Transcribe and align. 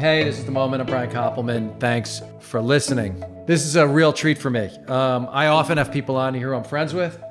Hey, 0.00 0.24
this 0.24 0.38
is 0.38 0.46
the 0.46 0.50
moment. 0.50 0.80
I'm 0.80 0.86
Brian 0.86 1.10
Koppelman. 1.10 1.78
Thanks 1.78 2.22
for 2.38 2.62
listening. 2.62 3.22
This 3.46 3.66
is 3.66 3.76
a 3.76 3.86
real 3.86 4.14
treat 4.14 4.38
for 4.38 4.48
me. 4.48 4.70
Um, 4.88 5.28
I 5.30 5.48
often 5.48 5.76
have 5.76 5.92
people 5.92 6.16
on 6.16 6.32
here 6.32 6.52
who 6.52 6.56
I'm 6.56 6.64
friends 6.64 6.94
with, 6.94 7.22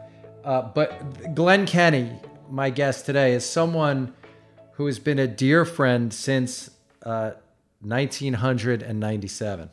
uh, 0.45 0.61
but 0.75 1.33
Glenn 1.33 1.65
Kenny, 1.65 2.11
my 2.47 2.69
guest 2.69 3.07
today, 3.07 3.33
is 3.33 3.43
someone 3.43 4.13
who 4.73 4.85
has 4.85 4.99
been 4.99 5.17
a 5.17 5.25
dear 5.25 5.65
friend 5.65 6.13
since 6.13 6.69
uh, 7.01 7.31
1997. 7.81 9.71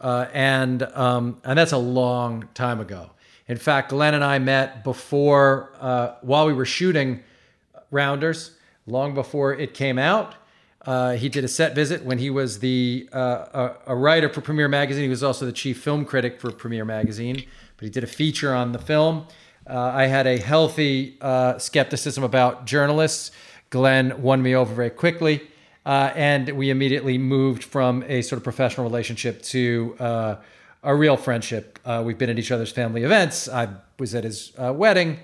Uh, 0.00 0.26
and 0.32 0.84
um, 0.94 1.40
and 1.42 1.58
that's 1.58 1.72
a 1.72 1.76
long 1.76 2.48
time 2.54 2.78
ago. 2.78 3.10
In 3.48 3.56
fact, 3.56 3.88
Glenn 3.88 4.14
and 4.14 4.22
I 4.22 4.38
met 4.38 4.84
before 4.84 5.72
uh, 5.80 6.14
while 6.20 6.46
we 6.46 6.52
were 6.52 6.66
shooting 6.66 7.24
Rounders, 7.90 8.52
long 8.86 9.12
before 9.12 9.54
it 9.54 9.74
came 9.74 9.98
out. 9.98 10.36
Uh, 10.84 11.12
he 11.12 11.28
did 11.28 11.44
a 11.44 11.48
set 11.48 11.74
visit 11.74 12.04
when 12.04 12.18
he 12.18 12.28
was 12.28 12.58
the 12.58 13.08
uh, 13.12 13.76
a, 13.86 13.92
a, 13.92 13.96
writer 13.96 14.28
for 14.28 14.40
Premiere 14.40 14.66
Magazine. 14.66 15.04
He 15.04 15.08
was 15.08 15.22
also 15.22 15.46
the 15.46 15.52
chief 15.52 15.80
film 15.80 16.04
critic 16.04 16.40
for 16.40 16.50
Premiere 16.50 16.84
Magazine. 16.84 17.44
But 17.76 17.84
he 17.84 17.90
did 17.90 18.02
a 18.02 18.08
feature 18.08 18.52
on 18.52 18.72
the 18.72 18.80
film. 18.80 19.26
Uh, 19.64 19.78
I 19.78 20.06
had 20.06 20.26
a 20.26 20.38
healthy 20.38 21.18
uh, 21.20 21.58
skepticism 21.58 22.24
about 22.24 22.66
journalists. 22.66 23.30
Glenn 23.70 24.22
won 24.22 24.42
me 24.42 24.56
over 24.56 24.74
very 24.74 24.90
quickly. 24.90 25.42
Uh, 25.86 26.12
and 26.16 26.48
we 26.50 26.70
immediately 26.70 27.16
moved 27.16 27.62
from 27.62 28.04
a 28.08 28.22
sort 28.22 28.38
of 28.38 28.44
professional 28.44 28.84
relationship 28.84 29.42
to 29.42 29.96
a 30.84 30.96
real 30.96 31.16
friendship. 31.16 31.78
We've 32.02 32.18
been 32.18 32.30
at 32.30 32.38
each 32.38 32.50
other's 32.50 32.70
family 32.70 33.02
events. 33.02 33.48
I 33.48 33.68
was 33.98 34.14
at 34.14 34.22
his 34.22 34.52
wedding, 34.56 35.18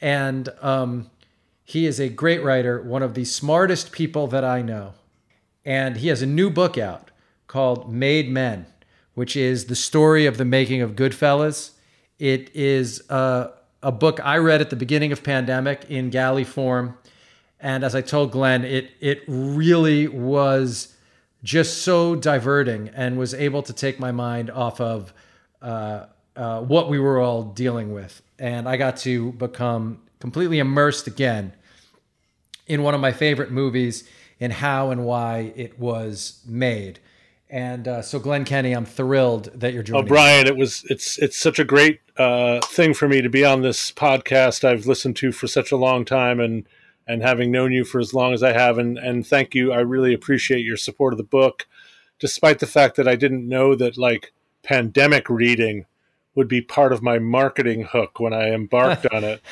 and 0.00 0.48
um, 0.60 1.10
he 1.64 1.86
is 1.86 1.98
a 1.98 2.08
great 2.08 2.44
writer, 2.44 2.80
one 2.82 3.02
of 3.02 3.14
the 3.14 3.24
smartest 3.24 3.90
people 3.90 4.28
that 4.28 4.44
I 4.44 4.62
know. 4.62 4.94
And 5.64 5.96
he 5.96 6.08
has 6.08 6.22
a 6.22 6.26
new 6.26 6.50
book 6.50 6.76
out 6.76 7.10
called 7.46 7.92
Made 7.92 8.28
Men, 8.28 8.66
which 9.14 9.36
is 9.36 9.66
the 9.66 9.76
story 9.76 10.26
of 10.26 10.36
the 10.36 10.44
making 10.44 10.82
of 10.82 10.96
Goodfellas. 10.96 11.70
It 12.18 12.54
is 12.54 13.02
a, 13.08 13.52
a 13.82 13.92
book 13.92 14.20
I 14.24 14.38
read 14.38 14.60
at 14.60 14.70
the 14.70 14.76
beginning 14.76 15.12
of 15.12 15.22
pandemic 15.22 15.86
in 15.88 16.10
galley 16.10 16.44
form 16.44 16.96
and 17.64 17.82
as 17.82 17.94
I 17.94 18.02
told 18.02 18.30
Glenn, 18.30 18.62
it 18.62 18.90
it 19.00 19.22
really 19.26 20.06
was 20.06 20.94
just 21.42 21.82
so 21.82 22.14
diverting 22.14 22.90
and 22.90 23.18
was 23.18 23.32
able 23.32 23.62
to 23.62 23.72
take 23.72 23.98
my 23.98 24.12
mind 24.12 24.50
off 24.50 24.82
of 24.82 25.14
uh, 25.62 26.06
uh, 26.36 26.60
what 26.60 26.90
we 26.90 26.98
were 26.98 27.18
all 27.20 27.42
dealing 27.42 27.94
with. 27.94 28.20
And 28.38 28.68
I 28.68 28.76
got 28.76 28.98
to 28.98 29.32
become 29.32 30.02
completely 30.20 30.58
immersed 30.58 31.06
again 31.06 31.54
in 32.66 32.82
one 32.82 32.94
of 32.94 33.00
my 33.00 33.12
favorite 33.12 33.50
movies 33.50 34.06
and 34.40 34.52
how 34.52 34.90
and 34.90 35.04
why 35.04 35.52
it 35.56 35.78
was 35.78 36.42
made. 36.46 37.00
And 37.50 37.86
uh, 37.86 38.02
so, 38.02 38.18
Glenn 38.18 38.44
Kenny, 38.44 38.72
I'm 38.72 38.86
thrilled 38.86 39.50
that 39.54 39.72
you're 39.72 39.82
joining. 39.82 40.04
Oh, 40.04 40.08
Brian, 40.08 40.46
it 40.46 40.56
was 40.56 40.84
it's 40.88 41.18
it's 41.18 41.36
such 41.36 41.58
a 41.58 41.64
great 41.64 42.00
uh, 42.16 42.60
thing 42.62 42.94
for 42.94 43.06
me 43.06 43.22
to 43.22 43.28
be 43.28 43.44
on 43.44 43.62
this 43.62 43.92
podcast 43.92 44.64
I've 44.64 44.86
listened 44.86 45.16
to 45.16 45.30
for 45.30 45.46
such 45.46 45.70
a 45.70 45.76
long 45.76 46.04
time, 46.04 46.40
and 46.40 46.66
and 47.06 47.22
having 47.22 47.50
known 47.50 47.72
you 47.72 47.84
for 47.84 48.00
as 48.00 48.14
long 48.14 48.32
as 48.32 48.42
I 48.42 48.52
have. 48.52 48.78
And, 48.78 48.98
and 48.98 49.26
thank 49.26 49.54
you. 49.54 49.72
I 49.72 49.80
really 49.80 50.14
appreciate 50.14 50.64
your 50.64 50.76
support 50.76 51.12
of 51.12 51.18
the 51.18 51.24
book, 51.24 51.66
despite 52.18 52.58
the 52.58 52.66
fact 52.66 52.96
that 52.96 53.08
I 53.08 53.16
didn't 53.16 53.48
know 53.48 53.74
that 53.74 53.98
like 53.98 54.32
pandemic 54.62 55.28
reading 55.28 55.86
would 56.34 56.48
be 56.48 56.60
part 56.60 56.92
of 56.92 57.02
my 57.02 57.18
marketing 57.18 57.82
hook 57.82 58.18
when 58.18 58.32
I 58.32 58.50
embarked 58.50 59.06
on 59.12 59.24
it. 59.24 59.42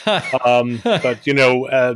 Um, 0.45 0.81
but 0.83 1.27
you 1.27 1.35
know, 1.35 1.67
uh, 1.67 1.95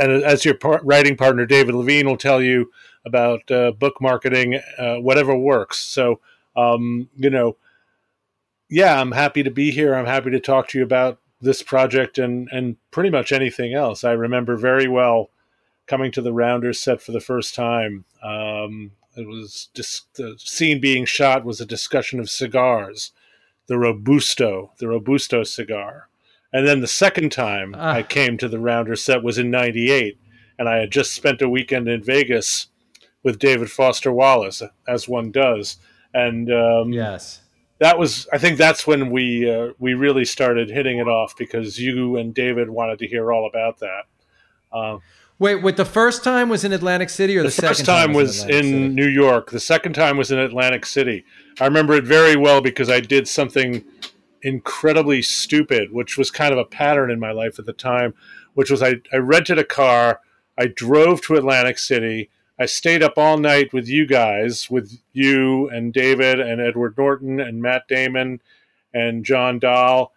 and 0.00 0.22
as 0.22 0.44
your 0.44 0.54
par- 0.54 0.80
writing 0.84 1.16
partner 1.16 1.46
David 1.46 1.74
Levien 1.74 2.04
will 2.04 2.16
tell 2.16 2.40
you 2.40 2.70
about 3.04 3.50
uh, 3.50 3.72
book 3.72 4.00
marketing, 4.00 4.60
uh, 4.78 4.96
whatever 4.96 5.36
works. 5.36 5.78
So 5.78 6.20
um, 6.56 7.08
you 7.16 7.30
know, 7.30 7.56
yeah, 8.68 9.00
I'm 9.00 9.12
happy 9.12 9.42
to 9.42 9.50
be 9.50 9.70
here. 9.70 9.94
I'm 9.94 10.06
happy 10.06 10.30
to 10.30 10.40
talk 10.40 10.68
to 10.68 10.78
you 10.78 10.84
about 10.84 11.18
this 11.40 11.62
project 11.62 12.18
and 12.18 12.48
and 12.52 12.76
pretty 12.90 13.10
much 13.10 13.32
anything 13.32 13.74
else. 13.74 14.04
I 14.04 14.12
remember 14.12 14.56
very 14.56 14.88
well 14.88 15.30
coming 15.86 16.10
to 16.12 16.22
the 16.22 16.32
Rounders 16.32 16.80
set 16.80 17.02
for 17.02 17.12
the 17.12 17.20
first 17.20 17.54
time. 17.54 18.04
Um, 18.22 18.92
it 19.16 19.28
was 19.28 19.68
just 19.74 20.14
the 20.14 20.36
scene 20.38 20.80
being 20.80 21.04
shot 21.04 21.44
was 21.44 21.60
a 21.60 21.66
discussion 21.66 22.18
of 22.18 22.30
cigars, 22.30 23.12
the 23.66 23.78
Robusto, 23.78 24.72
the 24.78 24.88
Robusto 24.88 25.42
cigar. 25.42 26.08
And 26.52 26.66
then 26.66 26.80
the 26.80 26.86
second 26.86 27.32
time 27.32 27.74
uh. 27.74 27.78
I 27.78 28.02
came 28.02 28.38
to 28.38 28.48
the 28.48 28.58
Rounder 28.58 28.96
set 28.96 29.22
was 29.22 29.38
in 29.38 29.50
98 29.50 30.18
and 30.58 30.68
I 30.68 30.78
had 30.78 30.90
just 30.90 31.12
spent 31.12 31.42
a 31.42 31.48
weekend 31.48 31.88
in 31.88 32.02
Vegas 32.02 32.68
with 33.22 33.38
David 33.38 33.70
Foster 33.70 34.12
Wallace 34.12 34.62
as 34.86 35.08
one 35.08 35.30
does. 35.30 35.78
And 36.12 36.52
um, 36.52 36.92
yes 36.92 37.40
that 37.78 37.98
was 37.98 38.28
I 38.32 38.38
think 38.38 38.58
that's 38.58 38.86
when 38.86 39.10
we 39.10 39.50
uh, 39.50 39.72
we 39.78 39.94
really 39.94 40.24
started 40.24 40.70
hitting 40.70 40.98
it 40.98 41.08
off 41.08 41.36
because 41.36 41.78
you 41.78 42.16
and 42.16 42.34
David 42.34 42.70
wanted 42.70 42.98
to 43.00 43.08
hear 43.08 43.32
all 43.32 43.46
about 43.46 43.80
that. 43.80 44.04
Uh, 44.72 44.98
Wait, 45.44 45.56
what 45.56 45.76
the 45.76 45.84
first 45.84 46.24
time 46.24 46.48
was 46.48 46.64
in 46.64 46.72
Atlantic 46.72 47.10
City, 47.10 47.36
or 47.36 47.42
the, 47.42 47.50
the 47.50 47.60
first 47.60 47.84
time, 47.84 48.06
time 48.06 48.12
was, 48.14 48.44
in, 48.44 48.64
in 48.64 48.94
New 48.94 49.06
York. 49.06 49.50
The 49.50 49.60
second 49.60 49.92
time 49.92 50.16
was 50.16 50.30
in 50.30 50.38
Atlantic 50.38 50.86
City. 50.86 51.22
I 51.60 51.66
remember 51.66 51.92
it 51.92 52.04
very 52.04 52.34
well 52.34 52.62
because 52.62 52.88
I 52.88 53.00
did 53.00 53.28
something 53.28 53.84
incredibly 54.40 55.20
stupid, 55.20 55.92
which 55.92 56.16
was 56.16 56.30
kind 56.30 56.54
of 56.54 56.58
a 56.58 56.64
pattern 56.64 57.10
in 57.10 57.20
my 57.20 57.30
life 57.30 57.58
at 57.58 57.66
the 57.66 57.74
time. 57.74 58.14
Which 58.54 58.70
was 58.70 58.82
I, 58.82 59.02
I 59.12 59.16
rented 59.16 59.58
a 59.58 59.64
car, 59.64 60.20
I 60.56 60.66
drove 60.66 61.20
to 61.26 61.34
Atlantic 61.34 61.78
City, 61.78 62.30
I 62.58 62.64
stayed 62.64 63.02
up 63.02 63.18
all 63.18 63.36
night 63.36 63.74
with 63.74 63.86
you 63.86 64.06
guys, 64.06 64.70
with 64.70 64.98
you 65.12 65.68
and 65.68 65.92
David 65.92 66.40
and 66.40 66.58
Edward 66.58 66.96
Norton 66.96 67.38
and 67.38 67.60
Matt 67.60 67.86
Damon 67.86 68.40
and 68.94 69.26
John 69.26 69.58
Dahl 69.58 70.14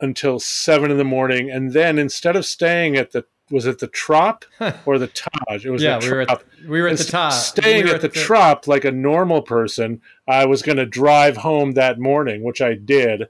until 0.00 0.38
seven 0.38 0.92
in 0.92 0.98
the 0.98 1.04
morning. 1.04 1.50
And 1.50 1.72
then 1.72 1.98
instead 1.98 2.36
of 2.36 2.46
staying 2.46 2.94
at 2.96 3.10
the 3.10 3.24
was 3.50 3.66
it 3.66 3.78
the 3.78 3.86
Trop 3.86 4.44
or 4.86 4.98
the 4.98 5.08
Taj? 5.08 5.64
It 5.64 5.70
was 5.70 5.82
yeah, 5.82 5.98
the 5.98 6.06
we 6.06 6.12
were 6.12 6.20
at 6.22 6.28
the, 6.28 6.68
we 6.68 6.82
were 6.82 6.88
at 6.88 6.98
the 6.98 7.04
Taj. 7.04 7.34
Staying 7.34 7.84
we 7.84 7.90
at, 7.90 7.96
at 7.96 8.00
the, 8.02 8.08
the 8.08 8.20
Trop 8.20 8.66
like 8.66 8.84
a 8.84 8.92
normal 8.92 9.42
person, 9.42 10.00
I 10.26 10.46
was 10.46 10.62
going 10.62 10.78
to 10.78 10.86
drive 10.86 11.38
home 11.38 11.72
that 11.72 11.98
morning, 11.98 12.42
which 12.42 12.60
I 12.60 12.74
did. 12.74 13.28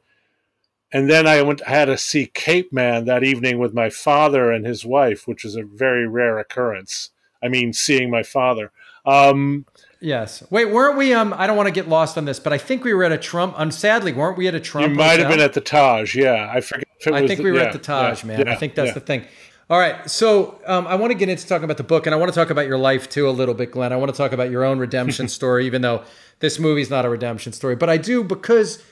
And 0.93 1.11
then 1.11 1.27
I 1.27 1.43
went 1.43 1.61
I 1.67 1.71
had 1.71 1.87
to 1.87 1.99
see 1.99 2.31
Capeman 2.33 3.07
that 3.07 3.25
evening 3.25 3.59
with 3.59 3.75
my 3.75 3.91
father 3.91 4.53
and 4.53 4.65
his 4.65 4.85
wife, 4.85 5.27
which 5.27 5.45
is 5.45 5.57
a 5.57 5.65
very 5.65 6.07
rare 6.07 6.39
occurrence. 6.39 7.11
I 7.43 7.49
mean, 7.49 7.73
seeing 7.73 8.11
my 8.11 8.23
father. 8.23 8.71
Um, 9.05 9.67
yes. 10.01 10.43
Wait, 10.51 10.67
weren't 10.67 10.97
we? 10.97 11.13
Um, 11.13 11.35
I 11.37 11.47
don't 11.47 11.57
want 11.57 11.67
to 11.67 11.73
get 11.73 11.89
lost 11.89 12.17
on 12.17 12.25
this, 12.25 12.41
but 12.41 12.53
I 12.53 12.59
think 12.59 12.85
we 12.85 12.95
were 12.95 13.05
at 13.05 13.13
a 13.13 13.19
Trump. 13.19 13.59
Um, 13.59 13.71
sadly, 13.71 14.13
weren't 14.13 14.39
we 14.39 14.49
at 14.49 14.55
a 14.55 14.61
Trump? 14.61 14.89
You 14.89 14.95
might 14.95 15.19
have 15.19 15.29
been 15.29 15.41
at 15.41 15.53
the 15.53 15.61
Taj. 15.61 16.15
Yeah, 16.15 16.51
I 16.51 16.61
forget. 16.61 16.87
I 17.13 17.27
think 17.27 17.41
we 17.41 17.51
were 17.51 17.59
yeah, 17.59 17.65
at 17.65 17.73
the 17.73 17.79
Taj, 17.79 18.23
yeah, 18.23 18.29
man. 18.29 18.47
Yeah, 18.47 18.53
I 18.53 18.57
think 18.57 18.75
that's 18.75 18.95
the 18.95 19.01
thing. 19.01 19.27
All 19.71 19.79
right, 19.79 20.11
so 20.11 20.61
um, 20.67 20.87
I 20.87 20.97
want 20.97 21.13
to 21.13 21.15
get 21.15 21.31
into 21.31 21.47
talking 21.47 21.65
about 21.65 21.79
the 21.79 21.85
book, 21.85 22.05
and 22.05 22.15
I 22.15 22.19
want 22.19 22.31
to 22.31 22.39
talk 22.39 22.51
about 22.51 22.67
your 22.67 22.77
life 22.77 23.09
too 23.09 23.27
a 23.27 23.31
little 23.31 23.55
bit, 23.55 23.71
Glenn. 23.71 23.95
I 23.95 23.97
want 23.97 24.13
to 24.13 24.17
talk 24.17 24.33
about 24.33 24.51
your 24.51 24.63
own 24.63 24.79
redemption 24.79 25.27
story, 25.39 25.65
even 25.65 25.81
though 25.81 26.05
this 26.41 26.59
movie's 26.59 26.91
not 26.91 27.07
a 27.07 27.09
redemption 27.09 27.55
story, 27.55 27.75
but 27.75 27.89
I 27.89 27.97
do 27.97 28.23
because 28.23 28.83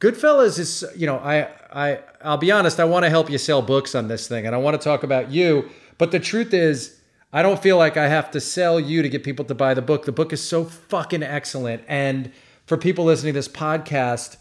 Goodfellas 0.00 0.58
is, 0.58 0.84
you 0.94 1.06
know, 1.06 1.16
I, 1.16 1.48
I, 1.72 2.00
I'll 2.22 2.36
be 2.36 2.52
honest, 2.52 2.78
I 2.78 2.84
want 2.84 3.04
to 3.04 3.10
help 3.10 3.30
you 3.30 3.38
sell 3.38 3.62
books 3.62 3.94
on 3.94 4.08
this 4.08 4.28
thing, 4.28 4.44
and 4.44 4.54
I 4.54 4.58
want 4.58 4.78
to 4.78 4.84
talk 4.84 5.02
about 5.02 5.30
you. 5.30 5.70
But 5.96 6.10
the 6.10 6.20
truth 6.20 6.52
is, 6.52 7.00
I 7.32 7.42
don't 7.42 7.62
feel 7.62 7.78
like 7.78 7.96
I 7.96 8.08
have 8.08 8.30
to 8.32 8.40
sell 8.40 8.78
you 8.78 9.00
to 9.00 9.08
get 9.08 9.24
people 9.24 9.46
to 9.46 9.54
buy 9.54 9.72
the 9.72 9.82
book. 9.82 10.04
The 10.04 10.12
book 10.12 10.34
is 10.34 10.42
so 10.42 10.64
fucking 10.64 11.22
excellent. 11.22 11.84
And 11.88 12.32
for 12.66 12.76
people 12.76 13.06
listening 13.06 13.32
to 13.32 13.38
this 13.38 13.48
podcast, 13.48 14.36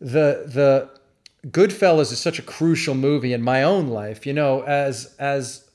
the 0.00 0.44
the 0.46 0.99
Goodfellas 1.46 2.12
is 2.12 2.18
such 2.18 2.38
a 2.38 2.42
crucial 2.42 2.94
movie 2.94 3.32
in 3.32 3.42
my 3.42 3.62
own 3.62 3.88
life. 3.88 4.26
You 4.26 4.32
know, 4.32 4.62
as 4.62 5.14
as 5.18 5.68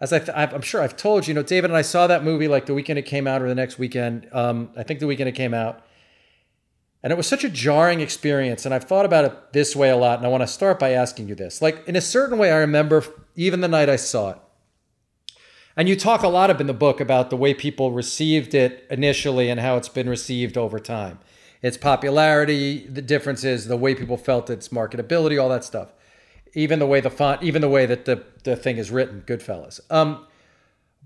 as 0.00 0.12
I 0.12 0.18
am 0.52 0.62
sure 0.62 0.82
I've 0.82 0.96
told 0.96 1.26
you, 1.26 1.32
you 1.32 1.34
know, 1.34 1.42
David 1.42 1.70
and 1.70 1.76
I 1.76 1.82
saw 1.82 2.06
that 2.06 2.22
movie 2.22 2.48
like 2.48 2.66
the 2.66 2.74
weekend 2.74 2.98
it 2.98 3.06
came 3.06 3.26
out 3.26 3.42
or 3.42 3.48
the 3.48 3.54
next 3.54 3.78
weekend. 3.78 4.28
Um, 4.32 4.70
I 4.76 4.82
think 4.82 5.00
the 5.00 5.06
weekend 5.06 5.28
it 5.28 5.34
came 5.34 5.54
out. 5.54 5.82
And 7.02 7.12
it 7.12 7.16
was 7.16 7.26
such 7.26 7.44
a 7.44 7.48
jarring 7.48 8.00
experience. 8.00 8.64
And 8.64 8.74
I've 8.74 8.84
thought 8.84 9.04
about 9.04 9.24
it 9.24 9.52
this 9.52 9.76
way 9.76 9.90
a 9.90 9.96
lot. 9.96 10.18
And 10.18 10.26
I 10.26 10.28
want 10.28 10.42
to 10.42 10.46
start 10.46 10.78
by 10.78 10.90
asking 10.90 11.28
you 11.28 11.34
this. 11.34 11.62
Like, 11.62 11.86
in 11.86 11.94
a 11.94 12.00
certain 12.00 12.36
way, 12.36 12.50
I 12.50 12.56
remember 12.56 13.04
even 13.36 13.60
the 13.60 13.68
night 13.68 13.88
I 13.88 13.96
saw 13.96 14.30
it, 14.30 14.38
and 15.76 15.88
you 15.88 15.94
talk 15.94 16.22
a 16.22 16.28
lot 16.28 16.50
up 16.50 16.60
in 16.60 16.66
the 16.66 16.74
book 16.74 17.00
about 17.00 17.28
the 17.28 17.36
way 17.36 17.52
people 17.52 17.92
received 17.92 18.54
it 18.54 18.86
initially 18.90 19.50
and 19.50 19.60
how 19.60 19.76
it's 19.76 19.90
been 19.90 20.08
received 20.08 20.56
over 20.56 20.78
time. 20.78 21.18
Its 21.62 21.76
popularity, 21.76 22.86
the 22.86 23.02
differences, 23.02 23.66
the 23.66 23.76
way 23.76 23.94
people 23.94 24.16
felt 24.16 24.50
its 24.50 24.68
marketability, 24.68 25.40
all 25.40 25.48
that 25.48 25.64
stuff. 25.64 25.92
Even 26.54 26.78
the 26.78 26.86
way 26.86 27.00
the 27.00 27.10
font, 27.10 27.42
even 27.42 27.60
the 27.60 27.68
way 27.68 27.86
that 27.86 28.04
the, 28.04 28.24
the 28.44 28.56
thing 28.56 28.76
is 28.78 28.90
written, 28.90 29.22
Goodfellas. 29.26 29.80
Um, 29.90 30.26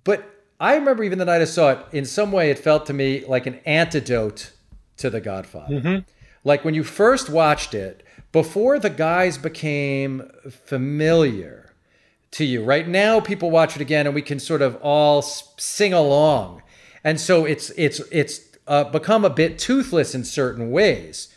but 0.04 0.24
I 0.58 0.74
remember 0.74 1.02
even 1.04 1.18
the 1.18 1.24
night 1.24 1.40
I 1.40 1.44
saw 1.44 1.70
it, 1.72 1.78
in 1.92 2.04
some 2.04 2.32
way 2.32 2.50
it 2.50 2.58
felt 2.58 2.86
to 2.86 2.92
me 2.92 3.24
like 3.26 3.46
an 3.46 3.60
antidote 3.66 4.52
to 4.98 5.10
The 5.10 5.20
Godfather. 5.20 5.74
Mm-hmm. 5.74 5.98
Like 6.44 6.64
when 6.64 6.74
you 6.74 6.84
first 6.84 7.28
watched 7.28 7.74
it, 7.74 8.04
before 8.32 8.78
the 8.78 8.90
guys 8.90 9.38
became 9.38 10.30
familiar, 10.48 11.70
to 12.32 12.44
you. 12.44 12.62
Right 12.62 12.86
now, 12.86 13.20
people 13.20 13.50
watch 13.50 13.76
it 13.76 13.82
again 13.82 14.06
and 14.06 14.14
we 14.14 14.22
can 14.22 14.38
sort 14.38 14.62
of 14.62 14.76
all 14.76 15.22
sing 15.22 15.92
along. 15.92 16.62
and 17.02 17.20
so 17.20 17.44
it's 17.44 17.70
it's 17.76 18.00
it's 18.12 18.40
uh, 18.70 18.84
become 18.84 19.24
a 19.24 19.30
bit 19.30 19.58
toothless 19.58 20.14
in 20.14 20.24
certain 20.24 20.70
ways. 20.70 21.28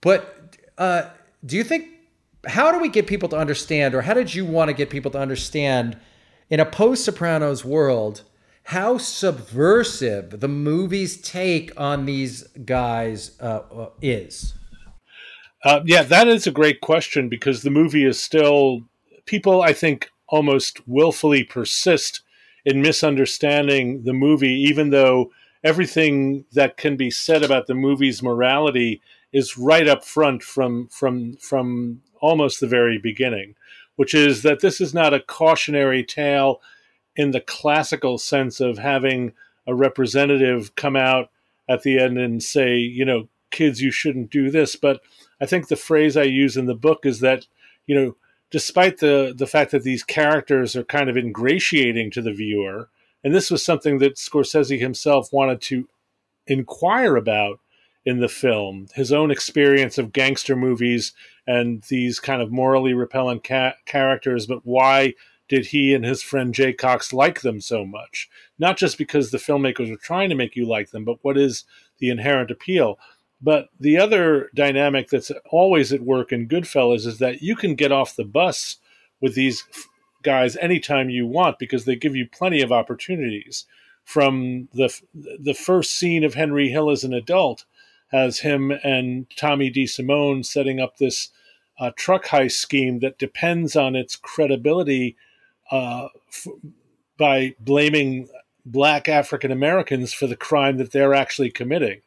But 0.00 0.58
uh, 0.76 1.08
do 1.46 1.56
you 1.56 1.64
think? 1.64 1.88
How 2.46 2.72
do 2.72 2.78
we 2.78 2.90
get 2.90 3.06
people 3.06 3.30
to 3.30 3.38
understand, 3.38 3.94
or 3.94 4.02
how 4.02 4.12
did 4.12 4.34
you 4.34 4.44
want 4.44 4.68
to 4.68 4.74
get 4.74 4.90
people 4.90 5.10
to 5.12 5.18
understand, 5.18 5.96
in 6.50 6.60
a 6.60 6.66
post-Sopranos 6.66 7.64
world, 7.64 8.20
how 8.64 8.98
subversive 8.98 10.40
the 10.40 10.48
movie's 10.48 11.16
take 11.16 11.72
on 11.80 12.04
these 12.04 12.42
guys 12.66 13.40
uh, 13.40 13.62
uh 13.74 13.90
is? 14.02 14.52
Uh, 15.64 15.80
yeah, 15.86 16.02
that 16.02 16.28
is 16.28 16.46
a 16.46 16.50
great 16.50 16.82
question 16.82 17.30
because 17.30 17.62
the 17.62 17.70
movie 17.70 18.04
is 18.04 18.20
still 18.20 18.82
people. 19.24 19.62
I 19.62 19.72
think 19.72 20.10
almost 20.28 20.86
willfully 20.86 21.44
persist 21.44 22.20
in 22.66 22.82
misunderstanding 22.82 24.02
the 24.02 24.12
movie, 24.12 24.52
even 24.68 24.90
though 24.90 25.30
everything 25.64 26.44
that 26.52 26.76
can 26.76 26.96
be 26.96 27.10
said 27.10 27.42
about 27.42 27.66
the 27.66 27.74
movie's 27.74 28.22
morality 28.22 29.00
is 29.32 29.58
right 29.58 29.88
up 29.88 30.04
front 30.04 30.42
from 30.42 30.86
from 30.88 31.36
from 31.38 32.02
almost 32.20 32.60
the 32.60 32.66
very 32.66 32.98
beginning, 32.98 33.54
which 33.96 34.14
is 34.14 34.42
that 34.42 34.60
this 34.60 34.80
is 34.80 34.94
not 34.94 35.14
a 35.14 35.20
cautionary 35.20 36.04
tale 36.04 36.60
in 37.16 37.30
the 37.30 37.40
classical 37.40 38.18
sense 38.18 38.60
of 38.60 38.78
having 38.78 39.32
a 39.66 39.74
representative 39.74 40.74
come 40.76 40.96
out 40.96 41.30
at 41.68 41.82
the 41.82 41.98
end 41.98 42.18
and 42.18 42.42
say, 42.42 42.76
you 42.76 43.04
know, 43.04 43.28
kids, 43.50 43.80
you 43.80 43.90
shouldn't 43.90 44.30
do 44.30 44.50
this. 44.50 44.76
But 44.76 45.00
I 45.40 45.46
think 45.46 45.68
the 45.68 45.76
phrase 45.76 46.16
I 46.16 46.24
use 46.24 46.56
in 46.56 46.66
the 46.66 46.74
book 46.74 47.06
is 47.06 47.20
that, 47.20 47.46
you 47.86 47.94
know, 47.94 48.16
despite 48.50 48.98
the 48.98 49.34
the 49.36 49.46
fact 49.46 49.70
that 49.70 49.82
these 49.82 50.04
characters 50.04 50.76
are 50.76 50.84
kind 50.84 51.08
of 51.08 51.16
ingratiating 51.16 52.10
to 52.12 52.22
the 52.22 52.32
viewer, 52.32 52.90
and 53.24 53.34
this 53.34 53.50
was 53.50 53.64
something 53.64 53.98
that 53.98 54.16
Scorsese 54.16 54.78
himself 54.78 55.32
wanted 55.32 55.60
to 55.62 55.88
inquire 56.46 57.16
about 57.16 57.58
in 58.04 58.20
the 58.20 58.28
film, 58.28 58.86
his 58.94 59.12
own 59.12 59.30
experience 59.30 59.96
of 59.96 60.12
gangster 60.12 60.54
movies 60.54 61.14
and 61.46 61.82
these 61.88 62.20
kind 62.20 62.42
of 62.42 62.52
morally 62.52 62.92
repellent 62.92 63.42
ca- 63.42 63.74
characters, 63.86 64.46
but 64.46 64.60
why 64.64 65.14
did 65.48 65.66
he 65.66 65.94
and 65.94 66.04
his 66.04 66.22
friend 66.22 66.54
Jay 66.54 66.72
Cocks 66.72 67.12
like 67.12 67.40
them 67.40 67.60
so 67.60 67.84
much? 67.84 68.28
Not 68.58 68.76
just 68.76 68.98
because 68.98 69.30
the 69.30 69.38
filmmakers 69.38 69.90
were 69.90 69.96
trying 69.96 70.28
to 70.28 70.34
make 70.34 70.54
you 70.54 70.66
like 70.66 70.90
them, 70.90 71.04
but 71.04 71.18
what 71.22 71.38
is 71.38 71.64
the 71.98 72.10
inherent 72.10 72.50
appeal? 72.50 72.98
But 73.40 73.68
the 73.78 73.98
other 73.98 74.50
dynamic 74.54 75.08
that's 75.08 75.30
always 75.50 75.92
at 75.92 76.00
work 76.00 76.32
in 76.32 76.48
Goodfellas 76.48 77.06
is 77.06 77.18
that 77.18 77.42
you 77.42 77.56
can 77.56 77.74
get 77.74 77.92
off 77.92 78.16
the 78.16 78.24
bus 78.24 78.76
with 79.20 79.34
these 79.34 79.64
guys 80.24 80.56
anytime 80.56 81.10
you 81.10 81.26
want 81.26 81.58
because 81.58 81.84
they 81.84 81.96
give 81.96 82.16
you 82.16 82.26
plenty 82.26 82.62
of 82.62 82.72
opportunities. 82.72 83.64
From 84.04 84.68
the 84.74 84.92
the 85.14 85.54
first 85.54 85.92
scene 85.92 86.24
of 86.24 86.34
Henry 86.34 86.68
Hill 86.68 86.90
as 86.90 87.04
an 87.04 87.14
adult 87.14 87.64
has 88.08 88.40
him 88.40 88.70
and 88.70 89.26
Tommy 89.36 89.70
DeSimone 89.70 90.44
setting 90.44 90.78
up 90.78 90.98
this 90.98 91.30
uh, 91.78 91.90
truck 91.96 92.26
heist 92.26 92.52
scheme 92.52 93.00
that 93.00 93.18
depends 93.18 93.76
on 93.76 93.96
its 93.96 94.14
credibility 94.14 95.16
uh, 95.70 96.08
f- 96.28 96.48
by 97.16 97.54
blaming 97.58 98.28
black 98.66 99.08
African 99.08 99.50
Americans 99.50 100.12
for 100.12 100.26
the 100.26 100.36
crime 100.36 100.76
that 100.76 100.92
they're 100.92 101.14
actually 101.14 101.50
committing 101.50 102.02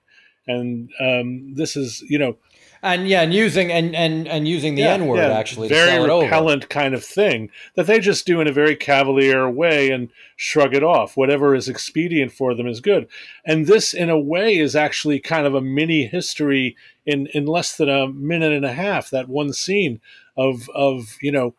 and 0.47 0.89
um, 0.99 1.53
this 1.53 1.75
is 1.75 2.01
you 2.07 2.17
know 2.17 2.37
and 2.81 3.07
yeah 3.07 3.21
and 3.21 3.33
using 3.33 3.71
and 3.71 3.95
and 3.95 4.27
and 4.27 4.47
using 4.47 4.75
the 4.75 4.81
yeah, 4.81 4.93
n 4.93 5.07
word 5.07 5.17
yeah, 5.17 5.29
actually 5.29 5.67
very 5.67 6.01
repellent 6.01 6.69
kind 6.69 6.93
of 6.93 7.03
thing 7.03 7.49
that 7.75 7.87
they 7.87 7.99
just 7.99 8.25
do 8.25 8.41
in 8.41 8.47
a 8.47 8.51
very 8.51 8.75
cavalier 8.75 9.49
way 9.49 9.89
and 9.89 10.09
shrug 10.35 10.73
it 10.73 10.83
off. 10.83 11.17
Whatever 11.17 11.55
is 11.55 11.67
expedient 11.67 12.31
for 12.31 12.53
them 12.53 12.67
is 12.67 12.79
good. 12.79 13.07
And 13.45 13.65
this 13.65 13.93
in 13.93 14.09
a 14.09 14.19
way 14.19 14.57
is 14.57 14.75
actually 14.75 15.19
kind 15.19 15.45
of 15.45 15.55
a 15.55 15.61
mini 15.61 16.05
history 16.05 16.75
in 17.05 17.27
in 17.33 17.45
less 17.45 17.75
than 17.75 17.89
a 17.89 18.07
minute 18.07 18.53
and 18.53 18.65
a 18.65 18.73
half 18.73 19.09
that 19.09 19.27
one 19.27 19.51
scene 19.51 19.99
of 20.37 20.69
of 20.69 21.17
you 21.21 21.31
know 21.31 21.55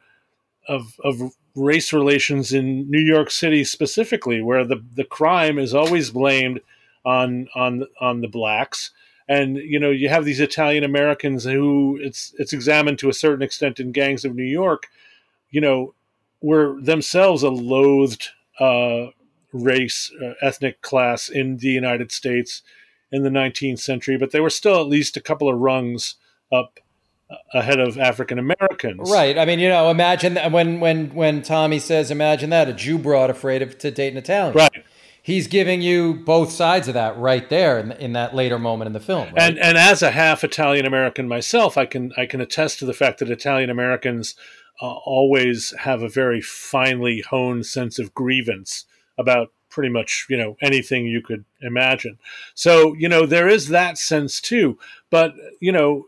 of 0.68 0.98
of 1.02 1.20
race 1.54 1.92
relations 1.92 2.52
in 2.52 2.88
New 2.88 3.00
York 3.00 3.30
City 3.30 3.64
specifically 3.64 4.40
where 4.40 4.64
the 4.64 4.82
the 4.94 5.04
crime 5.04 5.58
is 5.58 5.74
always 5.74 6.10
blamed 6.10 6.60
on 7.04 7.48
on 7.54 7.84
on 8.00 8.20
the 8.20 8.28
blacks 8.28 8.92
and 9.28 9.58
you 9.58 9.78
know 9.78 9.90
you 9.90 10.08
have 10.08 10.24
these 10.24 10.40
Italian 10.40 10.84
Americans 10.84 11.44
who 11.44 11.98
it's 12.00 12.34
it's 12.38 12.52
examined 12.52 12.98
to 13.00 13.08
a 13.08 13.14
certain 13.14 13.42
extent 13.42 13.78
in 13.78 13.92
gangs 13.92 14.24
of 14.24 14.34
New 14.34 14.44
York, 14.44 14.88
you 15.50 15.60
know, 15.60 15.94
were 16.40 16.80
themselves 16.80 17.42
a 17.42 17.50
loathed 17.50 18.28
uh, 18.58 19.08
race, 19.52 20.10
uh, 20.22 20.32
ethnic 20.40 20.80
class 20.80 21.28
in 21.28 21.58
the 21.58 21.68
United 21.68 22.10
States 22.10 22.62
in 23.10 23.22
the 23.22 23.30
19th 23.30 23.78
century, 23.78 24.18
but 24.18 24.32
they 24.32 24.40
were 24.40 24.50
still 24.50 24.80
at 24.80 24.86
least 24.86 25.16
a 25.16 25.20
couple 25.20 25.48
of 25.48 25.58
rungs 25.58 26.16
up 26.52 26.78
uh, 27.30 27.36
ahead 27.54 27.80
of 27.80 27.98
African 27.98 28.38
Americans. 28.38 29.10
Right. 29.10 29.38
I 29.38 29.44
mean, 29.44 29.58
you 29.58 29.68
know, 29.68 29.90
imagine 29.90 30.36
when 30.52 30.80
when 30.80 31.14
when 31.14 31.42
Tommy 31.42 31.78
says, 31.78 32.10
"Imagine 32.10 32.48
that 32.50 32.68
a 32.68 32.72
Jew 32.72 32.98
brought 32.98 33.28
afraid 33.28 33.60
of 33.60 33.76
to 33.78 33.90
date 33.90 34.12
an 34.12 34.18
Italian." 34.18 34.54
Right 34.54 34.84
he's 35.28 35.46
giving 35.46 35.82
you 35.82 36.14
both 36.14 36.50
sides 36.50 36.88
of 36.88 36.94
that 36.94 37.14
right 37.18 37.50
there 37.50 37.78
in, 37.78 37.92
in 37.92 38.14
that 38.14 38.34
later 38.34 38.58
moment 38.58 38.86
in 38.86 38.94
the 38.94 39.00
film. 39.00 39.26
Right? 39.26 39.42
And 39.42 39.58
and 39.58 39.76
as 39.76 40.02
a 40.02 40.10
half 40.10 40.42
Italian 40.42 40.86
American 40.86 41.28
myself, 41.28 41.76
I 41.76 41.84
can 41.84 42.12
I 42.16 42.24
can 42.24 42.40
attest 42.40 42.78
to 42.78 42.86
the 42.86 42.94
fact 42.94 43.18
that 43.18 43.28
Italian 43.30 43.68
Americans 43.68 44.34
uh, 44.80 44.86
always 44.86 45.74
have 45.80 46.02
a 46.02 46.08
very 46.08 46.40
finely 46.40 47.22
honed 47.28 47.66
sense 47.66 47.98
of 47.98 48.14
grievance 48.14 48.86
about 49.18 49.52
pretty 49.68 49.90
much 49.90 50.26
you 50.30 50.36
know 50.38 50.56
anything 50.62 51.06
you 51.06 51.20
could 51.20 51.44
imagine. 51.60 52.18
So 52.54 52.94
you 52.94 53.08
know 53.08 53.26
there 53.26 53.48
is 53.48 53.68
that 53.68 53.98
sense 53.98 54.40
too, 54.40 54.78
but 55.10 55.34
you 55.60 55.72
know 55.72 56.06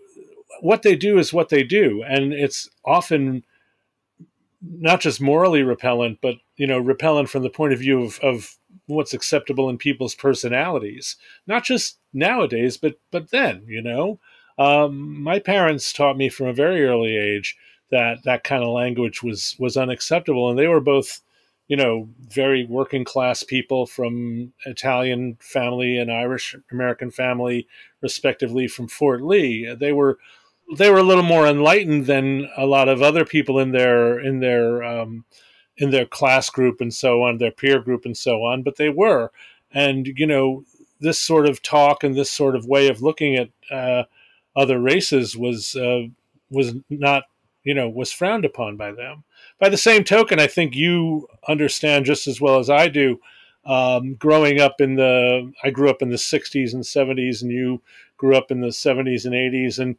what 0.63 0.81
they 0.81 0.97
do 0.97 1.19
is 1.19 1.31
what 1.31 1.51
they 1.51 1.63
do, 1.63 2.03
and 2.09 2.33
it's 2.33 2.71
often 2.87 3.45
not 4.63 5.01
just 5.01 5.21
morally 5.21 5.63
repellent, 5.63 6.21
but 6.23 6.37
you 6.57 6.67
know 6.67 6.79
repellent 6.79 7.29
from 7.29 7.43
the 7.43 7.51
point 7.51 7.75
of 7.75 7.81
view 7.81 8.03
of, 8.03 8.19
of 8.21 8.57
what's 8.95 9.15
acceptable 9.15 9.69
in 9.69 9.79
people's 9.79 10.15
personalities, 10.15 11.17
not 11.47 11.65
just 11.65 11.99
nowadays, 12.13 12.77
but 12.77 12.97
but 13.11 13.31
then, 13.31 13.65
you 13.67 13.83
know. 13.83 14.19
Um, 14.59 15.23
my 15.23 15.39
parents 15.39 15.93
taught 15.93 16.19
me 16.19 16.29
from 16.29 16.49
a 16.49 16.53
very 16.53 16.85
early 16.85 17.17
age 17.17 17.57
that 17.91 18.23
that 18.25 18.45
kind 18.45 18.63
of 18.63 18.71
language 18.71 19.23
was 19.23 19.57
was 19.59 19.77
unacceptable, 19.77 20.51
and 20.51 20.59
they 20.59 20.69
were 20.69 20.81
both, 20.81 21.21
you 21.69 21.77
know, 21.77 22.09
very 22.29 22.65
working 22.67 23.05
class 23.05 23.43
people 23.43 23.87
from 23.87 24.53
Italian 24.67 25.39
family 25.41 25.97
and 25.97 26.13
Irish 26.13 26.55
American 26.71 27.11
family, 27.11 27.67
respectively, 28.03 28.69
from 28.69 28.89
Fort 28.89 29.23
Lee. 29.23 29.75
They 29.79 29.93
were 29.93 30.19
they 30.77 30.91
were 30.91 30.99
a 30.99 31.05
little 31.05 31.25
more 31.25 31.47
enlightened 31.47 32.07
than 32.07 32.49
a 32.57 32.67
lot 32.67 32.89
of 32.89 33.03
other 33.03 33.25
people 33.25 33.59
in 33.59 33.73
their 33.73 34.21
in 34.21 34.41
their 34.41 34.83
um, 34.85 35.25
in 35.77 35.91
their 35.91 36.07
class 36.07 36.51
group 36.51 36.81
and 36.81 36.93
so 36.93 37.23
on, 37.23 37.39
their 37.39 37.51
peer 37.51 37.81
group 37.81 38.05
and 38.05 38.17
so 38.17 38.43
on, 38.43 38.63
but 38.63 38.77
they 38.77 38.89
were. 38.89 39.31
And, 39.73 40.07
you 40.07 40.27
know, 40.27 40.65
this 41.01 41.19
sort 41.19 41.47
of 41.47 41.63
talk 41.63 42.05
and 42.05 42.15
this 42.15 42.31
sort 42.31 42.55
of 42.55 42.67
way 42.67 42.89
of 42.89 43.03
looking 43.03 43.37
at 43.37 43.51
uh, 43.71 44.05
other 44.55 44.81
races 44.81 45.37
was 45.37 45.75
uh, 45.77 46.03
was 46.51 46.75
not, 46.91 47.25
you 47.65 47.75
know, 47.75 47.89
was 47.89 48.13
frowned 48.13 48.45
upon 48.45 48.77
by 48.77 48.93
them. 48.93 49.25
By 49.59 49.69
the 49.69 49.77
same 49.77 50.05
token, 50.05 50.39
I 50.39 50.47
think 50.47 50.75
you 50.75 51.29
understand 51.49 52.05
just 52.05 52.27
as 52.27 52.41
well 52.41 52.59
as 52.59 52.69
I 52.69 52.89
do. 52.89 53.21
Um, 53.65 54.15
growing 54.15 54.61
up 54.61 54.81
in 54.81 54.97
the, 54.97 55.53
I 55.63 55.71
grew 55.71 55.91
up 55.91 56.03
in 56.03 56.11
the 56.11 56.17
'60s 56.17 56.73
and 56.73 56.83
'70s, 56.83 57.43
and 57.43 57.51
you 57.51 57.83
grew 58.17 58.37
up 58.37 58.51
in 58.51 58.61
the 58.61 58.69
'70s 58.69 59.25
and 59.25 59.35
'80s, 59.35 59.79
and 59.79 59.97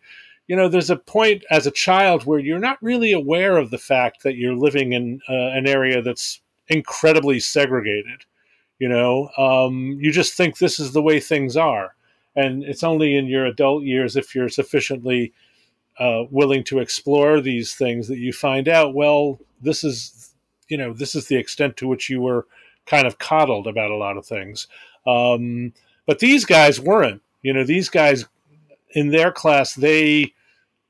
you 0.51 0.57
know, 0.57 0.67
there's 0.67 0.89
a 0.89 0.97
point 0.97 1.45
as 1.49 1.65
a 1.65 1.71
child 1.71 2.25
where 2.25 2.37
you're 2.37 2.59
not 2.59 2.77
really 2.81 3.13
aware 3.13 3.55
of 3.55 3.71
the 3.71 3.77
fact 3.77 4.23
that 4.23 4.35
you're 4.35 4.53
living 4.53 4.91
in 4.91 5.21
uh, 5.29 5.33
an 5.33 5.65
area 5.65 6.01
that's 6.01 6.41
incredibly 6.67 7.39
segregated. 7.39 8.25
You 8.77 8.89
know, 8.89 9.29
um, 9.37 9.97
you 10.01 10.11
just 10.11 10.33
think 10.33 10.57
this 10.57 10.77
is 10.77 10.91
the 10.91 11.01
way 11.01 11.21
things 11.21 11.55
are. 11.55 11.95
And 12.35 12.63
it's 12.65 12.83
only 12.83 13.15
in 13.15 13.27
your 13.27 13.45
adult 13.45 13.83
years, 13.83 14.17
if 14.17 14.35
you're 14.35 14.49
sufficiently 14.49 15.31
uh, 15.97 16.23
willing 16.29 16.65
to 16.65 16.79
explore 16.79 17.39
these 17.39 17.73
things, 17.73 18.09
that 18.09 18.17
you 18.17 18.33
find 18.33 18.67
out, 18.67 18.93
well, 18.93 19.39
this 19.61 19.85
is, 19.85 20.35
you 20.67 20.75
know, 20.75 20.91
this 20.91 21.15
is 21.15 21.29
the 21.29 21.37
extent 21.37 21.77
to 21.77 21.87
which 21.87 22.09
you 22.09 22.19
were 22.19 22.45
kind 22.85 23.07
of 23.07 23.19
coddled 23.19 23.67
about 23.67 23.89
a 23.91 23.95
lot 23.95 24.17
of 24.17 24.25
things. 24.25 24.67
Um, 25.07 25.71
but 26.05 26.19
these 26.19 26.43
guys 26.43 26.77
weren't. 26.77 27.21
You 27.41 27.53
know, 27.53 27.63
these 27.63 27.87
guys 27.87 28.25
in 28.89 29.11
their 29.11 29.31
class, 29.31 29.75
they 29.75 30.33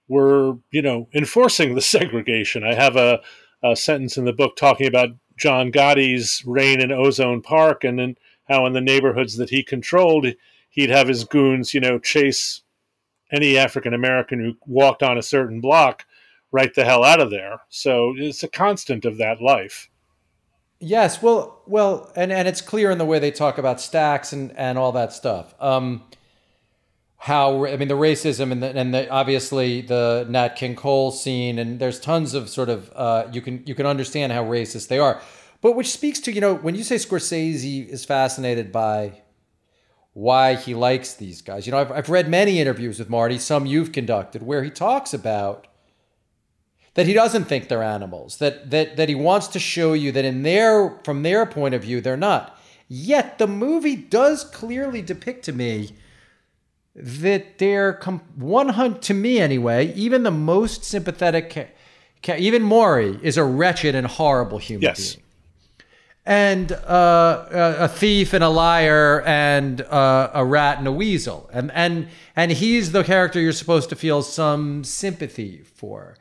were, 0.07 0.57
you 0.71 0.81
know, 0.81 1.07
enforcing 1.13 1.75
the 1.75 1.81
segregation. 1.97 2.63
I 2.63 2.73
have 2.73 2.95
a, 2.95 3.21
a 3.63 3.75
sentence 3.75 4.17
in 4.17 4.25
the 4.25 4.33
book 4.33 4.55
talking 4.55 4.87
about 4.87 5.09
John 5.37 5.71
Gotti's 5.71 6.43
reign 6.45 6.81
in 6.81 6.91
Ozone 6.91 7.41
Park 7.41 7.83
and 7.83 7.97
then 7.99 8.15
how 8.47 8.65
in 8.65 8.73
the 8.73 8.81
neighborhoods 8.81 9.37
that 9.37 9.49
he 9.49 9.63
controlled, 9.63 10.27
he'd 10.69 10.89
have 10.89 11.07
his 11.07 11.23
goons, 11.23 11.73
you 11.73 11.79
know, 11.79 11.99
chase 11.99 12.61
any 13.31 13.57
African 13.57 13.93
American 13.93 14.39
who 14.39 14.53
walked 14.65 15.01
on 15.01 15.17
a 15.17 15.23
certain 15.23 15.61
block 15.61 16.05
right 16.51 16.73
the 16.73 16.83
hell 16.83 17.03
out 17.03 17.21
of 17.21 17.31
there. 17.31 17.61
So 17.69 18.13
it's 18.17 18.43
a 18.43 18.47
constant 18.47 19.05
of 19.05 19.17
that 19.17 19.41
life. 19.41 19.89
Yes, 20.79 21.21
well, 21.21 21.61
well, 21.67 22.11
and, 22.15 22.31
and 22.31 22.47
it's 22.47 22.61
clear 22.61 22.91
in 22.91 22.97
the 22.97 23.05
way 23.05 23.19
they 23.19 23.31
talk 23.31 23.57
about 23.57 23.79
stacks 23.79 24.33
and, 24.33 24.51
and 24.57 24.77
all 24.77 24.91
that 24.93 25.13
stuff. 25.13 25.53
Um, 25.59 26.03
how 27.21 27.67
I 27.67 27.77
mean 27.77 27.87
the 27.87 27.93
racism 27.93 28.51
and 28.51 28.63
the, 28.63 28.75
and 28.75 28.95
the, 28.95 29.07
obviously 29.09 29.81
the 29.81 30.25
Nat 30.27 30.55
King 30.55 30.75
Cole 30.75 31.11
scene, 31.11 31.59
and 31.59 31.79
there's 31.79 31.99
tons 31.99 32.33
of 32.33 32.49
sort 32.49 32.67
of 32.67 32.91
uh, 32.95 33.27
you 33.31 33.41
can 33.41 33.61
you 33.67 33.75
can 33.75 33.85
understand 33.85 34.33
how 34.33 34.43
racist 34.43 34.87
they 34.87 34.97
are, 34.97 35.21
but 35.61 35.73
which 35.73 35.91
speaks 35.91 36.19
to 36.21 36.31
you 36.31 36.41
know 36.41 36.55
when 36.55 36.73
you 36.73 36.83
say 36.83 36.95
Scorsese 36.95 37.87
is 37.87 38.05
fascinated 38.05 38.71
by 38.71 39.21
why 40.13 40.55
he 40.55 40.73
likes 40.73 41.13
these 41.13 41.43
guys. 41.43 41.67
You 41.67 41.73
know, 41.73 41.77
I've 41.77 41.91
I've 41.91 42.09
read 42.09 42.27
many 42.27 42.59
interviews 42.59 42.97
with 42.97 43.07
Marty, 43.07 43.37
some 43.37 43.67
you've 43.67 43.91
conducted, 43.91 44.41
where 44.41 44.63
he 44.63 44.71
talks 44.71 45.13
about 45.13 45.67
that 46.95 47.05
he 47.05 47.13
doesn't 47.13 47.45
think 47.45 47.67
they're 47.67 47.83
animals, 47.83 48.37
that 48.37 48.71
that 48.71 48.97
that 48.97 49.09
he 49.09 49.15
wants 49.15 49.47
to 49.49 49.59
show 49.59 49.93
you 49.93 50.11
that 50.11 50.25
in 50.25 50.41
their 50.41 50.97
from 51.03 51.21
their 51.21 51.45
point 51.45 51.75
of 51.75 51.83
view 51.83 52.01
they're 52.01 52.17
not. 52.17 52.59
Yet 52.87 53.37
the 53.37 53.47
movie 53.47 53.95
does 53.95 54.43
clearly 54.43 55.03
depict 55.03 55.45
to 55.45 55.53
me 55.53 55.91
that 56.95 57.57
they're 57.57 57.93
com- 57.93 58.21
one 58.35 58.69
hundred 58.69 59.01
to 59.03 59.13
me 59.13 59.39
anyway. 59.39 59.93
Even 59.93 60.23
the 60.23 60.31
most 60.31 60.83
sympathetic, 60.83 61.75
even 62.27 62.63
Morrie 62.63 63.21
is 63.23 63.37
a 63.37 63.43
wretched 63.43 63.95
and 63.95 64.07
horrible 64.07 64.57
human 64.57 64.83
yes. 64.83 65.15
being, 65.15 65.25
and 66.25 66.71
uh, 66.71 67.45
a 67.51 67.87
thief 67.87 68.33
and 68.33 68.43
a 68.43 68.49
liar 68.49 69.21
and 69.25 69.81
uh, 69.81 70.31
a 70.33 70.43
rat 70.43 70.79
and 70.79 70.87
a 70.87 70.91
weasel, 70.91 71.49
and 71.53 71.71
and 71.71 72.09
and 72.35 72.51
he's 72.51 72.91
the 72.91 73.03
character 73.03 73.39
you're 73.39 73.53
supposed 73.53 73.89
to 73.89 73.95
feel 73.95 74.21
some 74.21 74.83
sympathy 74.83 75.63
for. 75.75 76.17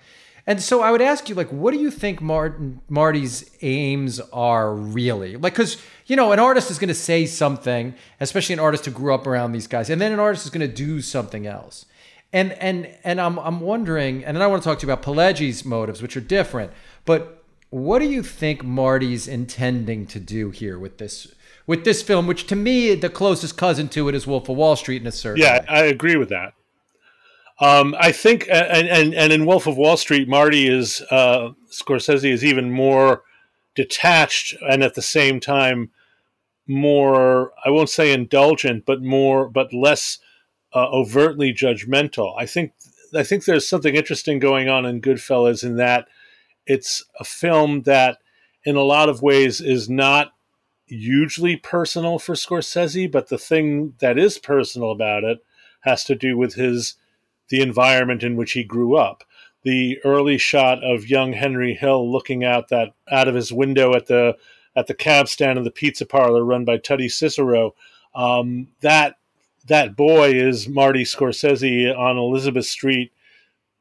And 0.51 0.61
so 0.61 0.83
I 0.83 0.91
would 0.91 1.01
ask 1.01 1.29
you, 1.29 1.37
like, 1.37 1.49
what 1.51 1.71
do 1.71 1.79
you 1.79 1.93
think 1.93 2.21
Martin 2.21 2.81
Marty's 2.89 3.49
aims 3.63 4.19
are 4.33 4.75
really? 4.75 5.37
Like, 5.37 5.53
because 5.53 5.77
you 6.07 6.17
know, 6.17 6.33
an 6.33 6.41
artist 6.41 6.73
is 6.73 6.79
going 6.81 6.89
to 6.89 6.95
say 6.95 7.25
something, 7.25 7.95
especially 8.19 8.55
an 8.55 8.59
artist 8.59 8.85
who 8.85 8.91
grew 8.91 9.15
up 9.15 9.29
around 9.29 9.53
these 9.53 9.69
guys, 9.69 9.91
and 9.91 10.01
then 10.01 10.11
an 10.11 10.19
artist 10.19 10.47
is 10.47 10.51
going 10.51 10.69
to 10.69 10.75
do 10.75 11.03
something 11.03 11.47
else. 11.47 11.87
And 12.33 12.51
and 12.55 12.93
and 13.05 13.21
I'm 13.21 13.39
I'm 13.39 13.61
wondering, 13.61 14.25
and 14.25 14.37
then 14.37 14.43
I 14.43 14.49
want 14.49 14.61
to 14.61 14.69
talk 14.69 14.81
to 14.81 14.87
you 14.89 14.93
about 14.93 15.05
Pileggi's 15.05 15.65
motives, 15.65 16.03
which 16.03 16.17
are 16.17 16.21
different. 16.21 16.73
But 17.05 17.45
what 17.69 18.01
do 18.01 18.07
you 18.07 18.25
think 18.25 18.65
Marty's 18.65 19.29
intending 19.29 20.05
to 20.09 20.19
do 20.19 20.51
here 20.51 20.81
with 20.81 20.99
this 20.99 21.33
with 21.69 21.85
this 21.85 22.03
film? 22.03 22.27
Which 22.27 22.49
to 22.49 22.57
me, 22.57 22.97
the 22.97 23.09
closest 23.09 23.57
cousin 23.57 23.89
to 23.91 24.09
it 24.09 24.17
is 24.17 24.27
Wolf 24.27 24.49
of 24.49 24.57
Wall 24.57 24.75
Street 24.75 25.01
in 25.01 25.07
a 25.07 25.13
certain. 25.13 25.43
Yeah, 25.45 25.61
way. 25.61 25.67
I 25.69 25.85
agree 25.85 26.17
with 26.17 26.31
that. 26.31 26.55
Um, 27.61 27.95
I 27.99 28.11
think, 28.11 28.49
and, 28.51 28.89
and 28.89 29.15
and 29.15 29.33
in 29.33 29.45
Wolf 29.45 29.67
of 29.67 29.77
Wall 29.77 29.99
Street, 29.99 30.29
Marty 30.29 30.67
is 30.67 31.03
uh, 31.11 31.51
Scorsese 31.71 32.31
is 32.31 32.45
even 32.45 32.71
more 32.71 33.23
detached 33.75 34.57
and 34.69 34.83
at 34.83 34.95
the 34.95 35.03
same 35.03 35.41
time 35.41 35.91
more. 36.67 37.53
I 37.65 37.71
won't 37.71 37.91
say 37.91 38.13
indulgent, 38.13 38.87
but 38.87 39.03
more, 39.03 39.49
but 39.49 39.75
less 39.75 40.19
uh, 40.75 40.89
overtly 40.89 41.53
judgmental. 41.53 42.35
I 42.39 42.47
think 42.47 42.73
I 43.15 43.25
think 43.25 43.45
there's 43.45 43.69
something 43.69 43.95
interesting 43.95 44.39
going 44.39 44.69
on 44.71 44.87
in 44.87 45.03
Goodfellas 45.03 45.63
in 45.63 45.77
that 45.77 46.09
it's 46.67 47.05
a 47.19 47.25
film 47.25 47.83
that, 47.83 48.19
in 48.65 48.77
a 48.77 48.83
lot 48.83 49.09
of 49.09 49.23
ways, 49.23 49.61
is 49.61 49.89
not 49.91 50.33
hugely 50.87 51.57
personal 51.57 52.19
for 52.19 52.35
Scorsese, 52.35 53.11
but 53.11 53.29
the 53.29 53.39
thing 53.39 53.95
that 54.01 54.19
is 54.19 54.39
personal 54.39 54.91
about 54.91 55.25
it 55.25 55.39
has 55.81 56.05
to 56.05 56.15
do 56.15 56.37
with 56.37 56.55
his 56.55 56.95
the 57.51 57.61
environment 57.61 58.23
in 58.23 58.37
which 58.37 58.53
he 58.53 58.65
grew 58.65 58.97
up. 58.97 59.25
The 59.63 59.99
early 60.05 60.39
shot 60.39 60.83
of 60.83 61.11
young 61.11 61.35
Henry 61.35 61.75
Hill 61.75 62.11
looking 62.11 62.43
out 62.45 62.69
that 62.69 62.95
out 63.11 63.29
of 63.29 63.35
his 63.35 63.53
window 63.53 63.95
at 63.95 64.07
the 64.07 64.37
at 64.75 64.87
the 64.87 64.95
cab 64.95 65.29
stand 65.29 65.59
in 65.59 65.65
the 65.65 65.71
pizza 65.71 66.07
parlor 66.07 66.45
run 66.45 66.65
by 66.65 66.79
Tuddy 66.79 67.11
Cicero. 67.11 67.75
Um, 68.15 68.69
that 68.81 69.17
that 69.67 69.97
boy 69.97 70.31
is 70.31 70.69
Marty 70.69 71.05
Scorsese 71.05 71.97
on 71.97 72.17
Elizabeth 72.17 72.65
Street, 72.65 73.13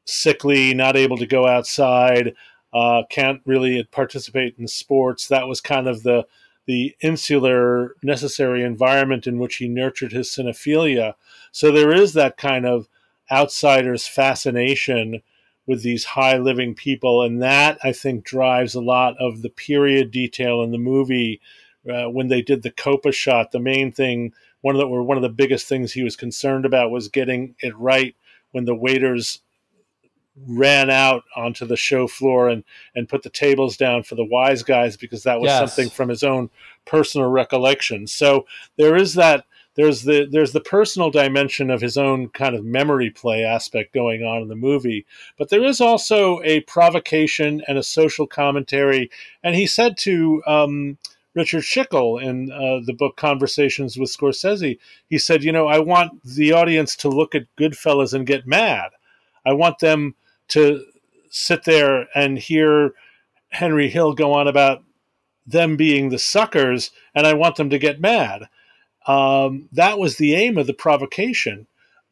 sickly, 0.04 0.74
not 0.74 0.96
able 0.96 1.16
to 1.16 1.26
go 1.26 1.46
outside, 1.46 2.34
uh, 2.74 3.02
can't 3.08 3.40
really 3.46 3.82
participate 3.84 4.56
in 4.58 4.68
sports. 4.68 5.28
That 5.28 5.48
was 5.48 5.60
kind 5.60 5.88
of 5.88 6.02
the 6.02 6.26
the 6.66 6.94
insular 7.00 7.96
necessary 8.02 8.62
environment 8.62 9.26
in 9.26 9.38
which 9.38 9.56
he 9.56 9.66
nurtured 9.66 10.12
his 10.12 10.28
cinephilia. 10.28 11.14
So 11.52 11.72
there 11.72 11.92
is 11.92 12.12
that 12.12 12.36
kind 12.36 12.66
of 12.66 12.86
outsider's 13.30 14.06
fascination 14.06 15.22
with 15.66 15.82
these 15.82 16.04
high 16.04 16.36
living 16.36 16.74
people. 16.74 17.22
And 17.22 17.42
that, 17.42 17.78
I 17.84 17.92
think, 17.92 18.24
drives 18.24 18.74
a 18.74 18.80
lot 18.80 19.14
of 19.20 19.42
the 19.42 19.50
period 19.50 20.10
detail 20.10 20.62
in 20.62 20.72
the 20.72 20.78
movie. 20.78 21.40
Uh, 21.88 22.06
when 22.06 22.28
they 22.28 22.42
did 22.42 22.62
the 22.62 22.70
Copa 22.70 23.12
shot, 23.12 23.52
the 23.52 23.60
main 23.60 23.92
thing, 23.92 24.32
one 24.60 24.74
of 24.74 24.80
the, 24.80 24.86
or 24.86 25.02
one 25.02 25.16
of 25.16 25.22
the 25.22 25.28
biggest 25.28 25.66
things 25.66 25.92
he 25.92 26.02
was 26.02 26.16
concerned 26.16 26.66
about 26.66 26.90
was 26.90 27.08
getting 27.08 27.54
it 27.60 27.76
right 27.78 28.14
when 28.52 28.64
the 28.64 28.74
waiters 28.74 29.40
ran 30.46 30.90
out 30.90 31.24
onto 31.36 31.66
the 31.66 31.76
show 31.76 32.06
floor 32.06 32.48
and 32.48 32.64
and 32.94 33.08
put 33.08 33.22
the 33.22 33.30
tables 33.30 33.76
down 33.76 34.02
for 34.02 34.14
the 34.14 34.24
wise 34.24 34.62
guys 34.62 34.96
because 34.96 35.22
that 35.24 35.40
was 35.40 35.48
Yes. 35.48 35.58
something 35.58 35.90
from 35.90 36.08
his 36.08 36.22
own 36.22 36.50
personal 36.86 37.28
recollection. 37.28 38.06
So 38.06 38.46
there 38.76 38.96
is 38.96 39.14
that 39.14 39.44
there's 39.76 40.02
the 40.02 40.26
there's 40.30 40.52
the 40.52 40.60
personal 40.60 41.10
dimension 41.10 41.70
of 41.70 41.80
his 41.80 41.96
own 41.96 42.28
kind 42.28 42.54
of 42.54 42.64
memory 42.64 43.10
play 43.10 43.44
aspect 43.44 43.94
going 43.94 44.22
on 44.22 44.42
in 44.42 44.48
the 44.48 44.56
movie, 44.56 45.06
but 45.38 45.48
there 45.48 45.64
is 45.64 45.80
also 45.80 46.40
a 46.42 46.60
provocation 46.62 47.62
and 47.68 47.78
a 47.78 47.82
social 47.82 48.26
commentary. 48.26 49.10
And 49.42 49.54
he 49.54 49.66
said 49.66 49.96
to 49.98 50.42
um, 50.46 50.98
Richard 51.34 51.62
Schickel 51.62 52.20
in 52.22 52.50
uh, 52.50 52.84
the 52.84 52.92
book 52.92 53.16
Conversations 53.16 53.96
with 53.96 54.10
Scorsese, 54.10 54.78
he 55.08 55.18
said, 55.18 55.44
you 55.44 55.52
know, 55.52 55.68
I 55.68 55.78
want 55.78 56.22
the 56.24 56.52
audience 56.52 56.96
to 56.96 57.08
look 57.08 57.34
at 57.34 57.54
Goodfellas 57.56 58.12
and 58.12 58.26
get 58.26 58.46
mad. 58.46 58.90
I 59.46 59.52
want 59.52 59.78
them 59.78 60.16
to 60.48 60.84
sit 61.30 61.64
there 61.64 62.08
and 62.14 62.38
hear 62.38 62.94
Henry 63.50 63.88
Hill 63.88 64.14
go 64.14 64.32
on 64.32 64.48
about 64.48 64.82
them 65.46 65.76
being 65.76 66.08
the 66.08 66.18
suckers, 66.18 66.90
and 67.14 67.26
I 67.26 67.34
want 67.34 67.56
them 67.56 67.70
to 67.70 67.78
get 67.78 68.00
mad. 68.00 68.48
Um, 69.10 69.68
that 69.72 69.98
was 69.98 70.16
the 70.16 70.34
aim 70.36 70.56
of 70.56 70.68
the 70.68 70.72
provocation, 70.72 71.66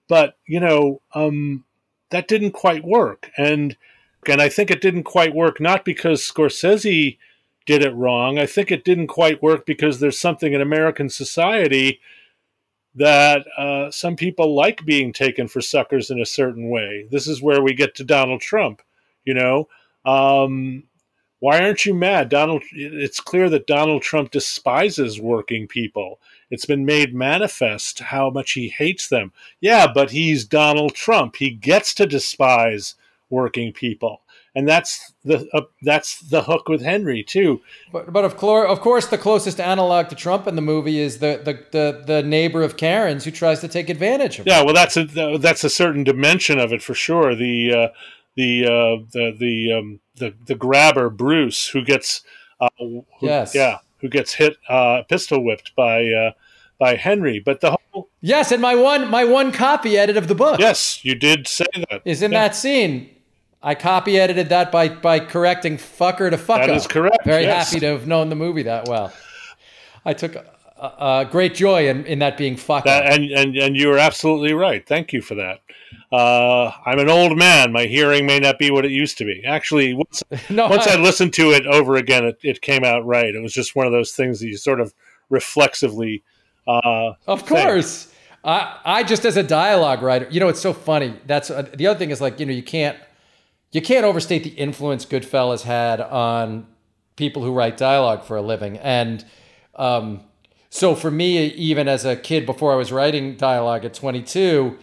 but 0.08 0.36
you 0.46 0.58
know 0.58 1.00
um, 1.14 1.64
that 2.10 2.26
didn't 2.26 2.52
quite 2.52 2.84
work, 2.84 3.30
and 3.36 3.76
and 4.26 4.42
I 4.42 4.48
think 4.48 4.70
it 4.70 4.80
didn't 4.80 5.04
quite 5.04 5.32
work 5.32 5.60
not 5.60 5.84
because 5.84 6.28
Scorsese 6.28 7.18
did 7.66 7.84
it 7.84 7.94
wrong. 7.94 8.38
I 8.38 8.46
think 8.46 8.72
it 8.72 8.84
didn't 8.84 9.06
quite 9.06 9.40
work 9.40 9.64
because 9.64 10.00
there's 10.00 10.18
something 10.18 10.52
in 10.52 10.60
American 10.60 11.08
society 11.08 12.00
that 12.96 13.46
uh, 13.56 13.92
some 13.92 14.16
people 14.16 14.56
like 14.56 14.84
being 14.84 15.12
taken 15.12 15.46
for 15.46 15.60
suckers 15.60 16.10
in 16.10 16.20
a 16.20 16.26
certain 16.26 16.68
way. 16.68 17.06
This 17.12 17.28
is 17.28 17.40
where 17.40 17.62
we 17.62 17.74
get 17.74 17.94
to 17.96 18.04
Donald 18.04 18.40
Trump. 18.40 18.82
You 19.24 19.34
know, 19.34 19.68
um, 20.04 20.82
why 21.40 21.60
aren't 21.60 21.86
you 21.86 21.94
mad, 21.94 22.28
Donald? 22.28 22.64
It's 22.72 23.20
clear 23.20 23.48
that 23.50 23.66
Donald 23.66 24.02
Trump 24.02 24.30
despises 24.30 25.20
working 25.20 25.68
people. 25.68 26.20
It's 26.50 26.66
been 26.66 26.84
made 26.84 27.14
manifest 27.14 28.00
how 28.00 28.30
much 28.30 28.52
he 28.52 28.68
hates 28.68 29.08
them. 29.08 29.32
Yeah, 29.60 29.86
but 29.92 30.10
he's 30.10 30.44
Donald 30.44 30.94
Trump. 30.94 31.36
He 31.36 31.50
gets 31.50 31.94
to 31.94 32.06
despise 32.06 32.96
working 33.30 33.72
people, 33.72 34.22
and 34.54 34.66
that's 34.66 35.12
the 35.24 35.46
uh, 35.52 35.62
that's 35.82 36.18
the 36.20 36.42
hook 36.42 36.68
with 36.68 36.82
Henry 36.82 37.22
too. 37.22 37.60
But 37.92 38.12
but 38.12 38.24
of, 38.24 38.36
clor- 38.36 38.66
of 38.66 38.80
course, 38.80 39.06
the 39.06 39.18
closest 39.18 39.60
analog 39.60 40.08
to 40.08 40.16
Trump 40.16 40.48
in 40.48 40.56
the 40.56 40.62
movie 40.62 40.98
is 40.98 41.18
the 41.18 41.40
the, 41.44 41.64
the, 41.70 42.02
the 42.04 42.22
neighbor 42.22 42.62
of 42.62 42.76
Karen's 42.76 43.24
who 43.24 43.30
tries 43.30 43.60
to 43.60 43.68
take 43.68 43.88
advantage 43.90 44.40
of. 44.40 44.46
Yeah, 44.46 44.62
well, 44.64 44.74
that's 44.74 44.96
a 44.96 45.04
that's 45.38 45.62
a 45.62 45.70
certain 45.70 46.02
dimension 46.02 46.58
of 46.58 46.72
it 46.72 46.82
for 46.82 46.94
sure. 46.94 47.36
The 47.36 47.74
uh, 47.74 47.88
the 48.38 48.64
uh, 48.64 49.04
the 49.12 49.36
the 49.38 49.72
um, 49.72 50.00
the 50.14 50.32
the 50.46 50.54
grabber 50.54 51.10
Bruce 51.10 51.66
who 51.68 51.82
gets 51.84 52.22
uh, 52.60 52.68
who, 52.78 53.04
Yes. 53.20 53.54
yeah 53.54 53.78
who 53.98 54.08
gets 54.08 54.32
hit 54.34 54.56
uh, 54.68 55.02
pistol 55.08 55.44
whipped 55.44 55.74
by 55.76 56.06
uh, 56.06 56.30
by 56.78 56.94
Henry. 56.94 57.40
But 57.44 57.60
the 57.60 57.72
whole 57.92 58.08
Yes, 58.20 58.52
and 58.52 58.62
my 58.62 58.74
one 58.76 59.10
my 59.10 59.24
one 59.24 59.50
copy 59.52 59.98
edit 59.98 60.16
of 60.16 60.28
the 60.28 60.34
book 60.34 60.58
yes, 60.60 61.04
you 61.04 61.14
did 61.14 61.46
say 61.48 61.66
that 61.90 62.02
is 62.04 62.22
in 62.22 62.32
Yeah. 62.32 62.44
that 62.48 62.56
scene. 62.56 63.10
I 63.60 63.74
copy 63.74 64.18
edited 64.20 64.48
that 64.50 64.70
by 64.70 64.88
by 64.88 65.18
correcting 65.18 65.78
fucker 65.78 66.30
to 66.30 66.36
fucker. 66.36 66.66
That 66.68 66.76
is 66.76 66.86
correct, 66.86 67.24
Very 67.24 67.42
yes. 67.42 67.70
happy 67.70 67.80
to 67.80 67.86
have 67.88 68.06
known 68.06 68.28
the 68.28 68.36
movie 68.36 68.62
that 68.62 68.86
well. 68.88 69.12
I 70.04 70.12
took 70.14 70.36
uh, 70.36 70.42
uh, 70.80 71.24
great 71.24 71.54
joy 71.56 71.88
in, 71.88 72.06
in 72.06 72.20
that 72.20 72.36
being 72.38 72.56
fuck 72.56 72.84
That, 72.84 73.12
and, 73.12 73.24
and 73.32 73.56
and 73.56 73.76
you 73.76 73.90
are 73.92 73.98
absolutely 73.98 74.52
right. 74.54 74.86
Thank 74.86 75.12
you 75.12 75.20
for 75.22 75.34
that. 75.34 75.58
Uh, 76.12 76.70
I'm 76.86 76.98
an 76.98 77.08
old 77.08 77.36
man. 77.36 77.72
My 77.72 77.84
hearing 77.84 78.26
may 78.26 78.38
not 78.40 78.58
be 78.58 78.70
what 78.70 78.84
it 78.84 78.90
used 78.90 79.18
to 79.18 79.24
be. 79.24 79.42
Actually, 79.46 79.94
once, 79.94 80.22
No, 80.50 80.68
once 80.68 80.86
I- 80.86 80.94
I 80.94 80.96
listened 80.96 81.34
to 81.34 81.50
it 81.52 81.66
over 81.66 81.96
again, 81.96 82.24
it, 82.24 82.38
it 82.42 82.60
came 82.62 82.84
out 82.84 83.04
right. 83.06 83.34
It 83.34 83.40
was 83.42 83.52
just 83.52 83.76
one 83.76 83.86
of 83.86 83.92
those 83.92 84.12
things 84.12 84.40
that 84.40 84.46
you 84.46 84.56
sort 84.56 84.80
of 84.80 84.94
reflexively. 85.30 86.22
Uh, 86.66 87.12
Of 87.26 87.46
course. 87.46 88.12
I, 88.44 88.78
I 88.84 89.02
just 89.02 89.24
as 89.24 89.36
a 89.36 89.42
dialogue 89.42 90.00
writer, 90.02 90.28
you 90.30 90.40
know, 90.40 90.48
it's 90.48 90.60
so 90.60 90.72
funny. 90.72 91.14
That's 91.26 91.50
uh, 91.50 91.68
the 91.74 91.86
other 91.86 91.98
thing 91.98 92.10
is 92.10 92.20
like, 92.20 92.38
you 92.40 92.46
know, 92.46 92.52
you 92.52 92.62
can't 92.62 92.96
you 93.72 93.82
can't 93.82 94.04
overstate 94.04 94.44
the 94.44 94.50
influence 94.50 95.04
Goodfellas 95.04 95.62
had 95.62 96.00
on 96.00 96.66
people 97.16 97.42
who 97.42 97.52
write 97.52 97.76
dialogue 97.76 98.24
for 98.24 98.36
a 98.36 98.42
living. 98.42 98.78
And 98.78 99.24
um, 99.74 100.20
so 100.70 100.94
for 100.94 101.10
me, 101.10 101.46
even 101.48 101.88
as 101.88 102.04
a 102.04 102.16
kid, 102.16 102.46
before 102.46 102.72
I 102.72 102.76
was 102.76 102.92
writing 102.92 103.36
dialogue 103.36 103.84
at 103.84 103.92
22, 103.92 104.78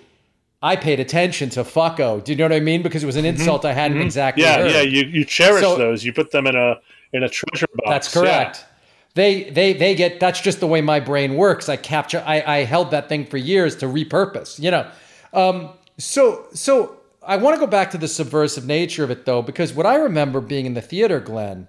I 0.65 0.75
paid 0.75 0.99
attention 0.99 1.51
to 1.51 1.63
fucko. 1.63 2.23
Do 2.23 2.31
you 2.31 2.37
know 2.39 2.45
what 2.45 2.53
I 2.53 2.59
mean? 2.59 2.81
Because 2.81 3.03
it 3.03 3.05
was 3.05 3.17
an 3.17 3.25
insult 3.25 3.61
mm-hmm. 3.61 3.67
I 3.67 3.73
hadn't 3.73 3.97
mm-hmm. 3.97 4.07
exactly 4.07 4.43
yeah, 4.43 4.57
heard. 4.57 4.71
Yeah, 4.71 4.81
you, 4.81 5.03
you 5.03 5.23
cherish 5.23 5.61
so, 5.61 5.77
those. 5.77 6.03
You 6.03 6.11
put 6.11 6.31
them 6.31 6.47
in 6.47 6.55
a 6.55 6.81
in 7.13 7.21
a 7.21 7.29
treasure 7.29 7.67
box. 7.75 7.87
That's 7.87 8.11
correct. 8.11 8.57
Yeah. 8.57 8.65
They 9.13 9.49
they 9.51 9.73
they 9.73 9.93
get 9.93 10.19
that's 10.19 10.41
just 10.41 10.61
the 10.61 10.65
way 10.65 10.81
my 10.81 10.99
brain 10.99 11.35
works. 11.35 11.69
I 11.69 11.75
capture 11.75 12.23
I, 12.25 12.41
I 12.41 12.57
held 12.63 12.89
that 12.89 13.07
thing 13.09 13.27
for 13.27 13.37
years 13.37 13.75
to 13.77 13.85
repurpose, 13.85 14.59
you 14.59 14.71
know. 14.71 14.89
Um, 15.33 15.69
so 15.99 16.47
so 16.53 16.97
I 17.21 17.37
want 17.37 17.53
to 17.55 17.59
go 17.59 17.67
back 17.67 17.91
to 17.91 17.99
the 17.99 18.07
subversive 18.07 18.65
nature 18.65 19.03
of 19.03 19.11
it 19.11 19.25
though, 19.25 19.43
because 19.43 19.71
what 19.71 19.85
I 19.85 19.97
remember 19.97 20.41
being 20.41 20.65
in 20.65 20.73
the 20.73 20.81
theater, 20.81 21.19
Glenn, 21.19 21.67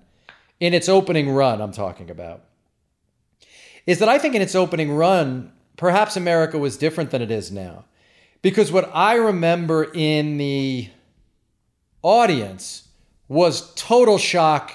in 0.58 0.72
its 0.72 0.88
opening 0.88 1.28
run, 1.28 1.60
I'm 1.60 1.72
talking 1.72 2.10
about, 2.10 2.44
is 3.86 3.98
that 3.98 4.08
I 4.08 4.18
think 4.18 4.34
in 4.34 4.40
its 4.40 4.54
opening 4.54 4.90
run, 4.90 5.52
perhaps 5.76 6.16
America 6.16 6.56
was 6.56 6.78
different 6.78 7.10
than 7.10 7.20
it 7.20 7.30
is 7.30 7.52
now. 7.52 7.84
Because 8.42 8.70
what 8.70 8.90
I 8.94 9.14
remember 9.14 9.90
in 9.92 10.38
the 10.38 10.88
audience 12.02 12.88
was 13.28 13.72
total 13.74 14.18
shock 14.18 14.72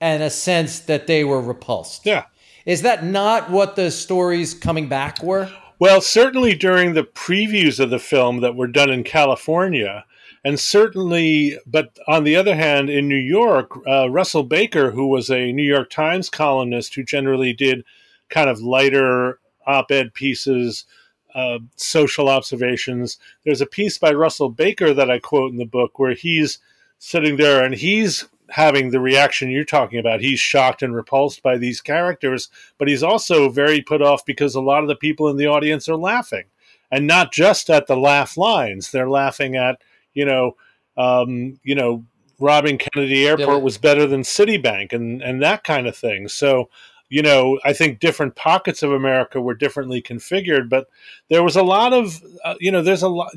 and 0.00 0.22
a 0.22 0.30
sense 0.30 0.80
that 0.80 1.06
they 1.06 1.24
were 1.24 1.40
repulsed. 1.40 2.06
Yeah. 2.06 2.26
Is 2.64 2.82
that 2.82 3.04
not 3.04 3.50
what 3.50 3.76
the 3.76 3.90
stories 3.90 4.54
coming 4.54 4.88
back 4.88 5.22
were? 5.22 5.50
Well, 5.78 6.00
certainly 6.00 6.54
during 6.54 6.92
the 6.92 7.04
previews 7.04 7.80
of 7.80 7.90
the 7.90 7.98
film 7.98 8.40
that 8.42 8.54
were 8.54 8.66
done 8.66 8.90
in 8.90 9.02
California, 9.02 10.04
and 10.44 10.60
certainly, 10.60 11.58
but 11.66 11.98
on 12.06 12.24
the 12.24 12.36
other 12.36 12.54
hand, 12.54 12.88
in 12.88 13.08
New 13.08 13.16
York, 13.16 13.72
uh, 13.86 14.10
Russell 14.10 14.42
Baker, 14.42 14.90
who 14.90 15.06
was 15.06 15.30
a 15.30 15.52
New 15.52 15.64
York 15.64 15.90
Times 15.90 16.30
columnist 16.30 16.94
who 16.94 17.02
generally 17.02 17.52
did 17.52 17.84
kind 18.28 18.48
of 18.48 18.60
lighter 18.60 19.38
op 19.66 19.90
ed 19.90 20.14
pieces, 20.14 20.84
uh, 21.34 21.58
social 21.76 22.28
observations, 22.28 23.18
there's 23.44 23.60
a 23.60 23.66
piece 23.66 23.98
by 23.98 24.12
Russell 24.12 24.50
Baker 24.50 24.92
that 24.94 25.10
I 25.10 25.18
quote 25.18 25.52
in 25.52 25.58
the 25.58 25.64
book 25.64 25.98
where 25.98 26.14
he's 26.14 26.58
sitting 26.98 27.36
there 27.36 27.64
and 27.64 27.74
he's 27.74 28.26
having 28.50 28.90
the 28.90 29.00
reaction 29.00 29.50
you're 29.50 29.64
talking 29.64 29.98
about. 29.98 30.20
He's 30.20 30.40
shocked 30.40 30.82
and 30.82 30.94
repulsed 30.94 31.42
by 31.42 31.56
these 31.56 31.80
characters, 31.80 32.48
but 32.78 32.88
he's 32.88 33.02
also 33.02 33.48
very 33.48 33.80
put 33.80 34.02
off 34.02 34.24
because 34.24 34.54
a 34.54 34.60
lot 34.60 34.82
of 34.82 34.88
the 34.88 34.96
people 34.96 35.28
in 35.28 35.36
the 35.36 35.46
audience 35.46 35.88
are 35.88 35.96
laughing. 35.96 36.44
And 36.90 37.06
not 37.06 37.32
just 37.32 37.70
at 37.70 37.86
the 37.86 37.96
laugh 37.96 38.36
lines, 38.36 38.90
they're 38.90 39.08
laughing 39.08 39.54
at 39.54 39.80
you 40.14 40.24
know, 40.24 40.56
um, 40.96 41.58
you 41.62 41.74
know, 41.74 42.04
robbing 42.38 42.78
Kennedy 42.78 43.26
Airport 43.26 43.62
was 43.62 43.78
better 43.78 44.06
than 44.06 44.22
Citibank 44.22 44.92
and 44.92 45.22
and 45.22 45.42
that 45.42 45.64
kind 45.64 45.86
of 45.86 45.96
thing. 45.96 46.28
So, 46.28 46.68
you 47.10 47.22
know, 47.22 47.58
I 47.64 47.74
think 47.74 47.98
different 47.98 48.36
pockets 48.36 48.82
of 48.82 48.92
America 48.92 49.40
were 49.40 49.54
differently 49.54 50.00
configured, 50.00 50.70
but 50.70 50.88
there 51.28 51.42
was 51.42 51.56
a 51.56 51.62
lot 51.62 51.92
of, 51.92 52.22
uh, 52.44 52.54
you 52.60 52.70
know, 52.70 52.82
there's 52.82 53.02
a 53.02 53.08
lot. 53.08 53.34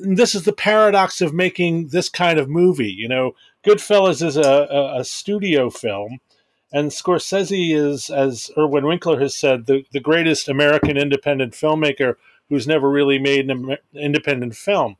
This 0.00 0.34
is 0.34 0.44
the 0.44 0.52
paradox 0.52 1.20
of 1.20 1.34
making 1.34 1.88
this 1.88 2.08
kind 2.08 2.38
of 2.38 2.48
movie. 2.48 2.92
You 2.92 3.08
know, 3.08 3.32
Goodfellas 3.64 4.24
is 4.24 4.36
a, 4.36 4.68
a, 4.70 5.00
a 5.00 5.04
studio 5.04 5.70
film, 5.70 6.20
and 6.72 6.90
Scorsese 6.90 7.74
is, 7.74 8.10
as 8.10 8.50
Irwin 8.56 8.86
Winkler 8.86 9.20
has 9.20 9.34
said, 9.34 9.66
the, 9.66 9.84
the 9.92 10.00
greatest 10.00 10.48
American 10.48 10.96
independent 10.96 11.52
filmmaker 11.52 12.14
who's 12.48 12.66
never 12.66 12.88
really 12.88 13.18
made 13.18 13.50
an 13.50 13.76
independent 13.94 14.54
film. 14.54 14.96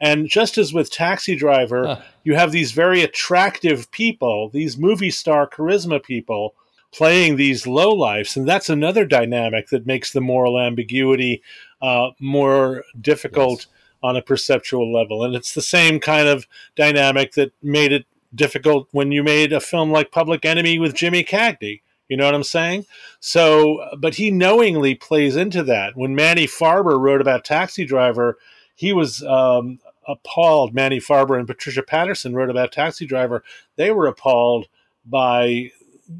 And 0.00 0.28
just 0.28 0.58
as 0.58 0.74
with 0.74 0.90
Taxi 0.90 1.36
Driver, 1.36 1.86
huh. 1.86 2.00
you 2.24 2.34
have 2.34 2.52
these 2.52 2.72
very 2.72 3.02
attractive 3.02 3.90
people, 3.92 4.50
these 4.50 4.76
movie 4.76 5.10
star 5.10 5.48
charisma 5.48 6.02
people 6.02 6.54
playing 6.96 7.36
these 7.36 7.66
low 7.66 7.90
lives, 7.90 8.36
and 8.36 8.48
that's 8.48 8.70
another 8.70 9.04
dynamic 9.04 9.68
that 9.68 9.86
makes 9.86 10.12
the 10.12 10.20
moral 10.20 10.58
ambiguity 10.58 11.42
uh, 11.82 12.08
more 12.18 12.84
difficult 12.98 13.66
yes. 13.66 13.68
on 14.02 14.16
a 14.16 14.22
perceptual 14.22 14.90
level. 14.90 15.22
And 15.22 15.34
it's 15.34 15.52
the 15.52 15.60
same 15.60 16.00
kind 16.00 16.26
of 16.26 16.46
dynamic 16.74 17.32
that 17.32 17.52
made 17.62 17.92
it 17.92 18.06
difficult 18.34 18.88
when 18.92 19.12
you 19.12 19.22
made 19.22 19.52
a 19.52 19.60
film 19.60 19.90
like 19.90 20.10
Public 20.10 20.44
Enemy 20.46 20.78
with 20.78 20.94
Jimmy 20.94 21.22
Cagney. 21.22 21.82
You 22.08 22.16
know 22.16 22.24
what 22.24 22.34
I'm 22.34 22.42
saying? 22.44 22.86
So, 23.20 23.84
but 23.98 24.14
he 24.14 24.30
knowingly 24.30 24.94
plays 24.94 25.36
into 25.36 25.62
that. 25.64 25.96
When 25.96 26.14
Manny 26.14 26.46
Farber 26.46 26.98
wrote 26.98 27.20
about 27.20 27.44
Taxi 27.44 27.84
Driver, 27.84 28.38
he 28.74 28.92
was 28.92 29.22
um, 29.24 29.80
appalled. 30.08 30.72
Manny 30.72 31.00
Farber 31.00 31.38
and 31.38 31.46
Patricia 31.46 31.82
Patterson 31.82 32.34
wrote 32.34 32.50
about 32.50 32.72
Taxi 32.72 33.06
Driver. 33.06 33.42
They 33.74 33.90
were 33.90 34.06
appalled 34.06 34.66
by 35.04 35.72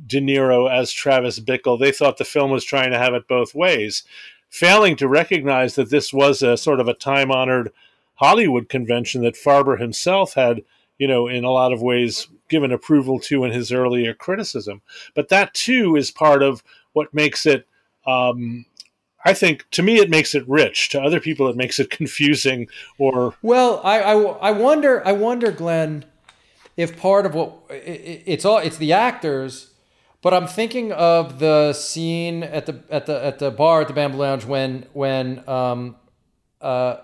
De 0.06 0.20
Niro 0.20 0.70
as 0.70 0.92
Travis 0.92 1.40
Bickle. 1.40 1.78
They 1.78 1.92
thought 1.92 2.18
the 2.18 2.24
film 2.24 2.50
was 2.50 2.64
trying 2.64 2.90
to 2.90 2.98
have 2.98 3.14
it 3.14 3.28
both 3.28 3.54
ways, 3.54 4.04
failing 4.48 4.96
to 4.96 5.08
recognize 5.08 5.74
that 5.74 5.90
this 5.90 6.12
was 6.12 6.42
a 6.42 6.56
sort 6.56 6.80
of 6.80 6.88
a 6.88 6.94
time 6.94 7.30
honored 7.30 7.72
Hollywood 8.14 8.68
convention 8.68 9.22
that 9.22 9.36
Farber 9.36 9.78
himself 9.78 10.34
had, 10.34 10.62
you 10.98 11.06
know, 11.06 11.28
in 11.28 11.44
a 11.44 11.50
lot 11.50 11.72
of 11.72 11.82
ways 11.82 12.28
given 12.48 12.72
approval 12.72 13.18
to 13.20 13.44
in 13.44 13.52
his 13.52 13.72
earlier 13.72 14.14
criticism. 14.14 14.82
But 15.14 15.28
that 15.28 15.54
too 15.54 15.96
is 15.96 16.10
part 16.10 16.42
of 16.42 16.62
what 16.92 17.12
makes 17.12 17.44
it 17.44 17.66
um, 18.06 18.64
I 19.26 19.34
think 19.34 19.68
to 19.72 19.82
me 19.82 19.98
it 19.98 20.08
makes 20.08 20.36
it 20.36 20.48
rich. 20.48 20.88
To 20.90 21.02
other 21.02 21.18
people, 21.18 21.48
it 21.48 21.56
makes 21.56 21.80
it 21.80 21.90
confusing. 21.98 22.68
Or 22.96 23.34
well, 23.42 23.80
I 23.82 24.00
I, 24.00 24.14
I 24.14 24.50
wonder 24.52 25.06
I 25.06 25.12
wonder 25.12 25.50
Glenn 25.50 26.04
if 26.76 26.98
part 26.98 27.26
of 27.26 27.34
what 27.34 27.58
it's 27.70 28.44
all 28.44 28.58
it's 28.58 28.76
the 28.76 28.92
actors, 28.92 29.72
but 30.22 30.34
I'm 30.34 30.46
thinking 30.46 30.92
of 30.92 31.38
the 31.38 31.72
scene 31.72 32.42
at 32.42 32.66
the 32.66 32.82
at 32.90 33.06
the 33.06 33.24
at 33.24 33.38
the 33.38 33.50
bar 33.50 33.82
at 33.82 33.88
the 33.88 33.94
Bamboo 33.94 34.18
Lounge 34.18 34.44
when 34.44 34.86
when 34.92 35.48
um 35.48 35.96
uh 36.60 36.96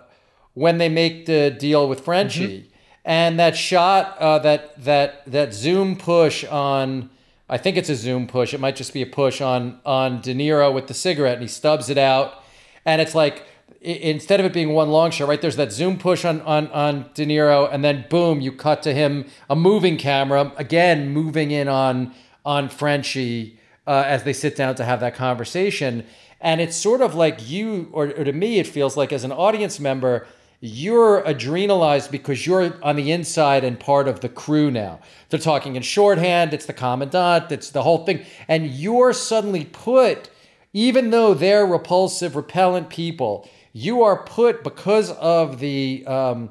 when 0.54 0.78
they 0.78 0.88
make 0.88 1.26
the 1.26 1.50
deal 1.50 1.88
with 1.88 2.00
Frenchie. 2.00 2.58
Mm-hmm. 2.58 2.68
And 3.04 3.40
that 3.40 3.56
shot, 3.56 4.16
uh, 4.18 4.38
that 4.40 4.80
that 4.84 5.24
that 5.26 5.52
zoom 5.52 5.96
push 5.96 6.44
on 6.44 7.10
I 7.52 7.58
think 7.58 7.76
it's 7.76 7.90
a 7.90 7.94
zoom 7.94 8.26
push. 8.26 8.54
It 8.54 8.60
might 8.60 8.76
just 8.76 8.94
be 8.94 9.02
a 9.02 9.06
push 9.06 9.42
on 9.42 9.78
on 9.84 10.22
De 10.22 10.34
Niro 10.34 10.72
with 10.72 10.86
the 10.86 10.94
cigarette, 10.94 11.34
and 11.34 11.42
he 11.42 11.48
stubs 11.48 11.90
it 11.90 11.98
out, 11.98 12.42
and 12.86 13.02
it's 13.02 13.14
like 13.14 13.44
instead 13.82 14.40
of 14.40 14.46
it 14.46 14.54
being 14.54 14.72
one 14.72 14.88
long 14.90 15.10
shot, 15.10 15.28
right? 15.28 15.40
There's 15.40 15.56
that 15.56 15.70
zoom 15.70 15.98
push 15.98 16.24
on 16.24 16.40
on 16.42 16.68
on 16.68 17.10
De 17.12 17.26
Niro, 17.26 17.68
and 17.70 17.84
then 17.84 18.06
boom, 18.08 18.40
you 18.40 18.52
cut 18.52 18.82
to 18.84 18.94
him, 18.94 19.26
a 19.50 19.54
moving 19.54 19.98
camera 19.98 20.50
again, 20.56 21.10
moving 21.10 21.50
in 21.50 21.68
on 21.68 22.14
on 22.44 22.68
Frenchie 22.68 23.58
uh, 23.86 24.04
as 24.06 24.24
they 24.24 24.32
sit 24.32 24.56
down 24.56 24.74
to 24.76 24.84
have 24.84 25.00
that 25.00 25.14
conversation, 25.14 26.04
and 26.40 26.60
it's 26.60 26.76
sort 26.76 27.00
of 27.00 27.14
like 27.14 27.48
you, 27.48 27.88
or, 27.92 28.06
or 28.08 28.24
to 28.24 28.32
me, 28.32 28.58
it 28.58 28.66
feels 28.66 28.96
like 28.96 29.12
as 29.12 29.24
an 29.24 29.32
audience 29.32 29.78
member 29.78 30.26
you're 30.64 31.22
adrenalized 31.22 32.12
because 32.12 32.46
you're 32.46 32.72
on 32.84 32.94
the 32.94 33.10
inside 33.10 33.64
and 33.64 33.80
part 33.80 34.06
of 34.06 34.20
the 34.20 34.28
crew 34.28 34.70
now. 34.70 35.00
They're 35.28 35.40
talking 35.40 35.74
in 35.74 35.82
shorthand, 35.82 36.54
it's 36.54 36.66
the 36.66 36.72
commandant, 36.72 37.50
it's 37.50 37.70
the 37.70 37.82
whole 37.82 38.06
thing. 38.06 38.24
And 38.46 38.68
you're 38.68 39.12
suddenly 39.12 39.64
put, 39.64 40.30
even 40.72 41.10
though 41.10 41.34
they're 41.34 41.66
repulsive, 41.66 42.36
repellent 42.36 42.90
people, 42.90 43.50
you 43.72 44.04
are 44.04 44.22
put 44.22 44.62
because 44.62 45.10
of 45.10 45.58
the 45.58 46.06
um, 46.06 46.50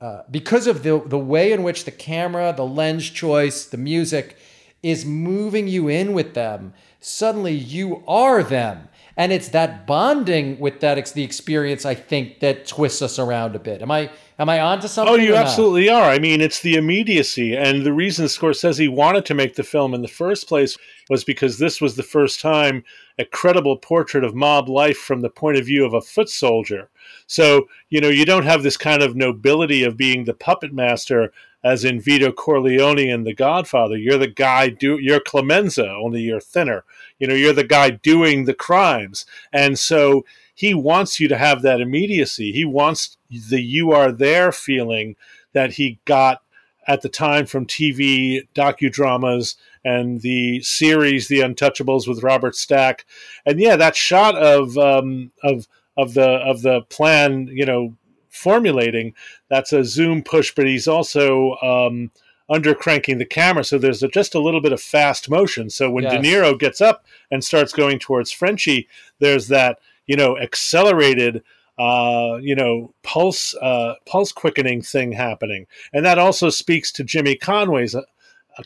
uh, 0.00 0.22
because 0.30 0.68
of 0.68 0.84
the 0.84 1.02
the 1.04 1.18
way 1.18 1.50
in 1.50 1.64
which 1.64 1.84
the 1.84 1.90
camera, 1.90 2.54
the 2.56 2.64
lens 2.64 3.10
choice, 3.10 3.64
the 3.64 3.76
music 3.76 4.36
is 4.82 5.04
moving 5.04 5.68
you 5.68 5.88
in 5.88 6.12
with 6.12 6.34
them. 6.34 6.72
Suddenly 7.00 7.54
you 7.54 8.02
are 8.06 8.42
them 8.42 8.88
and 9.18 9.32
it's 9.32 9.48
that 9.48 9.84
bonding 9.84 10.60
with 10.60 10.78
that 10.80 11.12
the 11.12 11.24
experience 11.24 11.84
I 11.84 11.94
think 11.96 12.38
that 12.38 12.68
twists 12.68 13.02
us 13.02 13.18
around 13.18 13.56
a 13.56 13.58
bit. 13.58 13.82
Am 13.82 13.90
I 13.90 14.10
am 14.38 14.48
I 14.48 14.60
onto 14.60 14.88
something? 14.88 15.14
Oh, 15.14 15.16
you 15.16 15.34
absolutely 15.34 15.88
are. 15.88 16.10
I 16.10 16.18
mean, 16.18 16.40
it's 16.40 16.60
the 16.60 16.74
immediacy, 16.76 17.56
and 17.56 17.84
the 17.84 17.92
reason 17.92 18.26
Scorsese 18.26 18.88
wanted 18.88 19.24
to 19.26 19.34
make 19.34 19.54
the 19.54 19.62
film 19.62 19.94
in 19.94 20.02
the 20.02 20.08
first 20.08 20.48
place 20.48 20.76
was 21.08 21.24
because 21.24 21.58
this 21.58 21.80
was 21.80 21.96
the 21.96 22.02
first 22.02 22.40
time 22.40 22.84
a 23.18 23.24
credible 23.24 23.76
portrait 23.76 24.24
of 24.24 24.34
mob 24.34 24.68
life 24.68 24.98
from 24.98 25.20
the 25.20 25.30
point 25.30 25.58
of 25.58 25.66
view 25.66 25.84
of 25.84 25.94
a 25.94 26.00
foot 26.00 26.28
soldier. 26.28 26.88
So 27.26 27.68
you 27.88 28.00
know, 28.00 28.08
you 28.08 28.24
don't 28.24 28.44
have 28.44 28.62
this 28.62 28.76
kind 28.76 29.02
of 29.02 29.16
nobility 29.16 29.82
of 29.82 29.96
being 29.96 30.24
the 30.24 30.34
puppet 30.34 30.72
master 30.72 31.32
as 31.64 31.84
in 31.84 32.00
Vito 32.00 32.30
Corleone 32.30 33.10
and 33.10 33.26
The 33.26 33.34
Godfather. 33.34 33.96
You're 33.96 34.18
the 34.18 34.28
guy 34.28 34.68
do 34.68 34.98
you're 35.00 35.20
Clemenza, 35.20 35.90
only 35.90 36.20
you're 36.20 36.40
thinner. 36.40 36.84
You 37.18 37.26
know, 37.26 37.34
you're 37.34 37.52
the 37.52 37.64
guy 37.64 37.90
doing 37.90 38.44
the 38.44 38.54
crimes. 38.54 39.26
And 39.52 39.78
so 39.78 40.24
he 40.58 40.74
wants 40.74 41.20
you 41.20 41.28
to 41.28 41.38
have 41.38 41.62
that 41.62 41.80
immediacy. 41.80 42.50
He 42.50 42.64
wants 42.64 43.16
the 43.30 43.62
you 43.62 43.92
are 43.92 44.10
there 44.10 44.50
feeling 44.50 45.14
that 45.52 45.74
he 45.74 46.00
got 46.04 46.42
at 46.88 47.00
the 47.00 47.08
time 47.08 47.46
from 47.46 47.64
TV 47.64 48.40
docudramas 48.56 49.54
and 49.84 50.20
the 50.20 50.60
series 50.62 51.28
The 51.28 51.42
Untouchables 51.42 52.08
with 52.08 52.24
Robert 52.24 52.56
Stack. 52.56 53.06
And 53.46 53.60
yeah, 53.60 53.76
that 53.76 53.94
shot 53.94 54.34
of 54.34 54.76
um, 54.76 55.30
of 55.44 55.68
of 55.96 56.14
the 56.14 56.28
of 56.28 56.62
the 56.62 56.82
plan, 56.90 57.46
you 57.52 57.64
know, 57.64 57.94
formulating. 58.28 59.14
That's 59.48 59.72
a 59.72 59.84
zoom 59.84 60.24
push, 60.24 60.52
but 60.52 60.66
he's 60.66 60.88
also 60.88 61.54
um, 61.62 62.10
under 62.48 62.74
cranking 62.74 63.18
the 63.18 63.26
camera, 63.26 63.62
so 63.62 63.78
there's 63.78 64.02
a, 64.02 64.08
just 64.08 64.34
a 64.34 64.40
little 64.40 64.60
bit 64.60 64.72
of 64.72 64.80
fast 64.80 65.30
motion. 65.30 65.70
So 65.70 65.88
when 65.88 66.02
Yes. 66.02 66.14
De 66.14 66.18
Niro 66.18 66.58
gets 66.58 66.80
up 66.80 67.04
and 67.30 67.44
starts 67.44 67.72
going 67.72 68.00
towards 68.00 68.32
Frenchie, 68.32 68.88
there's 69.20 69.46
that 69.48 69.78
you 70.08 70.16
know 70.16 70.36
accelerated, 70.36 71.44
uh, 71.78 72.38
you 72.40 72.56
know 72.56 72.92
pulse 73.04 73.54
uh, 73.62 73.94
pulse 74.06 74.32
quickening 74.32 74.82
thing 74.82 75.12
happening, 75.12 75.66
and 75.92 76.04
that 76.04 76.18
also 76.18 76.50
speaks 76.50 76.90
to 76.92 77.04
Jimmy 77.04 77.36
Conway's 77.36 77.94
uh, 77.94 78.02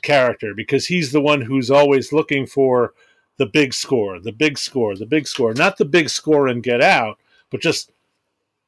character 0.00 0.54
because 0.54 0.86
he's 0.86 1.12
the 1.12 1.20
one 1.20 1.42
who's 1.42 1.70
always 1.70 2.12
looking 2.12 2.46
for 2.46 2.94
the 3.36 3.46
big 3.46 3.74
score, 3.74 4.18
the 4.18 4.32
big 4.32 4.56
score, 4.56 4.96
the 4.96 5.04
big 5.04 5.26
score, 5.26 5.52
not 5.52 5.76
the 5.76 5.84
big 5.84 6.08
score 6.08 6.46
and 6.48 6.62
Get 6.62 6.80
Out, 6.80 7.18
but 7.50 7.60
just 7.60 7.90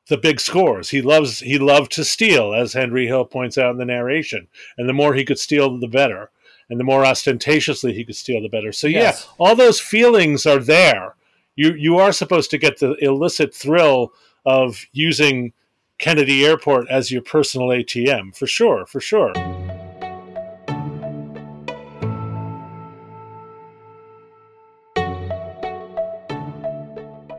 the 0.09 0.19
big 0.19 0.41
scores. 0.41 0.91
He 0.91 1.01
loves 1.01 1.41
he 1.41 1.59
loved 1.59 1.93
to 1.93 2.05
steal, 2.05 2.53
as 2.53 2.73
Henry 2.73 3.07
Hill 3.07 3.25
points 3.25 3.57
out 3.57 3.71
in 3.71 3.79
the 3.79 3.85
narration, 3.85 4.49
and 4.77 4.89
the 4.89 4.93
more 4.93 5.15
he 5.15 5.25
could 5.25 5.39
steal, 5.39 5.79
the 5.79 5.89
better, 5.89 6.31
and 6.69 6.79
the 6.79 6.85
more 6.85 7.05
ostentatiously 7.05 7.93
he 7.95 8.05
could 8.05 8.17
steal, 8.17 8.43
the 8.43 8.49
better. 8.49 8.73
So 8.73 8.87
Yes. 8.87 9.27
yeah, 9.27 9.33
all 9.39 9.57
those 9.57 9.81
feelings 9.81 10.47
are 10.47 10.59
there. 10.59 11.15
You 11.57 11.75
you 11.75 11.99
are 11.99 12.13
supposed 12.13 12.51
to 12.51 12.59
get 12.59 12.79
the 12.79 12.95
illicit 12.95 13.55
thrill 13.55 14.13
of 14.45 14.85
using 14.93 15.53
Kennedy 15.99 16.45
Airport 16.45 16.89
as 16.91 17.13
your 17.13 17.23
personal 17.23 17.69
ATM 17.69 18.37
for 18.37 18.47
sure, 18.47 18.87
for 18.87 19.01
sure. 19.01 19.33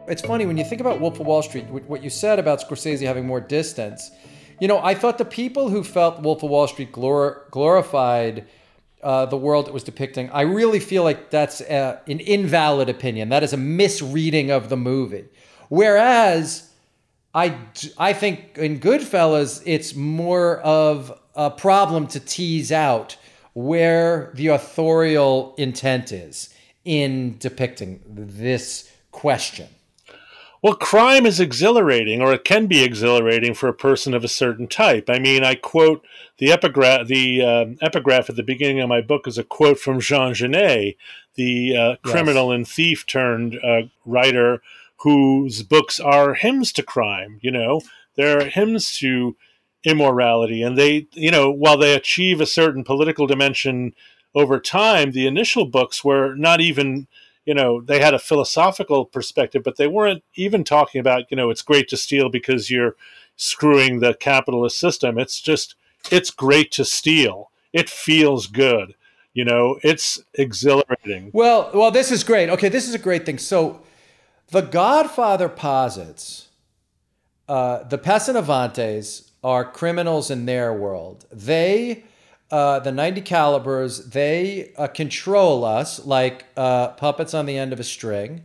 It's 0.07 0.21
funny 0.21 0.45
when 0.45 0.55
you 0.55 0.63
think 0.63 0.79
about 0.79 1.01
Wolf 1.01 1.19
of 1.19 1.25
Wall 1.25 1.41
Street, 1.41 1.65
what 1.65 2.01
you 2.01 2.09
said 2.09 2.39
about 2.39 2.61
Scorsese 2.61 3.05
having 3.05 3.25
more 3.25 3.41
distance. 3.41 4.11
You 4.61 4.69
know, 4.69 4.79
I 4.79 4.93
thought 4.95 5.17
the 5.17 5.25
people 5.25 5.67
who 5.67 5.83
felt 5.83 6.21
Wolf 6.21 6.41
of 6.41 6.49
Wall 6.51 6.67
Street 6.67 6.93
glor- 6.93 7.49
glorified 7.51 8.47
uh, 9.03 9.25
the 9.25 9.37
world 9.37 9.67
it 9.67 9.73
was 9.73 9.83
depicting, 9.83 10.29
I 10.31 10.41
really 10.41 10.79
feel 10.79 11.03
like 11.03 11.29
that's 11.29 11.61
uh 11.61 11.99
an 12.07 12.19
invalid 12.19 12.89
opinion. 12.89 13.29
That 13.29 13.43
is 13.43 13.53
a 13.53 13.57
misreading 13.57 14.51
of 14.51 14.69
the 14.69 14.77
movie. 14.77 15.25
Whereas 15.69 16.71
I, 17.35 17.57
I 17.97 18.13
think 18.13 18.57
in 18.57 18.79
Goodfellas, 18.79 19.61
it's 19.65 19.93
more 19.93 20.59
of 20.59 21.19
a 21.35 21.51
problem 21.51 22.07
to 22.07 22.19
tease 22.21 22.71
out 22.71 23.17
where 23.51 24.31
the 24.35 24.47
authorial 24.47 25.53
intent 25.57 26.13
is 26.13 26.53
in 26.85 27.37
depicting 27.37 27.99
this 28.07 28.89
question. 29.11 29.67
Well, 30.65 30.73
crime 30.73 31.27
is 31.27 31.39
exhilarating, 31.39 32.23
or 32.23 32.33
it 32.33 32.43
can 32.43 32.65
be 32.65 32.83
exhilarating 32.83 33.53
for 33.53 33.69
a 33.69 33.73
person 33.73 34.15
of 34.15 34.23
a 34.23 34.27
certain 34.27 34.65
type. 34.65 35.11
I 35.11 35.19
mean, 35.19 35.43
I 35.43 35.53
quote 35.53 36.03
the 36.39 36.51
epigraph. 36.51 37.05
The 37.05 37.43
um 37.43 37.77
epigraph 37.83 38.31
at 38.31 38.35
the 38.35 38.41
beginning 38.41 38.81
of 38.81 38.89
my 38.89 39.01
book 39.01 39.27
is 39.27 39.37
a 39.37 39.43
quote 39.43 39.77
from 39.77 39.99
Jean 39.99 40.33
Genet, 40.33 40.97
the 41.35 41.77
uh, 41.77 41.95
criminal 42.01 42.51
and 42.51 42.67
thief 42.67 43.05
turned 43.05 43.59
uh, 43.63 43.83
writer, 44.05 44.63
whose 45.01 45.61
books 45.61 45.99
are 45.99 46.33
hymns 46.33 46.71
to 46.71 46.81
crime. 46.81 47.37
You 47.43 47.51
know, 47.51 47.81
they're 48.15 48.49
hymns 48.49 48.97
to 48.97 49.35
immorality, 49.83 50.63
and 50.63 50.75
they, 50.75 51.05
you 51.11 51.29
know, 51.29 51.51
while 51.51 51.77
they 51.77 51.93
achieve 51.93 52.41
a 52.41 52.47
certain 52.47 52.83
political 52.83 53.27
dimension 53.27 53.93
over 54.33 54.59
time, 54.59 55.11
the 55.11 55.27
initial 55.27 55.65
books 55.65 56.03
were 56.03 56.33
not 56.33 56.59
even 56.59 57.05
you 57.45 57.53
know 57.53 57.81
they 57.81 57.99
had 57.99 58.13
a 58.13 58.19
philosophical 58.19 59.05
perspective 59.05 59.63
but 59.63 59.77
they 59.77 59.87
weren't 59.87 60.23
even 60.35 60.63
talking 60.63 60.99
about 60.99 61.23
you 61.29 61.37
know 61.37 61.49
it's 61.49 61.61
great 61.61 61.87
to 61.87 61.97
steal 61.97 62.29
because 62.29 62.69
you're 62.69 62.95
screwing 63.35 63.99
the 63.99 64.13
capitalist 64.15 64.79
system 64.79 65.17
it's 65.17 65.41
just 65.41 65.75
it's 66.11 66.31
great 66.31 66.71
to 66.71 66.85
steal 66.85 67.51
it 67.73 67.89
feels 67.89 68.47
good 68.47 68.95
you 69.33 69.43
know 69.45 69.77
it's 69.83 70.23
exhilarating 70.33 71.29
Well, 71.33 71.69
well, 71.73 71.91
this 71.91 72.11
is 72.11 72.23
great. 72.23 72.49
Okay, 72.49 72.69
this 72.69 72.87
is 72.87 72.95
a 72.95 72.99
great 72.99 73.25
thing. 73.25 73.37
So, 73.37 73.81
The 74.51 74.61
Godfather 74.61 75.49
posits 75.49 76.45
uh, 77.47 77.83
the 77.83 77.97
pezzonovantes 77.97 79.29
are 79.43 79.63
criminals 79.63 80.31
in 80.31 80.45
their 80.45 80.73
world. 80.73 81.25
They, 81.31 82.03
uh, 82.55 82.79
the 82.79 82.91
90 82.93 83.19
calibers, 83.19 84.11
they 84.11 84.71
uh, 84.77 84.87
control 84.87 85.65
us 85.65 86.05
like 86.05 86.45
uh, 86.55 86.87
puppets 86.91 87.33
on 87.33 87.45
the 87.47 87.57
end 87.57 87.73
of 87.73 87.81
a 87.81 87.83
string. 87.83 88.43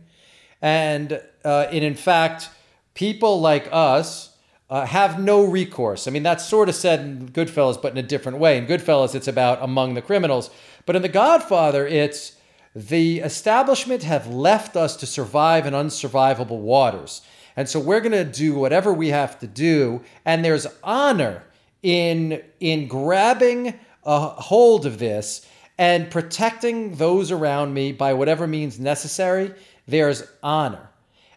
And, 0.61 1.21
uh, 1.45 1.67
and 1.71 1.81
in 1.81 1.95
fact, 1.95 2.49
people 2.93 3.39
like 3.39 3.69
us 3.71 4.35
uh, 4.69 4.85
have 4.85 5.17
no 5.17 5.45
recourse. 5.45 6.09
I 6.09 6.11
mean, 6.11 6.23
that's 6.23 6.45
sort 6.45 6.67
of 6.67 6.75
said 6.75 6.99
in 6.99 7.29
Goodfellas, 7.29 7.81
but 7.81 7.93
in 7.93 7.97
a 7.99 8.03
different 8.03 8.39
way. 8.39 8.57
In 8.57 8.67
Goodfellas, 8.67 9.15
it's 9.15 9.29
about 9.29 9.63
among 9.63 9.93
the 9.93 10.01
criminals. 10.01 10.49
But 10.85 10.97
in 10.97 11.03
The 11.03 11.07
Godfather, 11.07 11.87
it's 11.87 12.35
the 12.75 13.19
establishment 13.19 14.03
have 14.03 14.27
left 14.27 14.75
us 14.75 14.97
to 14.97 15.05
survive 15.05 15.65
in 15.65 15.73
unsurvivable 15.73 16.59
waters. 16.59 17.21
And 17.55 17.69
so 17.69 17.79
we're 17.79 18.01
going 18.01 18.11
to 18.11 18.25
do 18.25 18.55
whatever 18.55 18.91
we 18.91 19.07
have 19.07 19.39
to 19.39 19.47
do. 19.47 20.01
And 20.25 20.43
there's 20.43 20.67
honor 20.83 21.43
in, 21.81 22.41
in 22.59 22.89
grabbing 22.89 23.79
a 24.03 24.19
hold 24.29 24.85
of 24.85 24.99
this 24.99 25.45
and 25.77 26.11
protecting 26.11 26.95
those 26.95 27.31
around 27.31 27.73
me 27.73 27.91
by 27.91 28.13
whatever 28.13 28.47
means 28.47 28.79
necessary. 28.79 29.53
There's 29.87 30.23
honor. 30.43 30.89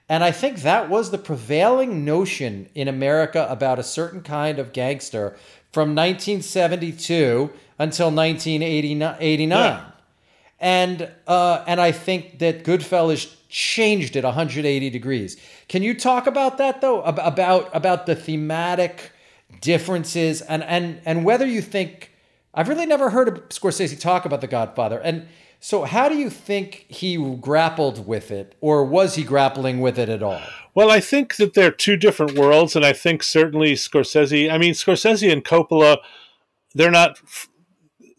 And 0.08 0.22
I 0.22 0.32
think 0.32 0.62
that 0.62 0.90
was 0.90 1.10
the 1.10 1.18
prevailing 1.18 2.04
notion 2.04 2.68
in 2.74 2.88
America 2.88 3.46
about 3.48 3.78
a 3.78 3.82
certain 3.82 4.20
kind 4.20 4.58
of 4.58 4.72
gangster 4.72 5.36
from 5.72 5.94
1972 5.94 7.50
until 7.78 8.10
1989. 8.10 9.48
Yeah. 9.50 9.84
And 10.60 11.10
uh, 11.26 11.64
and 11.66 11.80
I 11.80 11.92
think 11.92 12.38
that 12.38 12.64
Goodfellas 12.64 13.34
changed 13.48 14.16
it 14.16 14.24
180 14.24 14.90
degrees. 14.90 15.36
Can 15.68 15.82
you 15.82 15.94
talk 15.94 16.26
about 16.26 16.58
that 16.58 16.80
though? 16.80 17.02
About 17.02 17.70
about 17.74 18.06
the 18.06 18.14
thematic 18.14 19.10
differences 19.60 20.42
and 20.42 20.62
and 20.62 21.00
and 21.04 21.24
whether 21.24 21.46
you 21.46 21.60
think 21.60 22.10
I've 22.54 22.68
really 22.68 22.86
never 22.86 23.10
heard 23.10 23.28
of 23.28 23.48
Scorsese 23.48 23.98
talk 23.98 24.24
about 24.24 24.40
The 24.40 24.46
Godfather. 24.46 25.00
And 25.00 25.26
so 25.60 25.84
how 25.84 26.08
do 26.08 26.16
you 26.16 26.30
think 26.30 26.86
he 26.88 27.16
grappled 27.40 28.06
with 28.06 28.30
it 28.30 28.54
or 28.60 28.84
was 28.84 29.14
he 29.14 29.24
grappling 29.24 29.80
with 29.80 29.98
it 29.98 30.08
at 30.08 30.22
all? 30.22 30.42
Well, 30.74 30.90
I 30.90 31.00
think 31.00 31.36
that 31.36 31.54
they're 31.54 31.70
two 31.70 31.96
different 31.96 32.36
worlds, 32.36 32.74
and 32.74 32.84
I 32.84 32.92
think 32.92 33.22
certainly 33.22 33.74
Scorsese. 33.74 34.50
I 34.50 34.58
mean, 34.58 34.74
Scorsese 34.74 35.32
and 35.32 35.44
Coppola, 35.44 35.98
they're 36.74 36.90
not, 36.90 37.18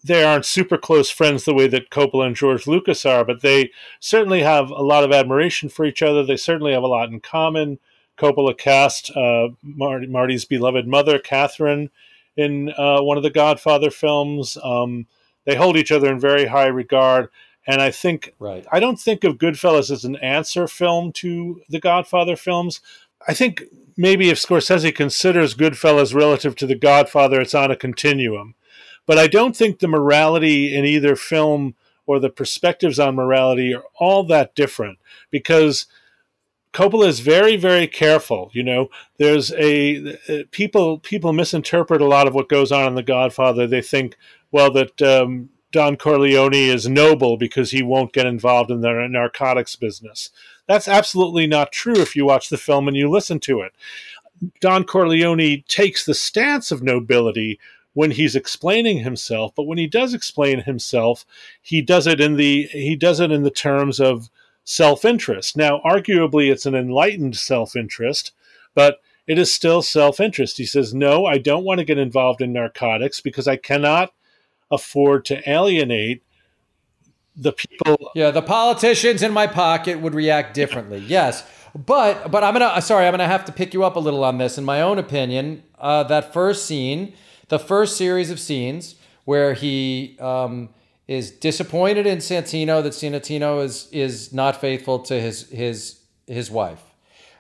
they 0.04 0.24
aren't 0.24 0.46
super 0.46 0.78
close 0.78 1.10
friends 1.10 1.44
the 1.44 1.54
way 1.54 1.68
that 1.68 1.90
Coppola 1.90 2.28
and 2.28 2.36
George 2.36 2.66
Lucas 2.66 3.06
are, 3.06 3.26
but 3.26 3.42
they 3.42 3.72
certainly 4.00 4.42
have 4.42 4.70
a 4.70 4.82
lot 4.82 5.04
of 5.04 5.12
admiration 5.12 5.70
for 5.70 5.86
each 5.86 6.02
other. 6.02 6.26
They 6.26 6.38
certainly 6.38 6.74
have 6.74 6.84
a 6.84 6.88
lot 6.88 7.10
in 7.10 7.20
common. 7.20 7.80
Coppola 8.18 8.58
cast 8.58 9.12
uh, 9.16 9.50
Marty, 9.62 10.08
Marty's 10.08 10.46
beloved 10.46 10.88
mother, 10.88 11.20
Catherine, 11.20 11.90
in 12.38 12.72
uh, 12.78 13.02
one 13.02 13.18
of 13.18 13.24
the 13.24 13.30
Godfather 13.30 13.90
films. 13.90 14.58
Um, 14.64 15.08
they 15.46 15.56
hold 15.56 15.78
each 15.78 15.92
other 15.92 16.12
in 16.12 16.20
very 16.20 16.48
high 16.48 16.68
regard, 16.68 17.30
and 17.68 17.82
I 17.82 17.92
think 17.92 18.34
Right. 18.40 18.66
I 18.72 18.80
don't 18.80 19.00
think 19.00 19.24
of 19.24 19.38
Goodfellas 19.38 19.92
as 19.92 20.06
an 20.06 20.16
answer 20.18 20.68
film 20.68 21.12
to 21.14 21.62
the 21.70 21.80
Godfather 21.80 22.36
films. 22.36 22.82
I 23.28 23.34
think 23.34 23.64
maybe 23.98 24.30
if 24.30 24.40
Scorsese 24.40 24.94
considers 24.94 25.56
Goodfellas 25.56 26.14
relative 26.14 26.56
to 26.58 26.68
the 26.68 26.76
Godfather, 26.76 27.42
it's 27.42 27.56
on 27.56 27.72
a 27.72 27.76
continuum. 27.76 28.56
But 29.06 29.18
I 29.18 29.28
don't 29.28 29.56
think 29.56 29.80
the 29.80 29.88
morality 29.88 30.76
in 30.76 30.84
either 30.86 31.16
film 31.16 31.76
or 32.08 32.20
the 32.20 32.30
perspectives 32.30 33.00
on 33.00 33.16
morality 33.16 33.74
are 33.74 33.84
all 34.00 34.24
that 34.26 34.56
different 34.56 35.00
because 35.32 35.88
Coppola 36.76 37.08
is 37.08 37.22
very, 37.22 37.56
very 37.56 37.88
careful. 37.88 38.52
You 38.52 38.62
know, 38.62 38.90
there's 39.18 39.54
a 39.54 40.18
uh, 40.28 40.44
people 40.52 41.00
people 41.00 41.32
misinterpret 41.32 42.02
a 42.02 42.06
lot 42.06 42.28
of 42.28 42.34
what 42.34 42.50
goes 42.50 42.70
on 42.70 42.88
in 42.88 42.96
The 42.96 43.02
Godfather. 43.02 43.66
They 43.66 43.82
think, 43.82 44.18
well, 44.52 44.70
that 44.74 45.02
um, 45.02 45.50
Don 45.72 45.96
Corleone 45.96 46.54
is 46.54 46.90
noble 46.90 47.38
because 47.38 47.72
he 47.72 47.82
won't 47.82 48.12
get 48.12 48.26
involved 48.26 48.72
in 48.72 48.82
the 48.82 49.08
narcotics 49.08 49.78
business. 49.78 50.32
That's 50.68 50.90
absolutely 50.90 51.48
not 51.48 51.72
true 51.72 51.96
if 51.96 52.14
you 52.14 52.26
watch 52.26 52.50
the 52.50 52.58
film 52.58 52.90
and 52.90 52.98
you 52.98 53.10
listen 53.10 53.40
to 53.42 53.62
it. 53.62 53.72
Don 54.60 54.84
Corleone 54.84 55.64
takes 55.70 56.06
the 56.06 56.14
stance 56.14 56.74
of 56.74 56.84
nobility 56.84 57.58
when 57.94 58.12
he's 58.12 58.36
explaining 58.36 58.98
himself, 58.98 59.54
but 59.56 59.64
when 59.64 59.78
he 59.78 59.88
does 59.88 60.14
explain 60.14 60.64
himself, 60.64 61.26
he 61.62 61.82
does 61.82 62.06
it 62.06 62.20
in 62.20 62.36
the 62.36 62.64
he 62.64 62.98
does 62.98 63.22
it 63.22 63.32
in 63.32 63.44
the 63.44 63.50
terms 63.50 64.02
of 64.02 64.30
self-interest. 64.66 65.56
Now, 65.56 65.80
arguably 65.86 66.52
it's 66.52 66.66
an 66.66 66.76
enlightened 66.76 67.38
self-interest, 67.38 68.34
but 68.74 68.98
it 69.28 69.40
is 69.40 69.54
still 69.54 69.82
self-interest. 69.82 70.58
He 70.58 70.66
says, 70.66 70.94
"No, 70.94 71.26
I 71.26 71.38
don't 71.38 71.64
want 71.64 71.80
to 71.80 71.86
get 71.86 71.98
involved 71.98 72.42
in 72.42 72.52
narcotics 72.52 73.22
because 73.22 73.48
I 73.48 73.56
cannot 73.56 74.14
afford 74.70 75.26
to 75.26 75.50
alienate 75.50 76.24
the 77.36 77.52
people 77.52 78.12
Yeah, 78.16 78.32
the 78.32 78.42
politicians 78.42 79.22
in 79.22 79.32
my 79.34 79.48
pocket 79.48 80.00
would 80.00 80.14
react 80.14 80.54
differently. 80.54 81.00
Yes, 81.00 81.46
but 81.76 82.32
but 82.32 82.44
I'm 82.44 82.54
gonna 82.54 82.82
sorry, 82.82 83.06
I'm 83.06 83.12
gonna 83.12 83.28
have 83.28 83.46
to 83.46 83.52
pick 83.52 83.74
you 83.74 83.84
up 83.84 83.96
a 83.96 84.00
little 84.00 84.24
on 84.24 84.38
this. 84.38 84.58
In 84.58 84.64
my 84.64 84.82
own 84.82 84.98
opinion, 84.98 85.64
uh, 85.78 86.04
that 86.04 86.34
first 86.34 86.66
scene, 86.66 87.14
the 87.50 87.60
first 87.60 87.98
series 87.98 88.32
of 88.32 88.40
scenes 88.40 88.96
where 89.26 89.54
he 89.54 90.18
um, 90.20 90.70
is 91.08 91.32
disappointed 91.32 92.08
in 92.08 92.18
Santino 92.18 92.82
that 92.82 92.94
Santino 92.94 93.64
is 93.64 93.88
is 93.92 94.34
not 94.34 94.60
faithful 94.60 95.00
to 95.00 95.20
his 95.20 95.50
his 95.50 96.00
his 96.28 96.50
wife. 96.50 96.82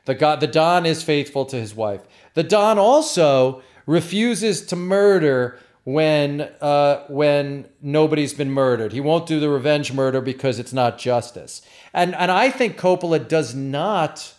The 0.05 0.15
God, 0.15 0.39
the 0.39 0.47
Don 0.47 0.85
is 0.85 1.01
faithful 1.01 1.45
to 1.45 1.57
his 1.57 1.73
wife. 1.73 2.01
The 2.35 2.43
Don 2.43 2.77
also 2.77 3.63
refuses 3.87 4.65
to 4.67 4.75
murder 4.75 5.59
when 5.83 6.41
uh, 6.61 7.05
when 7.07 7.67
nobody's 7.81 8.33
been 8.33 8.51
murdered. 8.51 8.91
He 8.91 9.01
won't 9.01 9.27
do 9.27 9.39
the 9.39 9.49
revenge 9.49 9.93
murder 9.93 10.21
because 10.21 10.59
it's 10.59 10.73
not 10.73 10.97
justice. 10.97 11.61
And 11.93 12.13
and 12.15 12.31
I 12.31 12.49
think 12.49 12.77
Coppola 12.77 13.27
does 13.27 13.55
not. 13.55 14.33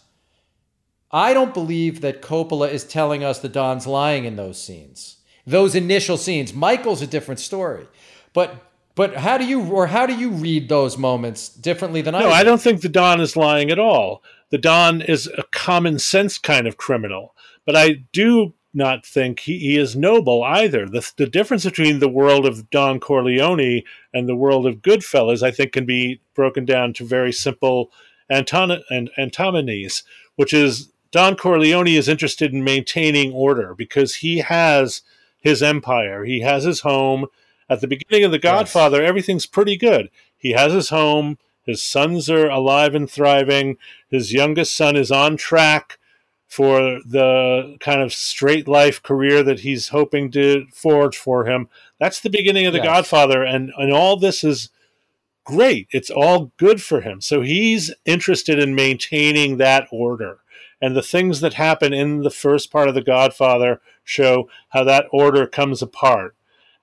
I 1.11 1.33
don't 1.33 1.55
believe 1.55 2.01
that 2.01 2.21
Coppola 2.21 2.69
is 2.69 2.85
telling 2.85 3.25
us 3.25 3.39
the 3.39 3.49
Don's 3.49 3.87
lying 3.87 4.25
in 4.25 4.37
those 4.37 4.61
scenes, 4.61 5.19
those 5.47 5.75
initial 5.75 6.17
scenes. 6.17 6.53
Michael's 6.53 7.01
a 7.01 7.07
different 7.07 7.41
story, 7.41 7.87
but 8.33 8.66
but 8.97 9.15
how 9.15 9.39
do 9.39 9.45
you 9.45 9.63
or 9.71 9.87
how 9.87 10.07
do 10.07 10.17
you 10.17 10.31
read 10.31 10.69
those 10.69 10.99
moments 10.99 11.49
differently 11.49 12.01
than 12.01 12.17
I? 12.17 12.21
No, 12.21 12.29
do? 12.29 12.33
I 12.33 12.43
don't 12.43 12.61
think 12.61 12.81
the 12.81 12.89
Don 12.89 13.21
is 13.21 13.37
lying 13.37 13.71
at 13.71 13.79
all. 13.79 14.25
The 14.51 14.59
Don 14.59 15.03
is 15.03 15.29
a 15.39 15.45
common 15.53 16.01
sense 16.01 16.39
kind 16.39 16.67
of 16.67 16.79
criminal, 16.79 17.37
but 17.65 17.77
I 17.77 18.05
do 18.13 18.55
not 18.73 19.07
think 19.07 19.41
he, 19.41 19.59
he 19.59 19.79
is 19.79 19.97
noble 19.97 20.43
either. 20.43 20.87
The, 20.87 21.11
the 21.17 21.27
difference 21.27 21.65
between 21.65 21.99
the 21.99 22.09
world 22.09 22.47
of 22.47 22.71
Don 22.71 22.99
Corleone 22.99 23.83
and 24.13 24.29
the 24.29 24.37
world 24.37 24.67
of 24.67 24.83
Goodfellas, 24.83 25.43
I 25.43 25.51
think, 25.51 25.73
can 25.73 25.87
be 25.87 26.21
broken 26.35 26.65
down 26.65 26.93
to 26.95 27.05
very 27.05 27.33
simple 27.33 27.91
anton- 28.31 28.83
and 28.91 29.11
antinomies, 29.19 30.05
which 30.37 30.53
is 30.53 30.93
Don 31.11 31.37
Corleone 31.37 31.89
is 31.89 32.09
interested 32.09 32.53
in 32.53 32.65
maintaining 32.65 33.33
order 33.33 33.75
because 33.75 34.17
he 34.17 34.39
has 34.39 35.03
his 35.41 35.63
empire, 35.63 36.25
he 36.25 36.41
has 36.41 36.65
his 36.65 36.81
home 36.81 37.27
at 37.69 37.81
the 37.81 37.89
beginning 37.89 38.25
of 38.25 38.33
The 38.33 38.39
Godfather, 38.39 39.01
yes. 39.01 39.09
everything's 39.09 39.47
pretty 39.47 39.77
good. 39.77 40.11
He 40.37 40.53
has 40.53 40.73
his 40.73 40.91
home, 40.91 41.39
his 41.65 41.83
sons 41.83 42.31
are 42.31 42.49
alive 42.49 42.95
and 42.95 43.11
thriving, 43.11 43.77
his 44.09 44.33
youngest 44.33 44.77
son 44.77 44.97
is 44.97 45.11
on 45.11 45.37
track 45.37 45.99
for 46.47 47.01
the 47.05 47.77
kind 47.81 48.01
of 48.01 48.13
straight 48.13 48.69
life 48.69 49.03
career 49.03 49.43
that 49.43 49.61
he's 49.61 49.89
hoping 49.89 50.31
to 50.31 50.67
forge 50.73 51.17
for 51.17 51.45
him. 51.45 51.69
That's 51.99 52.21
the 52.21 52.31
beginning 52.31 52.67
of 52.67 52.73
The 52.73 52.79
yes. 52.79 52.87
Godfather, 52.87 53.43
and, 53.43 53.73
and 53.77 53.93
all 53.93 54.17
this 54.17 54.45
is 54.45 54.71
great. 55.45 55.89
It's 55.91 56.11
all 56.11 56.53
good 56.57 56.81
for 56.81 57.01
him. 57.01 57.21
So 57.21 57.41
he's 57.41 57.93
interested 58.05 58.61
in 58.61 58.75
maintaining 58.77 59.57
that 59.57 59.89
order. 59.91 60.39
And 60.81 60.95
the 60.95 61.03
things 61.03 61.41
that 61.41 61.55
happen 61.55 61.93
in 61.93 62.21
the 62.21 62.31
first 62.31 62.71
part 62.71 62.89
of 62.89 62.95
The 62.95 63.03
Godfather 63.03 63.81
show 64.05 64.49
how 64.69 64.85
that 64.85 65.07
order 65.11 65.47
comes 65.49 65.83
apart 65.83 66.36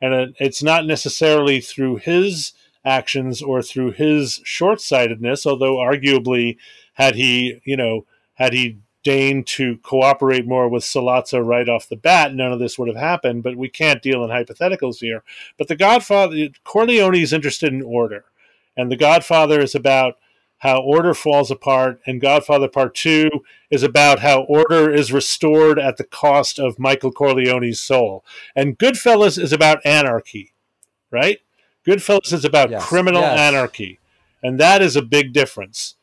and 0.04 0.36
it's 0.39 0.62
not 0.62 0.86
necessarily 0.86 1.62
through 1.62 1.96
his 1.96 2.54
actions 2.86 3.42
or 3.42 3.62
through 3.62 3.92
his 3.92 4.42
short-sightedness 4.44 5.46
although 5.46 5.78
arguably 5.78 6.58
had 6.96 7.16
he 7.16 7.62
you 7.63 7.78
know 7.78 8.06
had 8.36 8.54
he 8.54 8.78
deigned 9.04 9.46
to 9.46 9.78
cooperate 9.78 10.48
more 10.48 10.70
with 10.70 10.84
Sollozzo 10.84 11.46
right 11.46 11.68
off 11.68 11.89
the 11.89 11.96
bat 11.96 12.34
none 12.34 12.52
of 12.52 12.60
this 12.60 12.80
would 12.80 12.88
have 12.88 12.98
happened 12.98 13.44
but 13.44 13.56
we 13.56 13.70
can't 13.70 14.02
deal 14.02 14.24
in 14.24 14.30
hypotheticals 14.30 14.98
here. 15.00 15.24
But 15.58 15.68
the 15.68 15.76
godfather 15.76 16.50
corleone 16.63 17.16
is 17.16 17.34
interested 17.34 17.74
in 17.74 17.82
order. 17.82 18.26
And 18.76 18.92
the 18.92 18.96
godfather 18.96 19.60
is 19.60 19.76
about 19.76 20.16
how 20.63 20.82
order 20.82 21.13
falls 21.13 21.52
apart, 21.52 21.99
and 22.06 22.21
Godfather 22.21 22.69
Part 22.69 22.95
2 22.95 23.30
is 23.69 23.84
about 23.84 24.19
how 24.19 24.43
order 24.43 24.89
is 24.89 25.12
restored 25.12 25.78
at 25.78 25.97
the 25.97 26.06
cost 26.06 26.58
of 26.58 26.80
Michael 26.80 27.12
Corleone's 27.12 27.82
soul. 27.82 28.23
And 28.56 28.80
Goodfellas 28.80 29.38
is 29.38 29.52
about 29.52 29.86
anarchy, 29.86 30.54
right? 31.12 31.39
Goodfellas 31.86 32.32
is 32.32 32.45
about 32.45 32.69
yes. 32.69 32.86
criminal 32.86 33.19
yes. 33.19 33.38
anarchy, 33.38 33.99
and 34.41 34.58
that 34.58 34.82
is 34.82 34.95
a 34.95 35.02
big 35.02 35.34
difference. 35.34 35.95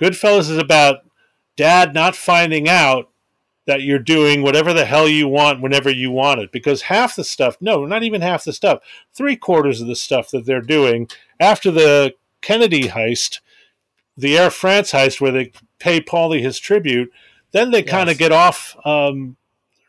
Goodfellas 0.00 0.48
is 0.48 0.58
about 0.58 0.98
dad 1.56 1.92
not 1.92 2.14
finding 2.14 2.68
out 2.68 3.10
that 3.66 3.82
you're 3.82 3.98
doing 3.98 4.42
whatever 4.42 4.72
the 4.72 4.84
hell 4.84 5.08
you 5.08 5.26
want 5.26 5.60
whenever 5.60 5.90
you 5.90 6.12
want 6.12 6.38
it. 6.38 6.52
Because 6.52 6.82
half 6.82 7.16
the 7.16 7.24
stuff, 7.24 7.56
no, 7.60 7.84
not 7.84 8.04
even 8.04 8.20
half 8.20 8.44
the 8.44 8.52
stuff, 8.52 8.78
three 9.12 9.34
quarters 9.34 9.80
of 9.80 9.88
the 9.88 9.96
stuff 9.96 10.30
that 10.30 10.46
they're 10.46 10.60
doing 10.60 11.08
after 11.40 11.72
the 11.72 12.14
Kennedy 12.42 12.88
heist 12.90 13.40
the 14.16 14.38
Air 14.38 14.50
France 14.50 14.92
heist 14.92 15.20
where 15.20 15.32
they 15.32 15.52
pay 15.78 16.00
Paulie 16.00 16.42
his 16.42 16.58
tribute, 16.58 17.10
then 17.52 17.70
they 17.70 17.82
yes. 17.82 17.90
kind 17.90 18.10
of 18.10 18.18
get 18.18 18.32
off, 18.32 18.76
um, 18.84 19.36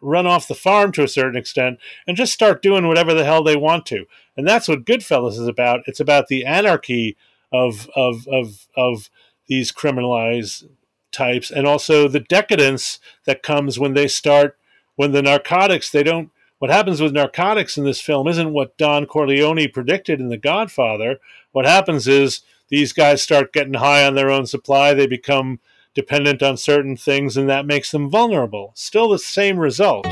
run 0.02 0.28
off 0.28 0.48
the 0.48 0.56
farm 0.56 0.92
to 0.94 1.04
a 1.04 1.08
certain 1.08 1.38
extent, 1.38 1.80
and 2.08 2.18
just 2.18 2.34
start 2.34 2.62
doing 2.62 2.88
whatever 2.88 3.14
the 3.14 3.26
hell 3.26 3.44
they 3.44 3.56
want 3.56 3.86
to. 3.88 4.06
And 4.38 4.48
that's 4.48 4.68
what 4.68 4.86
Goodfellas 4.86 5.40
is 5.40 5.48
about. 5.48 5.82
It's 5.86 6.00
about 6.00 6.28
the 6.28 6.46
anarchy 6.46 7.18
of 7.52 7.90
of 7.96 8.28
of 8.28 8.68
of 8.76 9.10
these 9.48 9.72
criminalized 9.72 10.68
types, 11.12 11.50
and 11.50 11.66
also 11.66 12.08
the 12.08 12.20
decadence 12.20 13.00
that 13.26 13.44
comes 13.44 13.80
when 13.80 13.94
they 13.94 14.08
start 14.08 14.58
when 14.96 15.12
the 15.12 15.22
narcotics 15.22 15.90
they 15.90 16.04
don't. 16.04 16.32
What 16.60 16.72
happens 16.72 17.02
with 17.02 17.14
narcotics 17.14 17.78
in 17.78 17.84
this 17.84 18.00
film 18.00 18.28
isn't 18.28 18.54
what 18.54 18.78
Don 18.78 19.06
Corleone 19.06 19.68
predicted 19.68 20.20
in 20.20 20.30
The 20.30 20.38
Godfather. 20.38 21.20
What 21.52 21.66
happens 21.66 22.08
is 22.08 22.42
these 22.70 22.94
guys 22.94 23.22
start 23.22 23.54
getting 23.54 23.76
high 23.76 24.06
on 24.06 24.16
their 24.16 24.30
own 24.30 24.46
supply. 24.46 24.94
They 24.94 25.08
become 25.08 25.60
dependent 25.94 26.42
on 26.42 26.58
certain 26.58 26.98
things, 26.98 27.38
and 27.38 27.50
that 27.50 27.66
makes 27.66 27.92
them 27.92 28.10
vulnerable. 28.10 28.72
Still 28.76 29.10
the 29.10 29.20
same 29.20 29.58
result. 29.58 30.08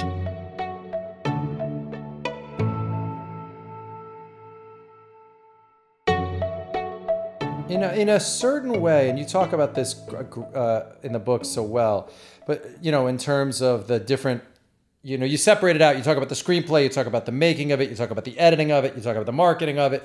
In 7.69 7.81
a, 7.81 7.91
in 7.93 8.09
a 8.09 8.19
certain 8.19 8.81
way, 8.81 9.09
and 9.09 9.17
you 9.17 9.25
talk 9.25 9.51
about 9.51 9.73
this 9.73 9.95
uh, 10.53 10.93
in 11.01 11.11
the 11.11 11.19
book 11.19 11.43
so 11.43 11.63
well, 11.63 12.09
but 12.45 12.65
you 12.81 12.91
know, 12.91 13.07
in 13.07 13.17
terms 13.17 13.63
of 13.63 13.87
the 13.87 13.99
different, 13.99 14.43
you 15.01 15.17
know, 15.17 15.25
you 15.25 15.37
separate 15.37 15.75
it 15.75 15.81
out. 15.81 15.97
You 15.97 16.03
talk 16.03 16.15
about 16.15 16.29
the 16.29 16.35
screenplay, 16.35 16.83
you 16.83 16.89
talk 16.89 17.07
about 17.07 17.25
the 17.25 17.31
making 17.31 17.71
of 17.71 17.81
it, 17.81 17.89
you 17.89 17.95
talk 17.95 18.11
about 18.11 18.25
the 18.25 18.37
editing 18.37 18.71
of 18.71 18.85
it, 18.85 18.95
you 18.95 19.01
talk 19.01 19.15
about 19.15 19.25
the 19.25 19.31
marketing 19.33 19.79
of 19.79 19.91
it 19.91 20.03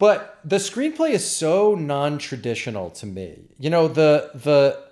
but 0.00 0.40
the 0.44 0.56
screenplay 0.56 1.10
is 1.10 1.30
so 1.30 1.74
non-traditional 1.74 2.90
to 2.90 3.06
me. 3.06 3.42
You 3.58 3.70
know, 3.70 3.86
the 3.86 4.30
the 4.34 4.82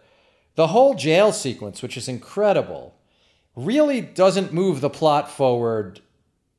the 0.55 0.69
whole 0.69 0.95
jail 0.95 1.33
sequence, 1.33 1.83
which 1.83 1.97
is 1.97 2.09
incredible, 2.09 2.95
really 3.57 4.03
doesn't 4.03 4.53
move 4.53 4.81
the 4.81 4.91
plot 4.91 5.31
forward 5.31 6.01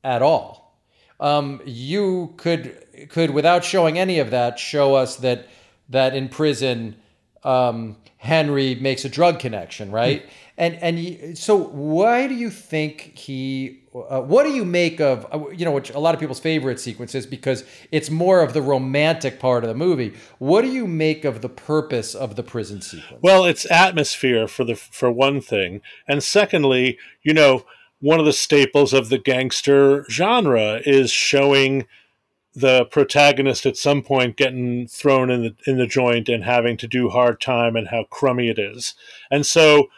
at 0.02 0.20
all. 0.20 0.76
Um, 1.20 1.62
you 1.64 2.34
could 2.36 2.76
could 3.08 3.30
without 3.30 3.64
showing 3.64 3.98
any 3.98 4.18
of 4.18 4.30
that 4.30 4.58
show 4.58 4.96
us 4.96 5.16
that 5.16 5.46
that 5.88 6.16
in 6.16 6.28
prison 6.28 6.96
um, 7.44 7.96
Henry 8.16 8.74
makes 8.74 9.04
a 9.04 9.08
drug 9.08 9.38
connection, 9.38 9.92
right? 9.92 10.26
Mm. 10.26 10.30
And 10.58 10.74
and 10.76 11.38
so 11.38 11.56
why 11.56 12.26
do 12.26 12.34
you 12.34 12.50
think 12.50 13.16
he? 13.16 13.79
Uh, 13.92 14.20
what 14.20 14.44
do 14.44 14.50
you 14.50 14.64
make 14.64 15.00
of 15.00 15.26
uh, 15.32 15.48
you 15.50 15.64
know 15.64 15.72
which 15.72 15.90
a 15.90 15.98
lot 15.98 16.14
of 16.14 16.20
people's 16.20 16.38
favorite 16.38 16.78
sequences 16.78 17.26
because 17.26 17.64
it's 17.90 18.08
more 18.08 18.40
of 18.40 18.52
the 18.52 18.62
romantic 18.62 19.40
part 19.40 19.64
of 19.64 19.68
the 19.68 19.74
movie. 19.74 20.14
What 20.38 20.62
do 20.62 20.68
you 20.70 20.86
make 20.86 21.24
of 21.24 21.42
the 21.42 21.48
purpose 21.48 22.14
of 22.14 22.36
the 22.36 22.44
prison 22.44 22.82
sequence? 22.82 23.20
Well, 23.20 23.44
it's 23.44 23.68
atmosphere 23.68 24.46
for 24.46 24.62
the 24.62 24.76
for 24.76 25.10
one 25.10 25.40
thing, 25.40 25.80
and 26.06 26.22
secondly, 26.22 26.98
you 27.22 27.34
know, 27.34 27.64
one 27.98 28.20
of 28.20 28.26
the 28.26 28.32
staples 28.32 28.92
of 28.92 29.08
the 29.08 29.18
gangster 29.18 30.04
genre 30.08 30.80
is 30.86 31.10
showing 31.10 31.86
the 32.54 32.84
protagonist 32.86 33.66
at 33.66 33.76
some 33.76 34.02
point 34.02 34.36
getting 34.36 34.86
thrown 34.86 35.30
in 35.30 35.42
the 35.42 35.56
in 35.66 35.78
the 35.78 35.86
joint 35.86 36.28
and 36.28 36.44
having 36.44 36.76
to 36.76 36.86
do 36.86 37.08
hard 37.08 37.40
time 37.40 37.74
and 37.74 37.88
how 37.88 38.04
crummy 38.04 38.48
it 38.48 38.58
is. 38.58 38.94
And 39.32 39.44
so 39.44 39.88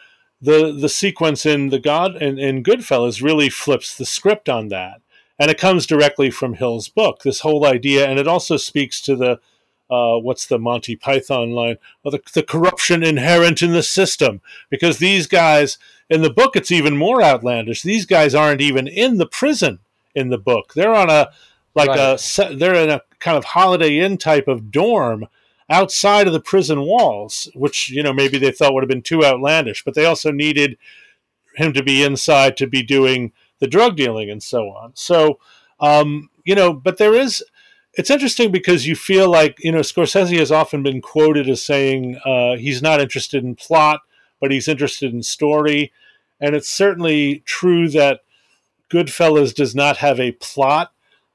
the 0.43 0.71
the 0.73 0.89
sequence 0.89 1.45
in 1.45 1.69
the 1.69 1.79
God 1.79 2.21
in, 2.21 2.37
in 2.37 2.63
Goodfellas 2.63 3.23
really 3.23 3.49
flips 3.49 3.95
the 3.95 4.05
script 4.05 4.49
on 4.49 4.67
that. 4.67 5.01
And 5.39 5.49
it 5.49 5.57
comes 5.57 5.87
directly 5.87 6.29
from 6.29 6.53
Hill's 6.53 6.89
book, 6.89 7.23
this 7.23 7.39
whole 7.39 7.65
idea, 7.65 8.07
and 8.07 8.19
it 8.19 8.27
also 8.27 8.57
speaks 8.57 9.01
to 9.01 9.15
the 9.15 9.39
uh, 9.89 10.17
what's 10.17 10.45
the 10.45 10.59
Monty 10.59 10.95
Python 10.95 11.51
line? 11.51 11.77
Well, 12.03 12.11
the, 12.11 12.21
the 12.33 12.43
corruption 12.43 13.03
inherent 13.03 13.61
in 13.61 13.71
the 13.71 13.83
system. 13.83 14.41
Because 14.69 14.97
these 14.97 15.27
guys, 15.27 15.77
in 16.09 16.21
the 16.21 16.31
book, 16.31 16.55
it's 16.55 16.71
even 16.71 16.97
more 16.97 17.21
outlandish. 17.21 17.83
These 17.83 18.05
guys 18.05 18.33
aren't 18.33 18.61
even 18.61 18.87
in 18.87 19.17
the 19.17 19.27
prison 19.27 19.79
in 20.15 20.29
the 20.29 20.37
book. 20.37 20.73
They're 20.73 20.95
on 20.95 21.09
a 21.09 21.29
like 21.75 21.89
right. 21.89 22.19
a 22.19 22.55
they're 22.55 22.75
in 22.75 22.89
a 22.89 23.01
kind 23.19 23.37
of 23.37 23.45
Holiday 23.45 23.99
Inn 23.99 24.17
type 24.17 24.47
of 24.47 24.71
dorm 24.71 25.27
outside 25.69 26.27
of 26.27 26.33
the 26.33 26.39
prison 26.39 26.81
walls, 26.81 27.49
which 27.55 27.89
you 27.89 28.03
know 28.03 28.13
maybe 28.13 28.37
they 28.37 28.51
thought 28.51 28.73
would 28.73 28.83
have 28.83 28.89
been 28.89 29.01
too 29.01 29.23
outlandish, 29.23 29.83
but 29.83 29.93
they 29.95 30.05
also 30.05 30.31
needed 30.31 30.77
him 31.55 31.73
to 31.73 31.83
be 31.83 32.03
inside 32.03 32.57
to 32.57 32.67
be 32.67 32.81
doing 32.81 33.31
the 33.59 33.67
drug 33.67 33.95
dealing 33.95 34.29
and 34.29 34.41
so 34.41 34.69
on. 34.69 34.91
So 34.95 35.39
um, 35.79 36.29
you 36.43 36.55
know, 36.55 36.73
but 36.73 36.97
there 36.97 37.13
is. 37.13 37.43
It's 37.95 38.09
interesting 38.09 38.51
because 38.51 38.87
you 38.87 38.95
feel 38.95 39.29
like 39.29 39.57
you 39.59 39.71
know 39.71 39.81
Scorsese 39.81 40.39
has 40.39 40.51
often 40.51 40.81
been 40.81 41.01
quoted 41.01 41.47
as 41.47 41.61
saying 41.61 42.19
uh, 42.25 42.55
he's 42.55 42.81
not 42.81 42.99
interested 42.99 43.43
in 43.43 43.55
plot, 43.55 44.01
but 44.41 44.51
he's 44.51 44.67
interested 44.67 45.13
in 45.13 45.21
story, 45.21 45.91
and 46.39 46.55
it's 46.55 46.69
certainly 46.69 47.43
true 47.45 47.87
that 47.89 48.21
Goodfellas 48.91 49.53
does 49.53 49.75
not 49.75 49.97
have 49.97 50.19
a 50.19 50.31
plot 50.33 50.91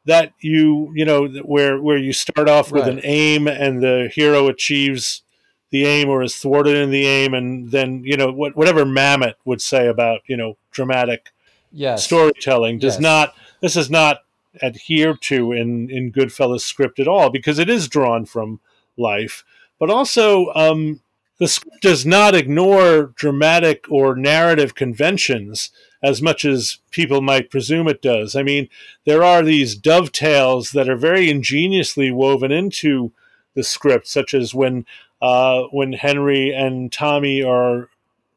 that 0.09 0.33
you 0.41 0.91
you 0.95 1.05
know 1.05 1.29
where 1.45 1.81
where 1.81 1.99
you 1.99 2.13
start 2.15 2.49
off 2.49 2.73
with 2.73 2.87
Right. 2.87 2.95
an 2.95 3.01
aim 3.05 3.47
and 3.47 3.83
the 3.83 4.11
hero 4.13 4.49
achieves 4.49 5.23
the 5.71 5.85
aim 5.85 6.09
or 6.09 6.23
is 6.23 6.37
thwarted 6.37 6.75
in 6.77 6.91
the 6.91 7.07
aim 7.07 7.35
and 7.35 7.71
then 7.71 8.03
you 8.05 8.17
know 8.17 8.33
what, 8.33 8.57
whatever 8.57 8.87
Mamet 8.87 9.35
would 9.45 9.61
say 9.61 9.87
about 9.87 10.21
you 10.27 10.37
know 10.37 10.57
dramatic 10.71 11.31
Yes. 11.71 12.03
storytelling 12.07 12.79
does 12.79 12.95
Yes. 12.95 13.03
not 13.03 13.35
this 13.61 13.77
is 13.77 13.91
not 13.91 14.25
adhered 14.63 15.21
to 15.23 15.53
in 15.53 15.91
in 15.91 16.11
Goodfellas 16.11 16.63
script 16.63 16.99
at 16.99 17.07
all 17.07 17.29
because 17.29 17.59
it 17.59 17.69
is 17.69 17.87
drawn 17.87 18.25
from 18.25 18.61
life, 18.97 19.45
but 19.79 19.91
also 19.91 20.47
um, 20.55 21.01
the 21.39 21.47
script 21.49 21.83
does 21.83 22.07
not 22.07 22.35
ignore 22.35 23.13
dramatic 23.15 23.85
or 23.91 24.17
narrative 24.17 24.75
conventions 24.75 25.71
as 26.03 26.23
much 26.23 26.45
as 26.45 26.79
people 26.91 27.21
might 27.21 27.51
presume 27.51 27.89
it 27.89 28.03
does. 28.03 28.37
I 28.37 28.43
mean, 28.43 28.69
there 29.05 29.23
are 29.23 29.43
these 29.43 29.75
dovetails 29.75 30.71
that 30.73 30.89
are 30.89 30.97
very 30.97 31.29
ingeniously 31.31 32.11
woven 32.11 32.53
into 32.53 33.13
the 33.55 33.65
script, 33.65 34.07
such 34.07 34.35
as 34.35 34.55
when 34.55 34.87
uh, 35.21 35.63
when 35.73 35.95
Henry 35.95 36.55
and 36.55 36.93
Tommy 36.93 37.43
are 37.43 37.89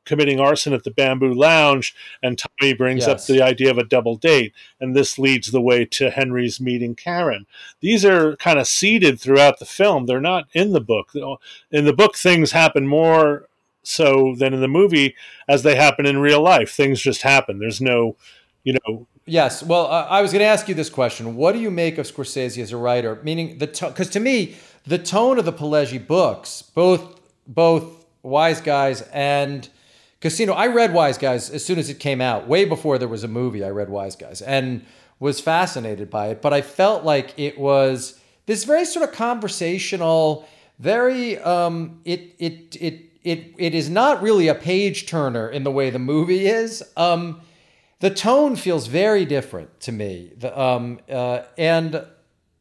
committing 0.04 0.40
arson 0.40 0.74
at 0.74 0.84
the 0.84 0.92
Bamboo 0.92 1.34
Lounge, 1.34 1.96
and 2.24 2.38
Tommy 2.38 2.74
brings 2.74 3.08
up 3.08 3.24
the 3.24 3.42
idea 3.42 3.70
of 3.70 3.78
a 3.78 3.84
double 3.84 4.16
date, 4.16 4.52
and 4.80 4.96
this 4.96 5.20
leads 5.20 5.52
the 5.52 5.62
way 5.62 5.86
to 5.86 6.10
Henry's 6.10 6.60
meeting 6.60 6.96
Karen. 6.96 7.46
These 7.82 8.04
are 8.04 8.36
kind 8.38 8.58
of 8.58 8.68
seeded 8.68 9.20
throughout 9.20 9.60
the 9.60 9.66
film. 9.66 10.08
They're 10.08 10.20
not 10.20 10.46
in 10.54 10.74
the 10.74 10.82
book. 10.82 11.12
In 11.72 11.86
the 11.86 11.94
book, 11.94 12.16
things 12.16 12.52
happen 12.52 12.88
more 12.88 13.48
so 13.84 14.36
than 14.38 14.54
in 14.54 14.62
the 14.62 14.68
movie 14.68 15.16
as 15.48 15.64
they 15.64 15.76
happen 15.76 16.06
in 16.06 16.20
real 16.20 16.42
life. 16.42 16.72
Things 16.72 17.02
just 17.02 17.22
happen. 17.22 17.60
There's 17.60 17.82
no, 17.82 18.16
you 18.64 18.78
know, 18.86 19.08
Yes. 19.26 19.62
Well, 19.62 19.86
uh, 19.86 20.08
I 20.10 20.22
was 20.22 20.32
going 20.32 20.42
to 20.42 20.48
ask 20.48 20.68
you 20.68 20.74
this 20.74 20.90
question. 20.90 21.36
What 21.36 21.54
do 21.54 21.60
you 21.60 21.70
make 21.70 21.98
of 21.98 22.08
Scorsese 22.08 22.62
as 22.62 22.72
a 22.72 22.78
writer? 22.78 23.20
Meaning 23.24 23.60
the 23.60 23.68
because 23.68 24.10
to 24.10 24.20
me 24.20 24.56
the 24.86 24.98
tone 24.98 25.38
of 25.38 25.46
the 25.46 25.54
Pileggi 25.54 26.06
books, 26.06 26.64
both 26.64 27.20
both 27.48 28.06
Wiseguys 28.24 29.08
and 29.14 29.70
Casino. 30.20 30.54
I 30.54 30.68
read 30.68 30.92
Wiseguys 30.92 31.54
as 31.54 31.64
soon 31.64 31.78
as 31.80 31.90
it 31.90 32.00
came 32.00 32.20
out, 32.20 32.48
way 32.48 32.66
before 32.66 32.98
there 32.98 33.08
was 33.08 33.24
a 33.24 33.28
movie. 33.28 33.64
I 33.64 33.70
read 33.70 33.90
Wiseguys 33.90 34.42
and 34.46 34.86
was 35.20 35.40
fascinated 35.40 36.10
by 36.10 36.30
it. 36.30 36.42
But 36.42 36.52
I 36.52 36.62
felt 36.62 37.04
like 37.04 37.38
it 37.38 37.60
was 37.60 38.20
this 38.48 38.64
very 38.64 38.86
sort 38.86 39.08
of 39.08 39.16
conversational, 39.16 40.48
very 40.80 41.38
um, 41.40 42.02
it 42.06 42.36
it 42.40 42.76
it 42.82 43.11
it 43.24 43.54
it 43.58 43.76
is 43.76 43.90
not 43.90 44.22
really 44.22 44.48
a 44.48 44.56
page 44.56 45.06
turner 45.06 45.50
in 45.50 45.64
the 45.64 45.72
way 45.72 45.90
the 45.90 46.00
movie 46.00 46.48
is. 46.48 46.84
Um, 46.98 47.42
the 48.00 48.10
tone 48.10 48.56
feels 48.56 48.88
very 48.88 49.26
different 49.26 49.80
to 49.82 49.92
me. 49.92 50.32
The, 50.38 50.60
um, 50.60 51.00
uh, 51.10 51.44
and 51.58 52.04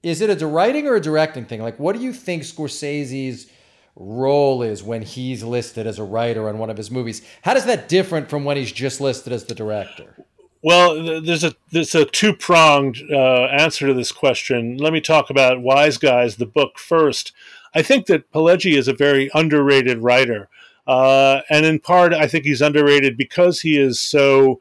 is 0.02 0.20
it 0.20 0.42
a 0.42 0.46
writing 0.46 0.86
or 0.86 0.96
a 0.96 1.00
directing 1.00 1.46
thing? 1.46 1.62
Like, 1.62 1.78
what 1.78 1.96
do 1.96 2.02
you 2.02 2.12
think 2.12 2.42
Scorsese's 2.42 3.50
role 3.96 4.62
is 4.62 4.82
when 4.82 5.02
he's 5.02 5.42
listed 5.42 5.86
as 5.86 5.98
a 5.98 6.04
writer 6.04 6.48
on 6.48 6.58
one 6.58 6.70
of 6.70 6.76
his 6.76 6.90
movies? 6.90 7.22
How 7.42 7.54
does 7.54 7.64
that 7.66 7.88
different 7.88 8.28
from 8.28 8.44
when 8.44 8.56
he's 8.56 8.72
just 8.72 9.00
listed 9.00 9.32
as 9.32 9.44
the 9.44 9.54
director? 9.54 10.14
Well, 10.62 11.22
there's 11.22 11.44
a 11.44 11.54
there's 11.72 11.94
a 11.94 12.04
two 12.04 12.34
pronged 12.34 12.98
uh, 13.10 13.44
answer 13.46 13.86
to 13.86 13.94
this 13.94 14.12
question. 14.12 14.76
Let 14.76 14.92
me 14.92 15.00
talk 15.00 15.30
about 15.30 15.58
Wiseguys, 15.58 16.36
the 16.36 16.46
book 16.46 16.78
first. 16.78 17.32
I 17.74 17.82
think 17.82 18.06
that 18.06 18.30
Pileggi 18.32 18.76
is 18.76 18.88
a 18.88 18.94
very 18.94 19.30
underrated 19.34 19.98
writer, 19.98 20.48
uh, 20.86 21.42
and 21.48 21.64
in 21.64 21.78
part, 21.78 22.12
I 22.12 22.26
think 22.26 22.44
he's 22.44 22.62
underrated 22.62 23.16
because 23.16 23.60
he 23.60 23.78
is 23.78 24.00
so 24.00 24.60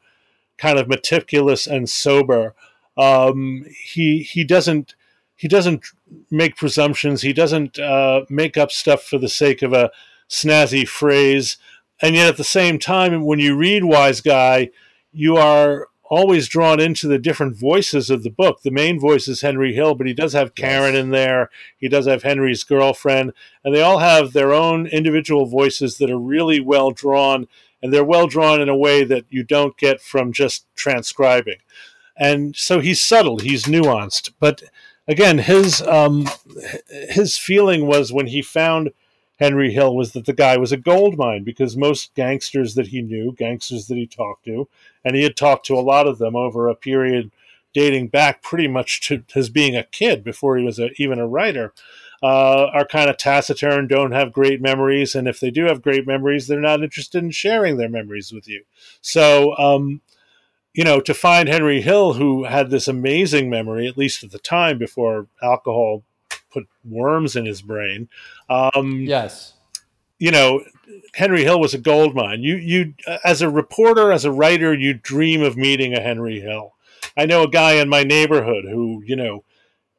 kind 0.58 0.78
of 0.78 0.88
meticulous 0.88 1.66
and 1.66 1.88
sober. 1.88 2.54
Um, 2.96 3.64
he 3.82 4.22
he 4.22 4.44
doesn't 4.44 4.94
he 5.36 5.48
doesn't 5.48 5.86
make 6.30 6.56
presumptions. 6.56 7.22
He 7.22 7.32
doesn't 7.32 7.78
uh, 7.78 8.26
make 8.28 8.58
up 8.58 8.70
stuff 8.70 9.02
for 9.02 9.16
the 9.16 9.28
sake 9.28 9.62
of 9.62 9.72
a 9.72 9.90
snazzy 10.28 10.86
phrase. 10.86 11.56
And 12.02 12.14
yet, 12.14 12.28
at 12.28 12.36
the 12.36 12.44
same 12.44 12.78
time, 12.78 13.24
when 13.24 13.38
you 13.38 13.56
read 13.56 13.82
Wiseguy, 13.82 14.70
you 15.12 15.36
are 15.36 15.88
always 16.10 16.48
drawn 16.48 16.80
into 16.80 17.06
the 17.06 17.18
different 17.18 17.56
voices 17.56 18.10
of 18.10 18.24
the 18.24 18.30
book. 18.30 18.62
The 18.62 18.70
main 18.72 18.98
voice 18.98 19.28
is 19.28 19.40
Henry 19.40 19.72
Hill, 19.74 19.94
but 19.94 20.08
he 20.08 20.12
does 20.12 20.32
have 20.32 20.56
Karen 20.56 20.96
in 20.96 21.10
there. 21.10 21.50
He 21.78 21.88
does 21.88 22.06
have 22.06 22.24
Henry's 22.24 22.64
girlfriend, 22.64 23.32
and 23.64 23.74
they 23.74 23.80
all 23.80 23.98
have 23.98 24.32
their 24.32 24.52
own 24.52 24.86
individual 24.88 25.46
voices 25.46 25.98
that 25.98 26.10
are 26.10 26.18
really 26.18 26.58
well 26.58 26.90
drawn, 26.90 27.46
and 27.80 27.92
they're 27.92 28.04
well 28.04 28.26
drawn 28.26 28.60
in 28.60 28.68
a 28.68 28.76
way 28.76 29.04
that 29.04 29.24
you 29.30 29.44
don't 29.44 29.78
get 29.78 30.00
from 30.00 30.32
just 30.32 30.66
transcribing. 30.74 31.58
And 32.16 32.54
so 32.56 32.80
he's 32.80 33.00
subtle, 33.00 33.38
he's 33.38 33.64
nuanced, 33.64 34.32
but 34.40 34.64
again, 35.06 35.38
his 35.38 35.80
um, 35.82 36.28
his 36.88 37.38
feeling 37.38 37.86
was 37.86 38.12
when 38.12 38.26
he 38.26 38.42
found 38.42 38.90
Henry 39.40 39.72
Hill 39.72 39.96
was 39.96 40.12
that 40.12 40.26
the 40.26 40.34
guy 40.34 40.58
was 40.58 40.70
a 40.70 40.76
gold 40.76 41.16
mine 41.16 41.44
because 41.44 41.76
most 41.76 42.14
gangsters 42.14 42.74
that 42.74 42.88
he 42.88 43.00
knew, 43.00 43.32
gangsters 43.32 43.86
that 43.86 43.96
he 43.96 44.06
talked 44.06 44.44
to, 44.44 44.68
and 45.02 45.16
he 45.16 45.22
had 45.22 45.36
talked 45.36 45.64
to 45.66 45.78
a 45.78 45.80
lot 45.80 46.06
of 46.06 46.18
them 46.18 46.36
over 46.36 46.68
a 46.68 46.74
period 46.74 47.30
dating 47.72 48.08
back 48.08 48.42
pretty 48.42 48.68
much 48.68 49.00
to 49.00 49.24
his 49.32 49.48
being 49.48 49.74
a 49.74 49.84
kid 49.84 50.22
before 50.22 50.58
he 50.58 50.64
was 50.64 50.78
a, 50.78 50.90
even 50.96 51.18
a 51.18 51.26
writer, 51.26 51.72
uh, 52.22 52.66
are 52.74 52.84
kind 52.84 53.08
of 53.08 53.16
taciturn, 53.16 53.86
don't 53.86 54.12
have 54.12 54.32
great 54.32 54.60
memories, 54.60 55.14
and 55.14 55.26
if 55.26 55.40
they 55.40 55.50
do 55.50 55.64
have 55.64 55.80
great 55.80 56.06
memories, 56.06 56.46
they're 56.46 56.60
not 56.60 56.82
interested 56.82 57.22
in 57.22 57.30
sharing 57.30 57.78
their 57.78 57.88
memories 57.88 58.32
with 58.32 58.46
you. 58.46 58.62
So, 59.00 59.56
um, 59.56 60.02
you 60.74 60.84
know, 60.84 61.00
to 61.00 61.14
find 61.14 61.48
Henry 61.48 61.80
Hill, 61.80 62.14
who 62.14 62.44
had 62.44 62.68
this 62.68 62.88
amazing 62.88 63.48
memory, 63.48 63.88
at 63.88 63.96
least 63.96 64.22
at 64.22 64.32
the 64.32 64.38
time 64.38 64.76
before 64.76 65.28
alcohol 65.42 66.04
put 66.50 66.66
worms 66.84 67.36
in 67.36 67.46
his 67.46 67.62
brain, 67.62 68.08
um, 68.48 69.00
Yes. 69.02 69.54
you 70.18 70.30
know, 70.30 70.62
Henry 71.14 71.44
Hill 71.44 71.60
was 71.60 71.74
a 71.74 71.78
gold 71.78 72.14
mine. 72.14 72.42
You, 72.42 72.56
you, 72.56 72.94
as 73.24 73.42
a 73.42 73.48
reporter, 73.50 74.12
as 74.12 74.24
a 74.24 74.32
writer, 74.32 74.74
you 74.74 74.94
dream 74.94 75.42
of 75.42 75.56
meeting 75.56 75.94
a 75.94 76.00
Henry 76.00 76.40
Hill. 76.40 76.74
I 77.16 77.26
know 77.26 77.42
a 77.44 77.48
guy 77.50 77.74
in 77.74 77.88
my 77.88 78.02
neighborhood 78.02 78.64
who, 78.64 79.02
you 79.06 79.16
know, 79.16 79.44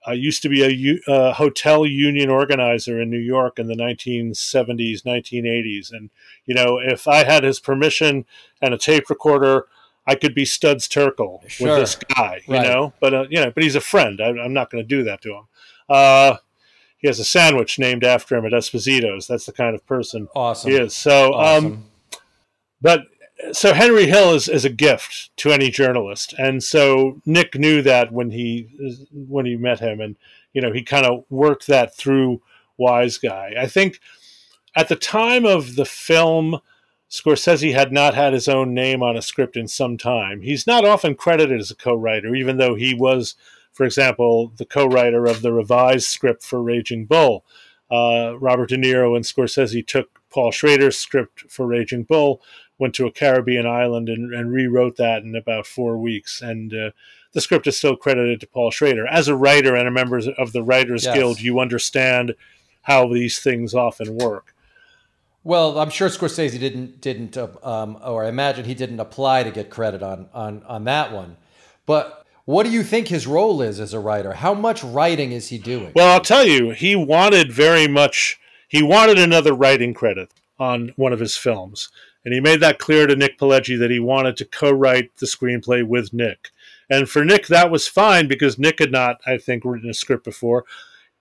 uh, 0.07 0.11
used 0.13 0.41
to 0.41 0.49
be 0.49 0.63
a 0.63 1.11
uh, 1.11 1.33
hotel 1.33 1.85
union 1.85 2.29
organizer 2.29 2.99
in 2.99 3.09
New 3.09 3.19
York 3.19 3.59
in 3.59 3.67
the 3.67 3.75
1970s, 3.75 5.03
1980s. 5.03 5.91
And, 5.91 6.09
you 6.45 6.55
know, 6.55 6.79
if 6.79 7.07
I 7.07 7.23
had 7.23 7.43
his 7.43 7.59
permission 7.59 8.25
and 8.61 8.73
a 8.73 8.77
tape 8.77 9.09
recorder, 9.09 9.67
I 10.07 10.15
could 10.15 10.33
be 10.33 10.45
Studs 10.45 10.87
Terkel 10.87 11.47
Sure. 11.47 11.67
with 11.67 11.77
this 11.77 11.95
guy, 12.15 12.41
you 12.47 12.55
Right. 12.55 12.63
know, 12.67 12.93
but, 12.99 13.13
uh, 13.13 13.25
you 13.29 13.39
know, 13.39 13.51
but 13.51 13.61
he's 13.63 13.75
a 13.75 13.81
friend. 13.81 14.19
I, 14.19 14.29
I'm 14.29 14.53
not 14.53 14.71
going 14.71 14.83
to 14.83 14.87
do 14.87 15.03
that 15.03 15.21
to 15.21 15.33
him. 15.35 15.43
Uh, 15.91 16.37
he 16.97 17.07
has 17.07 17.19
a 17.19 17.25
sandwich 17.25 17.79
named 17.79 18.03
after 18.03 18.35
him 18.35 18.45
at 18.45 18.51
Esposito's. 18.51 19.27
That's 19.27 19.45
the 19.45 19.51
kind 19.51 19.75
of 19.75 19.85
person 19.85 20.27
Awesome. 20.35 20.71
he 20.71 20.77
is. 20.77 20.95
So, 20.95 21.33
um, 21.33 21.85
but 22.81 23.01
so 23.51 23.73
Henry 23.73 24.05
Hill 24.05 24.33
is, 24.33 24.47
is 24.47 24.65
a 24.65 24.69
gift 24.69 25.31
to 25.37 25.51
any 25.51 25.69
journalist, 25.69 26.33
and 26.37 26.63
so 26.63 27.19
Nick 27.25 27.55
knew 27.55 27.81
that 27.81 28.11
when 28.11 28.29
he 28.31 28.67
when 29.11 29.45
he 29.45 29.55
met 29.55 29.79
him, 29.79 29.99
and 29.99 30.15
you 30.53 30.61
know 30.61 30.71
he 30.71 30.83
kind 30.83 31.05
of 31.05 31.25
worked 31.29 31.67
that 31.67 31.95
through 31.95 32.41
Wiseguy. 32.79 33.57
I 33.57 33.67
think 33.67 33.99
at 34.75 34.89
the 34.89 34.95
time 34.95 35.45
of 35.45 35.75
the 35.75 35.85
film, 35.85 36.59
Scorsese 37.09 37.73
had 37.73 37.91
not 37.91 38.13
had 38.13 38.33
his 38.33 38.47
own 38.47 38.73
name 38.73 39.03
on 39.03 39.17
a 39.17 39.21
script 39.21 39.57
in 39.57 39.67
some 39.67 39.97
time. 39.97 40.41
He's 40.41 40.65
not 40.65 40.85
often 40.85 41.15
credited 41.15 41.59
as 41.59 41.71
a 41.71 41.75
co-writer, 41.75 42.35
even 42.35 42.57
though 42.57 42.75
he 42.75 42.93
was, 42.93 43.35
for 43.71 43.85
example, 43.85 44.51
the 44.57 44.65
co-writer 44.65 45.25
of 45.25 45.41
the 45.41 45.53
revised 45.53 46.07
script 46.07 46.43
for 46.43 46.61
Raging 46.61 47.05
Bull. 47.05 47.45
Uh, 47.89 48.35
Robert 48.39 48.69
De 48.69 48.77
Niro 48.77 49.15
and 49.15 49.25
Scorsese 49.25 49.85
took 49.85 50.21
Paul 50.29 50.51
Schrader's 50.51 50.97
script 50.97 51.41
for 51.49 51.67
Raging 51.67 52.03
Bull, 52.03 52.41
went 52.77 52.95
to 52.95 53.05
a 53.05 53.11
Caribbean 53.11 53.65
island 53.65 54.09
and, 54.09 54.33
and 54.33 54.51
rewrote 54.51 54.95
that 54.97 55.23
in 55.23 55.35
about 55.35 55.67
four 55.67 55.97
weeks. 55.97 56.41
And 56.41 56.73
uh, 56.73 56.91
the 57.33 57.41
script 57.41 57.67
is 57.67 57.77
still 57.77 57.95
credited 57.95 58.39
to 58.41 58.47
Paul 58.47 58.71
Schrader. 58.71 59.05
As 59.07 59.27
a 59.27 59.35
writer 59.35 59.75
and 59.75 59.87
a 59.87 59.91
member 59.91 60.21
of 60.37 60.53
the 60.53 60.63
Writers 60.63 61.05
Yes. 61.05 61.15
Guild, 61.15 61.41
you 61.41 61.59
understand 61.59 62.35
how 62.83 63.07
these 63.07 63.39
things 63.39 63.73
often 63.73 64.15
work. 64.15 64.55
Well, 65.43 65.79
I'm 65.79 65.89
sure 65.89 66.07
Scorsese 66.07 66.59
didn't 66.59 67.01
didn't 67.01 67.35
uh, 67.35 67.47
um, 67.63 67.97
or 68.03 68.25
I 68.25 68.29
imagine 68.29 68.65
he 68.65 68.75
didn't 68.75 68.99
apply 68.99 69.43
to 69.43 69.51
get 69.51 69.69
credit 69.71 70.03
on 70.03 70.29
on 70.33 70.61
on 70.63 70.83
that 70.83 71.11
one. 71.11 71.37
But 71.87 72.20
what 72.45 72.63
do 72.63 72.71
you 72.71 72.83
think 72.83 73.07
his 73.07 73.27
role 73.27 73.61
is 73.61 73.79
as 73.79 73.93
a 73.93 73.99
writer? 73.99 74.33
How 74.33 74.53
much 74.53 74.83
writing 74.83 75.31
is 75.31 75.49
he 75.49 75.57
doing? 75.57 75.91
Well, 75.95 76.13
I'll 76.13 76.21
tell 76.21 76.45
you, 76.45 76.71
he 76.71 76.95
wanted 76.95 77.51
very 77.51 77.87
much, 77.87 78.39
he 78.67 78.81
wanted 78.81 79.19
another 79.19 79.53
writing 79.53 79.93
credit 79.93 80.31
on 80.59 80.93
one 80.95 81.13
of 81.13 81.19
his 81.19 81.37
films. 81.37 81.89
And 82.23 82.33
he 82.33 82.39
made 82.39 82.59
that 82.59 82.79
clear 82.79 83.07
to 83.07 83.15
Nick 83.15 83.39
Pileggi 83.39 83.79
that 83.79 83.89
he 83.89 83.99
wanted 83.99 84.37
to 84.37 84.45
co 84.45 84.71
write 84.71 85.15
the 85.17 85.25
screenplay 85.25 85.83
with 85.83 86.13
Nick. 86.13 86.51
And 86.89 87.09
for 87.09 87.25
Nick, 87.25 87.47
that 87.47 87.71
was 87.71 87.87
fine 87.87 88.27
because 88.27 88.59
Nick 88.59 88.79
had 88.79 88.91
not, 88.91 89.21
I 89.25 89.37
think, 89.37 89.65
written 89.65 89.89
a 89.89 89.93
script 89.93 90.23
before. 90.23 90.65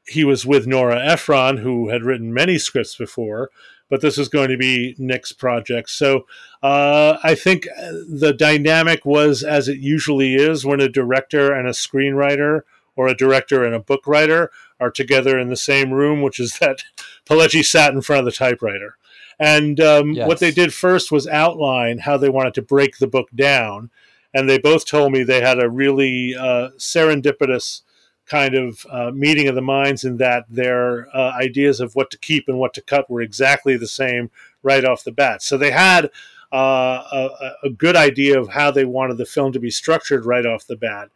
He 0.06 0.24
was 0.24 0.44
with 0.44 0.66
Nora 0.66 1.00
Ephron, 1.00 1.58
who 1.58 1.88
had 1.88 2.02
written 2.02 2.34
many 2.34 2.58
scripts 2.58 2.96
before, 2.96 3.50
but 3.90 4.00
this 4.00 4.16
is 4.16 4.28
going 4.28 4.48
to 4.48 4.56
be 4.56 4.94
Nick's 4.96 5.32
project. 5.32 5.90
So 5.90 6.26
uh, 6.62 7.18
I 7.22 7.34
think 7.34 7.64
the 7.64 8.32
dynamic 8.32 9.04
was 9.04 9.42
as 9.42 9.68
it 9.68 9.78
usually 9.78 10.36
is 10.36 10.64
when 10.64 10.80
a 10.80 10.88
director 10.88 11.52
and 11.52 11.68
a 11.68 11.72
screenwriter 11.72 12.62
or 12.96 13.08
a 13.08 13.16
director 13.16 13.64
and 13.64 13.74
a 13.74 13.80
book 13.80 14.06
writer 14.06 14.50
are 14.78 14.90
together 14.90 15.38
in 15.38 15.48
the 15.48 15.56
same 15.56 15.92
room, 15.92 16.22
which 16.22 16.40
is 16.40 16.58
that 16.60 16.84
Pileggi 17.26 17.64
sat 17.64 17.92
in 17.92 18.00
front 18.00 18.20
of 18.20 18.24
the 18.24 18.32
typewriter. 18.32 18.96
And 19.38 19.80
um, 19.80 20.12
yes. 20.12 20.28
what 20.28 20.38
they 20.38 20.50
did 20.50 20.72
first 20.72 21.10
was 21.10 21.26
outline 21.26 21.98
how 21.98 22.16
they 22.16 22.28
wanted 22.28 22.54
to 22.54 22.62
break 22.62 22.98
the 22.98 23.06
book 23.06 23.28
down. 23.34 23.90
And 24.32 24.48
they 24.48 24.58
both 24.58 24.86
told 24.86 25.12
me 25.12 25.22
they 25.22 25.40
had 25.40 25.60
a 25.60 25.68
really 25.68 26.36
uh, 26.36 26.70
serendipitous 26.76 27.82
kind 28.30 28.54
of 28.54 28.86
uh, 28.90 29.10
meeting 29.12 29.48
of 29.48 29.56
the 29.56 29.60
minds 29.60 30.04
in 30.04 30.16
that 30.18 30.44
their 30.48 31.08
uh, 31.14 31.32
ideas 31.32 31.80
of 31.80 31.96
what 31.96 32.10
to 32.12 32.18
keep 32.18 32.48
and 32.48 32.58
what 32.58 32.72
to 32.72 32.80
cut 32.80 33.10
were 33.10 33.20
exactly 33.20 33.76
the 33.76 33.88
same 33.88 34.30
right 34.62 34.84
off 34.84 35.02
the 35.02 35.10
bat. 35.10 35.42
So 35.42 35.58
they 35.58 35.72
had 35.72 36.10
uh, 36.52 37.02
a, 37.12 37.50
a, 37.64 37.70
good 37.70 37.96
idea 37.96 38.38
of 38.38 38.48
how 38.48 38.70
they 38.70 38.84
wanted 38.84 39.18
the 39.18 39.26
film 39.26 39.52
to 39.52 39.60
be 39.60 39.70
structured 39.70 40.24
right 40.24 40.46
off 40.46 40.66
the 40.66 40.76
bat. 40.76 41.10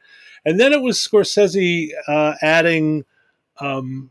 And 0.44 0.58
then 0.58 0.72
it 0.72 0.82
was 0.82 0.98
Scorsese 0.98 1.90
uh, 2.06 2.34
adding, 2.42 3.04
um, 3.58 4.10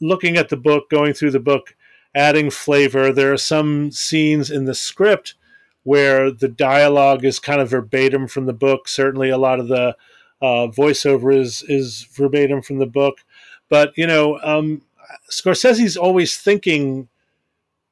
looking 0.00 0.36
at 0.36 0.48
the 0.48 0.56
book, 0.56 0.90
going 0.90 1.14
through 1.14 1.32
the 1.32 1.40
book, 1.40 1.74
adding 2.14 2.50
flavor. 2.50 3.12
There 3.12 3.32
are 3.32 3.38
some 3.38 3.90
scenes 3.90 4.50
in 4.50 4.64
the 4.64 4.74
script 4.74 5.34
where 5.82 6.30
the 6.30 6.48
dialogue 6.48 7.24
is 7.24 7.38
kind 7.38 7.60
of 7.60 7.70
verbatim 7.70 8.26
from 8.26 8.46
the 8.46 8.52
book. 8.52 8.88
Certainly, 8.88 9.30
a 9.30 9.38
lot 9.38 9.60
of 9.60 9.68
the 9.68 9.96
uh, 10.40 10.68
voiceover 10.68 11.36
is 11.36 11.64
is 11.68 12.06
verbatim 12.12 12.62
from 12.62 12.78
the 12.78 12.86
book. 12.86 13.24
But 13.68 13.92
you 13.96 14.06
know, 14.06 14.38
um, 14.42 14.82
Scorsese's 15.30 15.96
always 15.96 16.36
thinking 16.36 17.08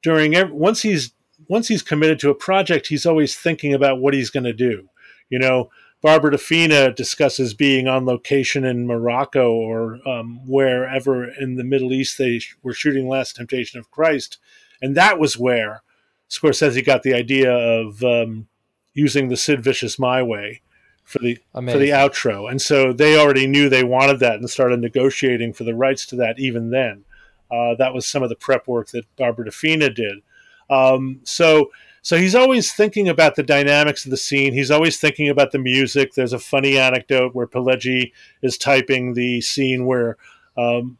during 0.03 0.35
every, 0.35 0.53
once 0.53 0.81
he's 0.81 1.13
once 1.47 1.67
he's 1.67 1.81
committed 1.81 2.19
to 2.19 2.29
a 2.29 2.35
project, 2.35 2.87
he's 2.87 3.05
always 3.05 3.35
thinking 3.35 3.73
about 3.73 3.99
what 3.99 4.13
he's 4.13 4.29
going 4.29 4.45
to 4.45 4.53
do. 4.53 4.89
You 5.29 5.39
know, 5.39 5.69
Barbara 6.01 6.31
DeFina 6.31 6.95
discusses 6.95 7.53
being 7.53 7.87
on 7.87 8.05
location 8.05 8.63
in 8.63 8.87
Morocco 8.87 9.51
or 9.51 9.99
um, 10.07 10.39
wherever 10.47 11.29
in 11.29 11.55
the 11.55 11.63
Middle 11.63 11.91
East 11.93 12.17
they 12.17 12.41
were 12.63 12.73
shooting 12.73 13.07
Last 13.07 13.35
Temptation 13.35 13.79
of 13.79 13.91
Christ, 13.91 14.37
and 14.81 14.95
that 14.95 15.19
was 15.19 15.37
where 15.37 15.81
Scorsese 16.29 16.85
got 16.85 17.03
the 17.03 17.13
idea 17.13 17.51
of 17.51 18.03
um, 18.03 18.47
using 18.93 19.27
the 19.27 19.37
Sid 19.37 19.63
Vicious 19.63 19.99
My 19.99 20.21
Way 20.21 20.61
for 21.05 21.19
the 21.19 21.37
Amazing. 21.53 21.79
for 21.79 21.85
the 21.85 21.91
outro, 21.91 22.49
and 22.49 22.61
so 22.61 22.91
they 22.91 23.17
already 23.17 23.47
knew 23.47 23.69
they 23.69 23.83
wanted 23.83 24.19
that 24.19 24.35
and 24.35 24.49
started 24.49 24.81
negotiating 24.81 25.53
for 25.53 25.63
the 25.63 25.75
rights 25.75 26.05
to 26.07 26.15
that 26.17 26.39
even 26.39 26.71
then. 26.71 27.05
Uh, 27.49 27.75
that 27.75 27.93
was 27.93 28.05
some 28.05 28.23
of 28.23 28.29
the 28.29 28.35
prep 28.35 28.67
work 28.67 28.89
that 28.89 29.05
Barbara 29.15 29.45
DeFina 29.45 29.93
did. 29.93 30.17
Um, 30.69 31.21
so 31.23 31.69
so 32.05 32.17
he's 32.17 32.35
always 32.35 32.71
thinking 32.71 33.09
about 33.09 33.33
the 33.33 33.41
dynamics 33.41 34.05
of 34.05 34.11
the 34.11 34.17
scene. 34.17 34.53
He's 34.53 34.69
always 34.69 34.99
thinking 34.99 35.27
about 35.27 35.51
the 35.51 35.57
music. 35.57 36.13
There's 36.13 36.33
a 36.33 36.39
funny 36.39 36.77
anecdote 36.77 37.33
where 37.33 37.47
Pileggi 37.47 38.11
is 38.43 38.59
typing 38.59 39.15
the 39.15 39.41
scene 39.41 39.87
where 39.87 40.17
um, 40.55 40.99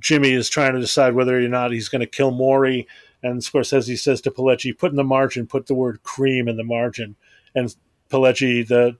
Jimmy 0.00 0.32
is 0.32 0.48
trying 0.48 0.74
to 0.74 0.80
decide 0.80 1.14
whether 1.14 1.38
or 1.38 1.48
not 1.48 1.70
he's 1.70 1.88
going 1.88 2.00
to 2.00 2.08
kill 2.08 2.32
Morrie. 2.32 2.86
And 3.22 3.40
Scorsese 3.40 3.96
says 3.96 4.20
to 4.22 4.32
Pileggi, 4.32 4.76
put 4.76 4.90
in 4.90 4.96
the 4.96 5.04
margin, 5.04 5.46
put 5.46 5.66
the 5.66 5.74
word 5.74 6.02
cream 6.02 6.48
in 6.48 6.56
the 6.56 6.64
margin. 6.64 7.14
And 7.54 7.72
Pileggi, 8.10 8.66
the 8.66 8.96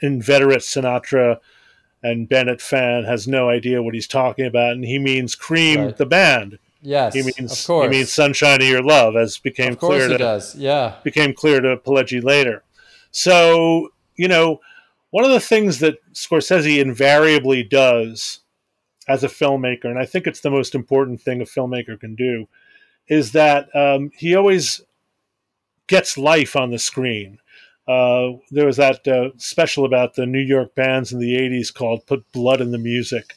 inveterate 0.00 0.60
Sinatra 0.60 1.38
and 2.02 2.28
Bennett 2.28 2.60
fan, 2.60 3.04
has 3.04 3.28
no 3.28 3.48
idea 3.48 3.82
what 3.82 3.94
he's 3.94 4.08
talking 4.08 4.46
about. 4.46 4.72
And 4.72 4.84
he 4.84 4.98
means 4.98 5.34
Cream, 5.34 5.80
right. 5.80 5.96
the 5.96 6.06
band. 6.06 6.58
Yes, 6.82 7.14
he 7.14 7.22
means 7.22 7.60
of 7.60 7.66
course. 7.66 7.84
he 7.84 7.90
means 7.90 8.10
sunshine 8.10 8.60
of 8.60 8.66
your 8.66 8.82
love, 8.82 9.14
as 9.14 9.38
became 9.38 9.76
clear. 9.76 10.08
To, 10.08 10.18
does. 10.18 10.56
Yeah, 10.56 10.96
became 11.04 11.32
clear 11.32 11.60
to 11.60 11.76
Pileggi 11.76 12.22
later. 12.22 12.64
So 13.12 13.90
you 14.16 14.26
know, 14.26 14.60
one 15.10 15.24
of 15.24 15.30
the 15.30 15.40
things 15.40 15.78
that 15.78 15.98
Scorsese 16.12 16.80
invariably 16.80 17.62
does 17.62 18.40
as 19.06 19.22
a 19.22 19.28
filmmaker, 19.28 19.84
and 19.84 19.98
I 19.98 20.06
think 20.06 20.26
it's 20.26 20.40
the 20.40 20.50
most 20.50 20.74
important 20.74 21.20
thing 21.20 21.40
a 21.40 21.44
filmmaker 21.44 21.98
can 21.98 22.16
do, 22.16 22.48
is 23.08 23.32
that 23.32 23.74
um, 23.76 24.10
he 24.16 24.34
always 24.34 24.80
gets 25.86 26.18
life 26.18 26.56
on 26.56 26.70
the 26.70 26.78
screen. 26.78 27.38
Uh, 27.86 28.38
there 28.50 28.66
was 28.66 28.76
that 28.76 29.06
uh, 29.08 29.30
special 29.36 29.84
about 29.84 30.14
the 30.14 30.26
New 30.26 30.40
York 30.40 30.74
bands 30.74 31.12
in 31.12 31.18
the 31.18 31.36
'80s 31.36 31.72
called 31.72 32.06
"Put 32.06 32.30
Blood 32.32 32.60
in 32.60 32.70
the 32.70 32.78
Music." 32.78 33.34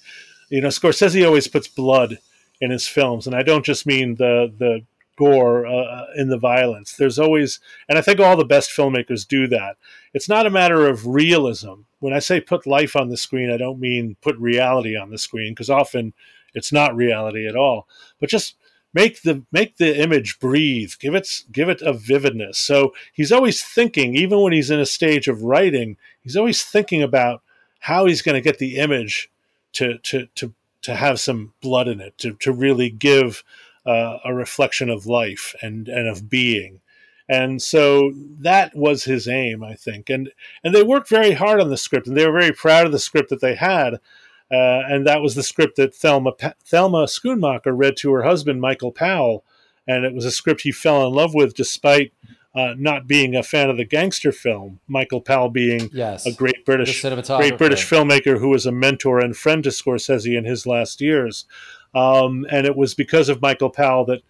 You 0.49 0.61
know, 0.61 0.67
Scorsese 0.67 1.25
always 1.25 1.47
puts 1.47 1.67
blood 1.67 2.19
in 2.61 2.71
his 2.71 2.87
films, 2.87 3.25
and 3.25 3.35
I 3.35 3.41
don't 3.41 3.65
just 3.65 3.85
mean 3.85 4.15
the 4.15 4.53
the 4.57 4.85
gore 5.17 5.65
uh, 5.65 6.05
in 6.15 6.29
the 6.29 6.37
violence. 6.37 6.95
There's 6.95 7.19
always, 7.19 7.59
and 7.87 7.97
I 7.97 8.01
think 8.01 8.19
all 8.19 8.35
the 8.35 8.45
best 8.45 8.69
filmmakers 8.69 9.27
do 9.27 9.47
that. 9.47 9.77
It's 10.13 10.29
not 10.29 10.45
a 10.45 10.51
matter 10.51 10.87
of 10.87 11.07
realism. 11.07 11.81
When 11.99 12.13
I 12.13 12.19
say 12.19 12.39
put 12.41 12.67
life 12.67 12.95
on 12.95 13.09
the 13.09 13.17
screen, 13.17 13.49
I 13.49 13.57
don't 13.57 13.79
mean 13.79 14.17
put 14.21 14.37
reality 14.37 14.95
on 14.95 15.09
the 15.09 15.17
screen 15.17 15.53
because 15.53 15.69
often 15.69 16.13
it's 16.53 16.71
not 16.71 16.95
reality 16.95 17.47
at 17.47 17.55
all. 17.55 17.87
But 18.19 18.29
just 18.29 18.55
make 18.95 19.21
the 19.21 19.43
make 19.51 19.77
the 19.77 20.01
image 20.01 20.39
breathe. 20.39 20.93
Give 20.99 21.13
it 21.13 21.43
give 21.51 21.69
it 21.69 21.83
a 21.83 21.93
vividness. 21.93 22.57
So 22.57 22.95
he's 23.13 23.31
always 23.31 23.61
thinking, 23.63 24.15
even 24.15 24.39
when 24.41 24.53
he's 24.53 24.71
in 24.71 24.79
a 24.79 24.85
stage 24.87 25.27
of 25.27 25.43
writing, 25.43 25.97
he's 26.23 26.37
always 26.37 26.63
thinking 26.63 27.03
about 27.03 27.43
how 27.81 28.07
he's 28.07 28.23
going 28.23 28.33
to 28.33 28.49
get 28.49 28.57
the 28.57 28.77
image 28.77 29.29
to 29.73 29.99
to 29.99 30.27
to 30.35 30.53
to 30.85 30.95
have 30.95 31.19
some 31.19 31.53
blood 31.61 31.87
in 31.87 31.99
it, 31.99 32.15
to, 32.19 32.33
to 32.35 32.51
really 32.51 32.91
give 32.91 33.43
uh, 33.87 34.19
a 34.23 34.33
reflection 34.33 34.87
of 34.87 35.07
life 35.07 35.55
and, 35.59 35.87
and 35.87 36.07
of 36.07 36.29
being. 36.29 36.79
And 37.27 37.59
so 37.59 38.11
that 38.39 38.75
was 38.75 39.05
his 39.05 39.27
aim, 39.27 39.63
I 39.63 39.73
think. 39.73 40.11
And 40.11 40.31
and 40.63 40.75
they 40.75 40.83
worked 40.83 41.09
very 41.09 41.31
hard 41.31 41.59
on 41.59 41.69
the 41.69 41.77
script, 41.77 42.05
and 42.05 42.15
they 42.15 42.27
were 42.27 42.39
very 42.39 42.51
proud 42.51 42.85
of 42.85 42.91
the 42.91 42.99
script 42.99 43.29
that 43.31 43.41
they 43.41 43.55
had. 43.55 43.99
Uh, 44.51 44.81
and 44.87 45.07
that 45.07 45.21
was 45.21 45.35
the 45.35 45.43
script 45.43 45.75
that 45.77 45.95
Thelma 45.95 46.33
Thelma 46.63 47.05
Schoonmaker 47.05 47.73
read 47.75 47.97
to 47.97 48.13
her 48.13 48.23
husband 48.23 48.61
Michael 48.61 48.91
Powell, 48.91 49.43
and 49.87 50.05
it 50.05 50.13
was 50.13 50.25
a 50.25 50.31
script 50.31 50.61
he 50.61 50.71
fell 50.71 51.05
in 51.07 51.13
love 51.13 51.33
with, 51.33 51.55
despite 51.55 52.13
uh, 52.55 52.73
not 52.77 53.05
being 53.05 53.35
a 53.35 53.43
fan 53.43 53.69
of 53.69 53.77
the 53.77 53.85
gangster 53.85 54.31
film, 54.31 54.79
Michael 54.87 55.19
Powell 55.19 55.49
being 55.49 55.89
yes, 55.91 56.25
a 56.25 56.31
great 56.31 56.65
British 56.65 57.01
great 57.01 57.57
British 57.57 57.89
filmmaker 57.89 58.39
who 58.39 58.49
was 58.49 58.65
a 58.65 58.71
mentor 58.71 59.19
and 59.19 59.35
friend 59.35 59.63
to 59.63 59.71
Scorsese 59.71 60.37
in 60.37 60.45
his 60.45 60.65
last 60.65 61.01
years. 61.01 61.45
Um, 61.93 62.45
and 62.49 62.65
it 62.65 62.75
was 62.75 62.93
because 62.93 63.29
of 63.29 63.41
Michael 63.41 63.69
Powell 63.69 64.05
that 64.05 64.21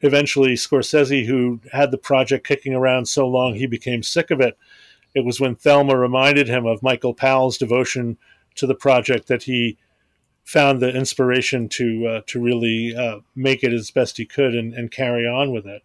eventually 0.00 0.54
Scorsese, 0.54 1.26
who 1.26 1.60
had 1.72 1.90
the 1.90 1.98
project 1.98 2.46
kicking 2.46 2.74
around 2.74 3.06
so 3.06 3.28
long 3.28 3.54
he 3.54 3.66
became 3.66 4.02
sick 4.02 4.30
of 4.30 4.40
it, 4.40 4.56
it 5.14 5.24
was 5.24 5.40
when 5.40 5.54
Thelma 5.54 5.96
reminded 5.96 6.48
him 6.48 6.66
of 6.66 6.82
Michael 6.82 7.14
Powell's 7.14 7.58
devotion 7.58 8.16
to 8.56 8.66
the 8.66 8.74
project 8.74 9.28
that 9.28 9.44
he 9.44 9.76
found 10.44 10.80
the 10.80 10.90
inspiration 10.90 11.68
to 11.68 12.06
uh, 12.06 12.20
to 12.26 12.40
really 12.40 12.94
uh, 12.96 13.20
make 13.36 13.62
it 13.62 13.72
as 13.72 13.90
best 13.90 14.16
he 14.16 14.26
could 14.26 14.54
and, 14.54 14.74
and 14.74 14.90
carry 14.90 15.26
on 15.26 15.52
with 15.52 15.66
it. 15.66 15.82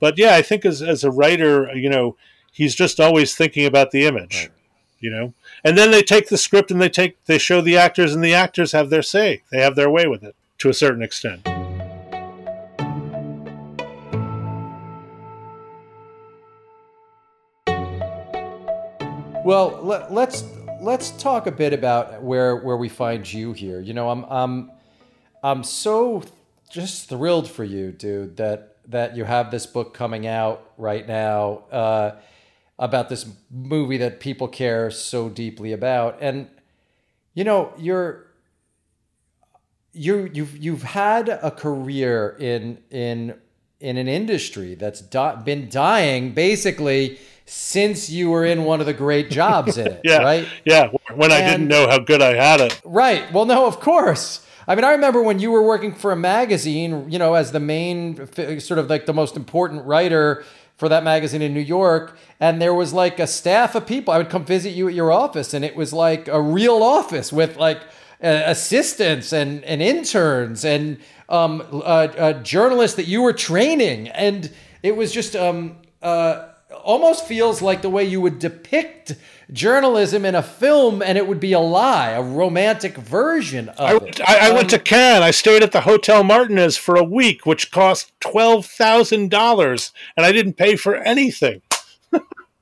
But 0.00 0.18
yeah, 0.18 0.34
I 0.34 0.42
think 0.42 0.64
as 0.64 0.82
as 0.82 1.04
a 1.04 1.10
writer, 1.10 1.70
you 1.74 1.88
know, 1.88 2.16
he's 2.52 2.74
just 2.74 2.98
always 2.98 3.34
thinking 3.34 3.64
about 3.64 3.90
the 3.90 4.06
image. 4.06 4.36
Right. 4.36 4.50
You 5.00 5.10
know, 5.10 5.34
and 5.62 5.78
then 5.78 5.92
they 5.92 6.02
take 6.02 6.28
the 6.28 6.36
script 6.36 6.72
and 6.72 6.80
they 6.82 6.88
take 6.88 7.24
they 7.26 7.38
show 7.38 7.60
the 7.60 7.76
actors, 7.76 8.12
and 8.12 8.24
the 8.24 8.34
actors 8.34 8.72
have 8.72 8.90
their 8.90 9.02
say. 9.02 9.42
They 9.52 9.60
have 9.60 9.76
their 9.76 9.88
way 9.88 10.08
with 10.08 10.24
it 10.24 10.34
to 10.58 10.68
a 10.68 10.74
certain 10.74 11.02
extent. 11.02 11.46
Well, 19.44 19.80
let, 19.82 20.12
let's 20.12 20.42
let's 20.80 21.10
talk 21.12 21.46
a 21.46 21.52
bit 21.52 21.72
about 21.72 22.22
where 22.22 22.56
where 22.56 22.76
we 22.76 22.88
find 22.88 23.30
you 23.30 23.52
here. 23.52 23.80
You 23.80 23.94
know, 23.94 24.10
I'm 24.10 24.24
I'm 24.24 24.70
I'm 25.42 25.64
so 25.64 26.22
just 26.70 27.08
thrilled 27.08 27.48
for 27.48 27.64
you, 27.64 27.92
dude, 27.92 28.36
that 28.36 28.76
that 28.88 29.16
you 29.16 29.24
have 29.24 29.50
this 29.50 29.66
book 29.66 29.94
coming 29.94 30.26
out 30.26 30.72
right 30.78 31.06
now 31.06 31.64
uh, 31.70 32.16
about 32.78 33.08
this 33.08 33.26
movie 33.50 33.98
that 33.98 34.20
people 34.20 34.48
care 34.48 34.90
so 34.90 35.28
deeply 35.28 35.72
about, 35.72 36.18
and 36.20 36.48
you 37.34 37.44
know, 37.44 37.72
you're 37.78 38.26
you 39.92 40.30
you've 40.32 40.56
you've 40.56 40.82
had 40.82 41.28
a 41.28 41.50
career 41.50 42.36
in 42.38 42.78
in 42.90 43.34
in 43.80 43.96
an 43.96 44.08
industry 44.08 44.74
that's 44.74 45.00
di- 45.00 45.36
been 45.44 45.68
dying 45.68 46.32
basically 46.32 47.18
since 47.48 48.10
you 48.10 48.30
were 48.30 48.44
in 48.44 48.64
one 48.64 48.80
of 48.80 48.86
the 48.86 48.92
great 48.92 49.30
jobs 49.30 49.78
in 49.78 49.86
it, 49.86 50.00
yeah, 50.04 50.18
right? 50.18 50.46
Yeah, 50.64 50.90
when 51.14 51.32
and, 51.32 51.32
I 51.32 51.50
didn't 51.50 51.68
know 51.68 51.88
how 51.88 51.98
good 51.98 52.20
I 52.20 52.34
had 52.34 52.60
it. 52.60 52.80
Right. 52.84 53.32
Well, 53.32 53.46
no, 53.46 53.66
of 53.66 53.80
course. 53.80 54.44
I 54.66 54.74
mean, 54.74 54.84
I 54.84 54.90
remember 54.90 55.22
when 55.22 55.38
you 55.38 55.50
were 55.50 55.62
working 55.62 55.94
for 55.94 56.12
a 56.12 56.16
magazine, 56.16 57.10
you 57.10 57.18
know, 57.18 57.34
as 57.34 57.52
the 57.52 57.60
main, 57.60 58.28
sort 58.60 58.78
of 58.78 58.90
like 58.90 59.06
the 59.06 59.14
most 59.14 59.34
important 59.34 59.86
writer 59.86 60.44
for 60.76 60.90
that 60.90 61.02
magazine 61.02 61.40
in 61.40 61.54
New 61.54 61.60
York, 61.60 62.18
and 62.38 62.60
there 62.60 62.74
was 62.74 62.92
like 62.92 63.18
a 63.18 63.26
staff 63.26 63.74
of 63.74 63.86
people. 63.86 64.12
I 64.12 64.18
would 64.18 64.28
come 64.28 64.44
visit 64.44 64.70
you 64.70 64.86
at 64.86 64.94
your 64.94 65.10
office, 65.10 65.54
and 65.54 65.64
it 65.64 65.74
was 65.74 65.94
like 65.94 66.28
a 66.28 66.40
real 66.40 66.82
office 66.82 67.32
with 67.32 67.56
like 67.56 67.80
uh, 68.22 68.42
assistants 68.44 69.32
and, 69.32 69.64
and 69.64 69.80
interns 69.80 70.64
and 70.64 70.98
um, 71.30 71.62
uh, 71.72 71.76
uh, 71.76 72.32
journalists 72.42 72.96
that 72.96 73.06
you 73.06 73.22
were 73.22 73.32
training, 73.32 74.08
and 74.08 74.52
it 74.82 74.96
was 74.96 75.12
just 75.12 75.34
um, 75.34 75.76
uh, 76.02 76.48
almost 76.70 77.26
feels 77.26 77.62
like 77.62 77.82
the 77.82 77.90
way 77.90 78.04
you 78.04 78.20
would 78.20 78.38
depict 78.38 79.14
journalism 79.52 80.24
in 80.24 80.34
a 80.34 80.42
film, 80.42 81.00
and 81.02 81.16
it 81.16 81.26
would 81.26 81.40
be 81.40 81.52
a 81.52 81.60
lie, 81.60 82.10
a 82.10 82.22
romantic 82.22 82.96
version 82.96 83.70
of 83.70 84.02
I, 84.02 84.06
it. 84.06 84.20
I, 84.20 84.48
I 84.48 84.52
went 84.52 84.64
Um, 84.64 84.78
to 84.78 84.78
Cannes. 84.78 85.22
I 85.22 85.30
stayed 85.30 85.62
at 85.62 85.72
the 85.72 85.80
Hotel 85.82 86.22
Martinez 86.22 86.76
for 86.76 86.96
a 86.96 87.02
week, 87.04 87.46
which 87.46 87.70
cost 87.70 88.12
twelve 88.20 88.66
thousand 88.66 89.30
dollars, 89.30 89.92
and 90.16 90.26
I 90.26 90.32
didn't 90.32 90.54
pay 90.54 90.76
for 90.76 90.96
anything. 90.96 91.62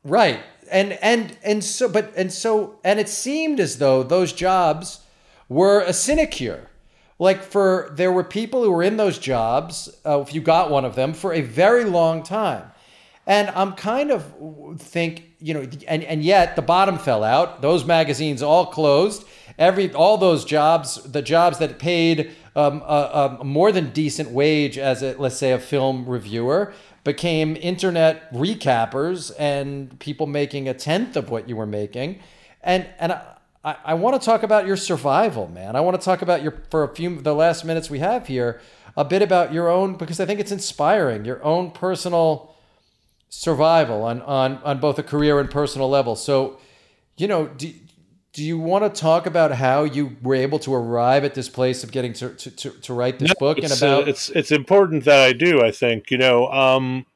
Right. 0.05 0.41
And 0.71 0.93
and 1.03 1.37
and 1.43 1.65
so 1.65 1.89
but 1.89 2.13
and 2.17 2.33
so 2.33 2.79
and 2.85 3.01
it 3.01 3.09
seemed 3.09 3.61
as 3.61 3.79
though 3.79 4.03
those 4.03 4.33
jobs 4.33 5.01
were 5.49 5.81
a 5.81 5.93
sinecure. 5.93 6.71
Like 7.19 7.43
for 7.43 7.93
there 7.95 8.13
were 8.13 8.25
people 8.25 8.63
who 8.63 8.71
were 8.71 8.83
in 8.83 8.97
those 8.97 9.19
jobs, 9.19 9.89
uh, 10.05 10.21
if 10.21 10.35
you 10.35 10.41
got 10.41 10.71
one 10.71 10.85
of 10.85 10.95
them, 10.95 11.15
for 11.15 11.33
a 11.33 11.41
very 11.41 11.85
long 11.85 12.23
time. 12.23 12.71
And 13.27 13.51
I'm 13.51 13.73
kind 13.73 14.13
of 14.13 14.81
think, 14.81 15.25
you 15.41 15.53
know, 15.53 15.69
and, 15.89 16.05
and 16.05 16.23
yet 16.23 16.55
the 16.55 16.63
bottom 16.63 16.97
fell 16.97 17.25
out. 17.25 17.61
Those 17.61 17.85
magazines 17.85 18.41
all 18.41 18.67
closed. 18.67 19.25
Every 19.59 19.93
all 19.93 20.17
those 20.17 20.45
jobs, 20.45 21.03
the 21.03 21.23
jobs 21.23 21.59
that 21.59 21.79
paid 21.79 22.31
um, 22.55 22.83
a, 22.83 23.39
a 23.41 23.45
more 23.45 23.73
than 23.73 23.91
decent 23.91 24.31
wage 24.31 24.79
as 24.79 25.03
a 25.03 25.17
let's 25.19 25.37
say 25.37 25.53
a 25.53 25.59
film 25.59 26.07
reviewer, 26.07 26.73
became 27.03 27.57
internet 27.57 28.33
recappers 28.33 29.33
and 29.39 29.99
people 29.99 30.27
making 30.27 30.69
a 30.69 30.75
tenth 30.75 31.17
of 31.17 31.31
what 31.31 31.49
you 31.49 31.57
were 31.57 31.67
making. 31.67 32.21
And 32.63 32.87
and 32.99 33.13
I, 33.13 33.23
I, 33.65 33.77
I 33.87 33.95
want 33.95 34.21
to 34.21 34.25
talk 34.25 34.45
about 34.45 34.67
your 34.67 34.77
survival, 34.77 35.49
man. 35.49 35.75
I 35.75 35.81
want 35.81 36.01
to 36.01 36.05
talk 36.05 36.23
about 36.23 36.43
your 36.43 36.63
for 36.71 36.85
a 36.85 36.95
few 36.95 37.21
the 37.21 37.35
last 37.35 37.65
minutes 37.65 37.91
we 37.91 37.99
have 37.99 38.29
here, 38.29 38.61
a 38.97 39.05
bit 39.05 39.23
about 39.23 39.53
your 39.53 39.69
own 39.69 39.97
because 39.97 40.21
I 40.21 40.27
think 40.27 40.39
it's 40.39 40.53
inspiring, 40.53 41.25
your 41.25 41.43
own 41.43 41.73
personal 41.73 42.56
survival 43.29 44.03
on 44.03 44.23
on 44.23 44.59
on 44.65 44.79
both 44.79 44.99
a 44.99 45.03
career 45.03 45.41
and 45.41 45.51
personal 45.51 45.89
level. 45.89 46.17
So, 46.17 46.59
you 47.17 47.29
know, 47.29 47.49
do, 47.49 47.73
do 48.33 48.43
you 48.43 48.59
want 48.59 48.85
to 48.85 49.01
talk 49.01 49.27
about 49.27 49.53
how 49.53 49.85
you 49.85 50.17
were 50.23 50.35
able 50.35 50.59
to 50.61 50.75
arrive 50.75 51.25
at 51.25 51.35
this 51.35 51.49
place 51.49 51.83
of 51.83 51.91
getting 51.91 52.13
to 52.15 52.31
to, 52.31 52.51
to, 52.51 52.71
to 52.71 52.95
write 52.95 53.19
this 53.19 53.35
book 53.35 53.59
and 53.59 53.73
uh, 53.73 53.77
about 53.77 54.09
it's 54.09 54.29
it's 54.31 54.53
important 54.53 55.05
that 55.05 55.21
I 55.21 55.33
do. 55.33 55.63
I 55.63 55.71
think 55.71 56.11
you 56.11 56.19
know. 56.19 56.49
Um, 56.49 57.07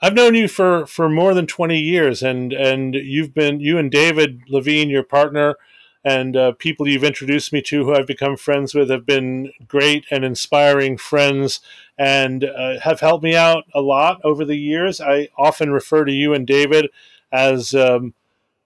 I've 0.00 0.14
known 0.14 0.36
you 0.36 0.46
for 0.46 0.86
for 0.86 1.08
more 1.08 1.34
than 1.34 1.46
twenty 1.46 1.80
years, 1.80 2.22
and 2.22 2.52
and 2.52 2.94
you've 2.94 3.34
been 3.34 3.58
you 3.60 3.78
and 3.78 3.90
David 3.90 4.42
Levien, 4.48 4.88
your 4.88 5.02
partner, 5.02 5.56
and 6.04 6.36
uh, 6.36 6.52
people 6.52 6.86
you've 6.86 7.02
introduced 7.02 7.52
me 7.52 7.62
to, 7.62 7.84
who 7.84 7.94
I've 7.94 8.06
become 8.06 8.36
friends 8.36 8.74
with, 8.74 8.90
have 8.90 9.04
been 9.04 9.52
great 9.66 10.04
and 10.10 10.24
inspiring 10.24 10.98
friends, 10.98 11.60
and 11.98 12.44
uh, 12.44 12.78
have 12.80 13.00
helped 13.00 13.24
me 13.24 13.34
out 13.34 13.64
a 13.74 13.80
lot 13.80 14.20
over 14.24 14.44
the 14.44 14.56
years. 14.56 15.00
I 15.00 15.28
often 15.36 15.70
refer 15.70 16.04
to 16.04 16.12
you 16.12 16.32
and 16.32 16.46
David 16.46 16.88
as 17.32 17.74
um, 17.74 18.14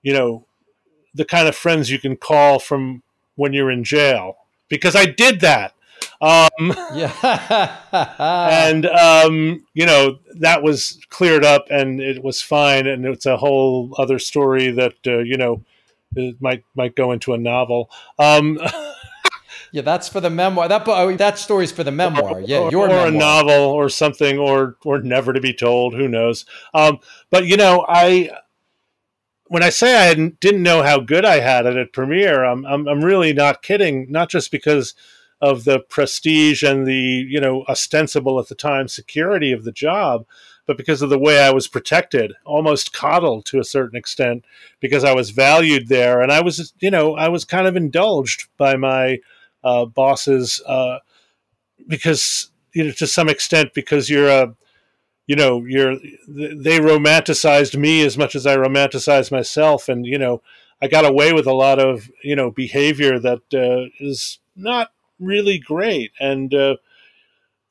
you 0.03 0.13
know 0.13 0.47
the 1.15 1.25
kind 1.25 1.49
of 1.49 1.57
friends 1.57 1.91
you 1.91 1.99
can 1.99 2.17
call 2.17 2.59
from 2.59 3.03
when 3.37 3.53
you're 3.53 3.71
in 3.71 3.85
jail 3.85 4.37
because 4.69 4.95
I 4.95 5.07
did 5.07 5.41
that. 5.41 5.75
Um, 6.21 6.75
yeah. 6.95 7.77
and 8.51 8.87
um, 8.87 9.67
you 9.75 9.87
know 9.87 10.19
that 10.37 10.63
was 10.63 10.99
cleared 11.09 11.45
up 11.45 11.67
and 11.71 12.01
it 12.01 12.23
was 12.23 12.41
fine 12.41 12.87
and 12.87 13.05
it's 13.05 13.27
a 13.27 13.37
whole 13.37 13.95
other 13.99 14.19
story 14.19 14.71
that 14.71 14.95
uh, 15.07 15.19
you 15.19 15.37
know 15.37 15.63
might 16.41 16.65
might 16.75 16.95
go 16.95 17.13
into 17.13 17.33
a 17.33 17.39
novel 17.39 17.91
um, 18.19 18.59
Yeah, 19.73 19.81
that's 19.83 20.07
for 20.07 20.21
the 20.21 20.31
memoir. 20.31 20.69
That 20.69 20.85
that 21.17 21.39
story's 21.39 21.73
for 21.73 21.83
the 21.83 21.91
memoir. 21.91 22.43
Yeah, 22.43 22.59
or, 22.59 22.71
your 22.71 22.85
or 22.85 22.89
memoir. 22.89 23.09
a 23.09 23.11
novel 23.11 23.65
or 23.65 23.89
something 23.89 24.39
or 24.39 24.77
or 24.85 25.01
never 25.01 25.33
to 25.33 25.41
be 25.41 25.55
told 25.55 25.95
who 25.95 26.09
knows 26.09 26.45
um, 26.75 26.99
but 27.31 27.47
you 27.47 27.57
know 27.57 27.85
i 27.89 28.31
when 29.47 29.63
i 29.63 29.71
say 29.71 30.11
i 30.11 30.15
didn't 30.15 30.63
know 30.63 30.83
how 30.83 31.01
good 31.01 31.25
i 31.25 31.41
had 31.41 31.67
it 31.67 31.77
at 31.77 31.93
premiere 31.93 32.45
I'm, 32.45 32.65
I'm 32.67 32.87
i'm 32.87 33.05
really 33.05 33.33
not 33.33 33.63
kidding 33.63 34.07
not 34.11 34.29
just 34.29 34.51
because 34.51 34.95
of 35.41 35.65
the 35.65 35.81
prestige 35.81 36.63
and 36.63 36.87
the 36.87 37.27
you 37.29 37.41
know 37.41 37.65
ostensible 37.69 38.39
at 38.39 38.49
the 38.49 38.55
time 38.55 38.89
security 38.89 39.53
of 39.53 39.65
the 39.65 39.73
job 39.73 40.27
but 40.67 40.77
because 40.77 41.03
of 41.03 41.11
the 41.11 41.19
way 41.19 41.41
I 41.41 41.51
was 41.51 41.67
protected, 41.67 42.35
almost 42.45 42.93
coddled 42.93 43.47
to 43.47 43.59
a 43.59 43.65
certain 43.65 43.99
extent, 43.99 44.45
because 44.79 45.03
I 45.03 45.13
was 45.13 45.31
valued 45.31 45.89
there, 45.89 46.21
and 46.21 46.31
I 46.31 46.41
was, 46.41 46.73
you 46.79 46.91
know, 46.91 47.17
I 47.17 47.29
was 47.29 47.45
kind 47.45 47.67
of 47.67 47.75
indulged 47.75 48.49
by 48.57 48.77
my 48.77 49.19
uh, 49.65 49.87
bosses, 49.87 50.63
uh, 50.67 50.99
because 51.89 52.51
you 52.75 52.85
know, 52.85 52.91
to 52.93 53.07
some 53.07 53.29
extent, 53.29 53.75
because 53.75 54.09
you're 54.09 54.29
a, 54.29 54.55
you 55.27 55.37
know, 55.37 55.65
you're 55.65 55.97
they 56.29 56.79
romanticized 56.79 57.77
me 57.77 58.05
as 58.05 58.17
much 58.17 58.35
as 58.35 58.47
I 58.47 58.57
romanticized 58.57 59.31
myself, 59.31 59.89
and 59.89 60.07
you 60.07 60.19
know, 60.19 60.43
I 60.81 60.89
got 60.89 61.05
away 61.05 61.33
with 61.33 61.47
a 61.47 61.55
lot 61.55 61.79
of 61.79 62.11
you 62.23 62.37
know 62.37 62.51
behavior 62.51 63.19
that 63.19 63.43
uh, 63.55 63.91
is 64.01 64.39
not 64.57 64.93
really 65.19 65.59
great, 65.59 66.13
and 66.21 66.53
uh, 66.55 66.77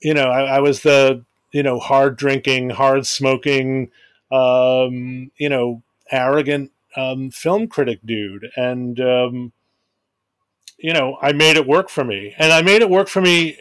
you 0.01 0.13
know, 0.13 0.25
I, 0.25 0.57
I 0.57 0.59
was 0.59 0.81
the 0.81 1.25
you 1.51 1.63
know, 1.63 1.79
hard 1.79 2.17
drinking, 2.17 2.71
hard 2.71 3.05
smoking, 3.05 3.91
um, 4.31 5.31
you 5.37 5.49
know, 5.49 5.83
arrogant 6.11 6.71
um, 6.95 7.29
film 7.29 7.67
critic 7.67 7.99
dude. 8.05 8.49
And, 8.55 8.99
um, 8.99 9.53
you 10.81 10.93
know, 10.93 11.17
I 11.21 11.31
made 11.31 11.57
it 11.57 11.67
work 11.67 11.89
for 11.89 12.03
me. 12.03 12.33
And 12.37 12.51
I 12.51 12.61
made 12.61 12.81
it 12.81 12.89
work 12.89 13.07
for 13.07 13.21
me. 13.21 13.57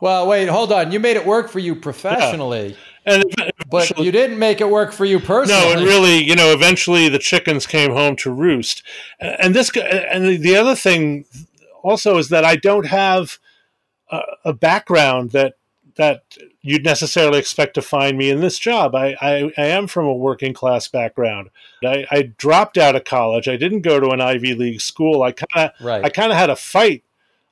Well, 0.00 0.26
wait, 0.26 0.48
hold 0.48 0.72
on. 0.72 0.92
You 0.92 1.00
made 1.00 1.16
it 1.16 1.26
work 1.26 1.48
for 1.48 1.58
you 1.58 1.74
professionally, 1.74 2.76
And 3.04 3.24
but 3.70 3.98
you 3.98 4.12
didn't 4.12 4.38
make 4.38 4.60
it 4.60 4.68
work 4.68 4.92
for 4.92 5.04
you 5.04 5.18
personally. 5.18 5.60
No, 5.60 5.72
and 5.72 5.82
really, 5.86 6.22
you 6.22 6.36
know, 6.36 6.52
eventually 6.52 7.08
the 7.08 7.18
chickens 7.18 7.66
came 7.66 7.92
home 7.92 8.16
to 8.16 8.32
roost. 8.32 8.82
And 9.20 9.54
this, 9.54 9.70
and 9.76 10.42
the 10.42 10.56
other 10.56 10.74
thing 10.74 11.24
also 11.82 12.18
is 12.18 12.28
that 12.28 12.44
I 12.44 12.56
don't 12.56 12.86
have 12.86 13.38
a, 14.10 14.20
a 14.46 14.52
background 14.52 15.30
that 15.32 15.54
that 15.96 16.36
you'd 16.62 16.84
necessarily 16.84 17.38
expect 17.38 17.74
to 17.74 17.82
find 17.82 18.16
me 18.16 18.30
in 18.30 18.40
this 18.40 18.58
job. 18.58 18.94
I, 18.94 19.16
I, 19.20 19.52
I 19.56 19.66
am 19.66 19.86
from 19.86 20.06
a 20.06 20.14
working 20.14 20.54
class 20.54 20.88
background. 20.88 21.50
I, 21.84 22.06
I, 22.10 22.22
dropped 22.22 22.78
out 22.78 22.96
of 22.96 23.04
college. 23.04 23.48
I 23.48 23.56
didn't 23.56 23.82
go 23.82 24.00
to 24.00 24.10
an 24.10 24.20
Ivy 24.20 24.54
League 24.54 24.80
school. 24.80 25.22
I 25.22 25.32
kind 25.32 25.70
of 25.70 25.86
right. 25.86 26.04
I 26.04 26.08
kind 26.08 26.32
of 26.32 26.38
had 26.38 26.50
a 26.50 26.56
fight 26.56 27.04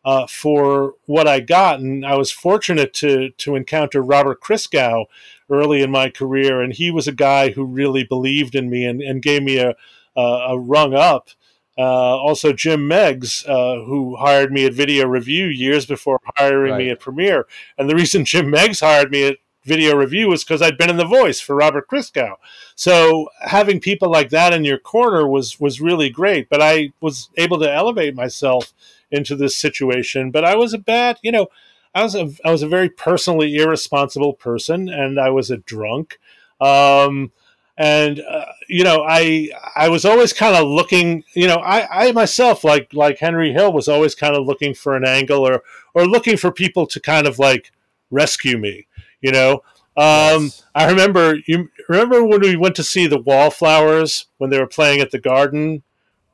uh, 0.05 0.27
for 0.27 0.95
what 1.07 1.29
I 1.29 1.41
got, 1.41 1.81
and 1.81 2.05
I 2.07 2.17
was 2.17 2.31
fortunate 2.31 2.95
to 2.95 3.31
to 3.31 3.57
encounter 3.57 4.03
Robert 4.03 4.41
Christgau 4.41 5.07
early 5.51 5.83
in 5.83 5.91
my 5.91 6.09
career, 6.09 6.61
and 6.61 6.73
he 6.73 6.91
was 6.91 7.09
a 7.09 7.13
guy 7.13 7.51
who 7.51 7.65
really 7.65 8.05
believed 8.05 8.55
in 8.55 8.71
me 8.71 8.85
and, 8.85 9.03
and 9.03 9.23
gave 9.23 9.43
me 9.43 9.59
a, 9.59 9.75
a, 10.17 10.21
a 10.21 10.59
rung 10.59 10.95
up. 10.95 11.29
Uh, 11.79 11.83
also, 12.17 12.53
Jim 12.53 12.87
Meigs, 12.87 13.45
uh, 13.47 13.77
who 13.85 14.17
hired 14.17 14.53
me 14.53 14.67
at 14.67 14.75
Video 14.75 15.07
Review 15.07 15.47
years 15.47 15.87
before 15.87 16.21
hiring 16.37 16.73
right. 16.73 16.79
me 16.79 16.91
at 16.91 17.01
Premiere. 17.01 17.47
And 17.79 17.89
the 17.89 17.95
reason 17.95 18.25
Jim 18.25 18.51
Meigs 18.51 18.81
hired 18.81 19.11
me 19.11 19.29
at 19.29 19.39
Video 19.65 19.95
Review 19.95 20.29
was 20.29 20.43
because 20.43 20.63
I'd 20.63 20.79
been 20.79 20.91
in 20.91 20.97
the 20.97 21.05
voice 21.05 21.41
for 21.41 21.55
Robert 21.55 21.89
Christgau. 21.89 22.37
So 22.75 23.29
having 23.41 23.81
people 23.81 24.11
like 24.11 24.31
that 24.31 24.53
in 24.53 24.65
your 24.65 24.79
corner 24.79 25.27
was 25.27 25.61
was 25.61 25.81
really 25.81 26.11
great. 26.11 26.49
But 26.49 26.63
I 26.63 26.93
was 27.01 27.31
able 27.37 27.59
to 27.61 27.73
elevate 27.73 28.15
myself 28.15 28.73
into 29.11 29.37
this 29.37 29.57
situation. 29.57 30.31
But 30.31 30.45
I 30.45 30.57
was 30.57 30.73
a 30.73 30.79
bad, 30.79 31.19
you 31.23 31.33
know, 31.33 31.49
I 31.95 32.03
was 32.03 32.15
a 32.15 32.31
I 32.45 32.51
was 32.51 32.63
a 32.63 32.69
very 32.69 32.89
personally 32.89 33.57
irresponsible 33.57 34.35
person, 34.35 34.89
and 34.89 35.21
I 35.21 35.31
was 35.31 35.51
a 35.51 35.57
drunk. 35.59 36.19
Um, 36.61 37.33
and 37.81 38.21
uh, 38.21 38.45
you 38.69 38.85
know 38.85 39.03
i 39.09 39.49
i 39.75 39.89
was 39.89 40.05
always 40.05 40.35
kind 40.35 40.55
of 40.55 40.69
looking 40.69 41.25
you 41.35 41.47
know 41.47 41.57
i 41.57 42.07
i 42.09 42.13
myself 42.13 42.63
like 42.63 42.93
like 42.93 43.19
henry 43.19 43.53
hill 43.53 43.73
was 43.73 43.89
always 43.89 44.15
kind 44.15 44.37
of 44.37 44.47
looking 44.47 44.75
for 44.75 44.95
an 44.95 45.05
angle 45.05 45.49
or 45.49 45.63
or 45.95 46.07
looking 46.07 46.37
for 46.37 46.53
people 46.53 46.87
to 46.87 47.01
kind 47.01 47.27
of 47.27 47.39
like 47.39 47.73
rescue 48.11 48.59
me 48.59 48.87
you 49.23 49.33
know 49.33 49.63
um 49.97 50.45
yes. 50.45 50.63
i 50.75 50.89
remember 50.89 51.39
you 51.47 51.71
remember 51.89 52.23
when 52.25 52.41
we 52.41 52.55
went 52.55 52.77
to 52.77 52.85
see 52.85 53.07
the 53.07 53.21
wallflowers 53.21 54.27
when 54.37 54.51
they 54.51 54.59
were 54.59 54.67
playing 54.67 55.01
at 55.01 55.11
the 55.11 55.19
garden 55.19 55.83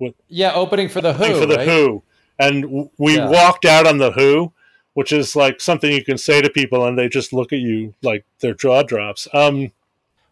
with, 0.01 0.15
yeah 0.29 0.53
opening 0.53 0.89
for 0.89 1.01
the 1.01 1.15
who 1.15 1.39
for 1.39 1.47
the 1.47 1.57
right? 1.57 1.69
who 1.69 2.03
and 2.41 2.91
we 2.99 3.15
Yeah. 3.17 3.31
walked 3.31 3.65
out 3.65 3.87
on 3.87 3.99
the 3.99 4.11
who 4.11 4.53
which 4.95 5.13
is 5.13 5.37
like 5.37 5.61
something 5.61 5.93
you 5.93 6.05
can 6.05 6.19
say 6.19 6.43
to 6.43 6.51
people 6.51 6.85
and 6.85 6.99
they 6.99 7.09
just 7.09 7.33
look 7.33 7.53
at 7.53 7.61
you 7.61 7.95
like 8.03 8.25
their 8.41 8.53
jaw 8.55 8.83
drops 8.83 9.29
um 9.33 9.71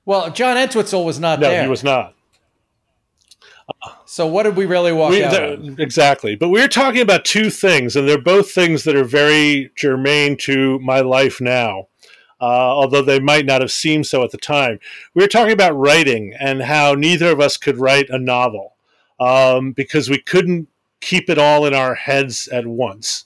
Well, 0.06 0.30
John 0.30 0.56
Entwistle 0.56 1.04
was 1.04 1.18
not 1.18 1.40
no 1.40 1.48
there. 1.48 1.62
he 1.62 1.68
was 1.68 1.82
not 1.84 2.14
So 4.04 4.26
what 4.26 4.42
did 4.42 4.56
we 4.56 4.66
really 4.66 4.92
walk 4.92 5.10
We- 5.10 5.24
out? 5.24 5.58
exactly. 5.78 6.36
But 6.36 6.50
we're 6.50 6.68
talking 6.68 7.00
about 7.00 7.24
two 7.24 7.48
things, 7.50 7.96
and 7.96 8.06
they're 8.08 8.18
both 8.18 8.50
things 8.52 8.84
that 8.84 8.94
are 8.94 9.04
very 9.04 9.70
germane 9.76 10.36
to 10.38 10.78
my 10.80 11.00
life 11.00 11.40
now, 11.40 11.88
uh, 12.40 12.44
although 12.44 13.02
they 13.02 13.18
might 13.18 13.46
not 13.46 13.62
have 13.62 13.72
seemed 13.72 14.06
so 14.06 14.22
at 14.22 14.30
the 14.30 14.36
time. 14.38 14.78
We 15.14 15.22
were 15.22 15.28
talking 15.28 15.52
about 15.52 15.72
writing 15.76 16.34
and 16.38 16.62
how 16.62 16.92
neither 16.94 17.30
of 17.30 17.40
us 17.40 17.56
could 17.56 17.78
write 17.78 18.10
a 18.10 18.18
novel 18.18 18.74
um, 19.18 19.72
because 19.72 20.10
we 20.10 20.18
couldn't 20.18 20.68
keep 21.00 21.30
it 21.30 21.38
all 21.38 21.64
in 21.66 21.74
our 21.74 21.94
heads 21.94 22.46
at 22.48 22.66
once. 22.66 23.24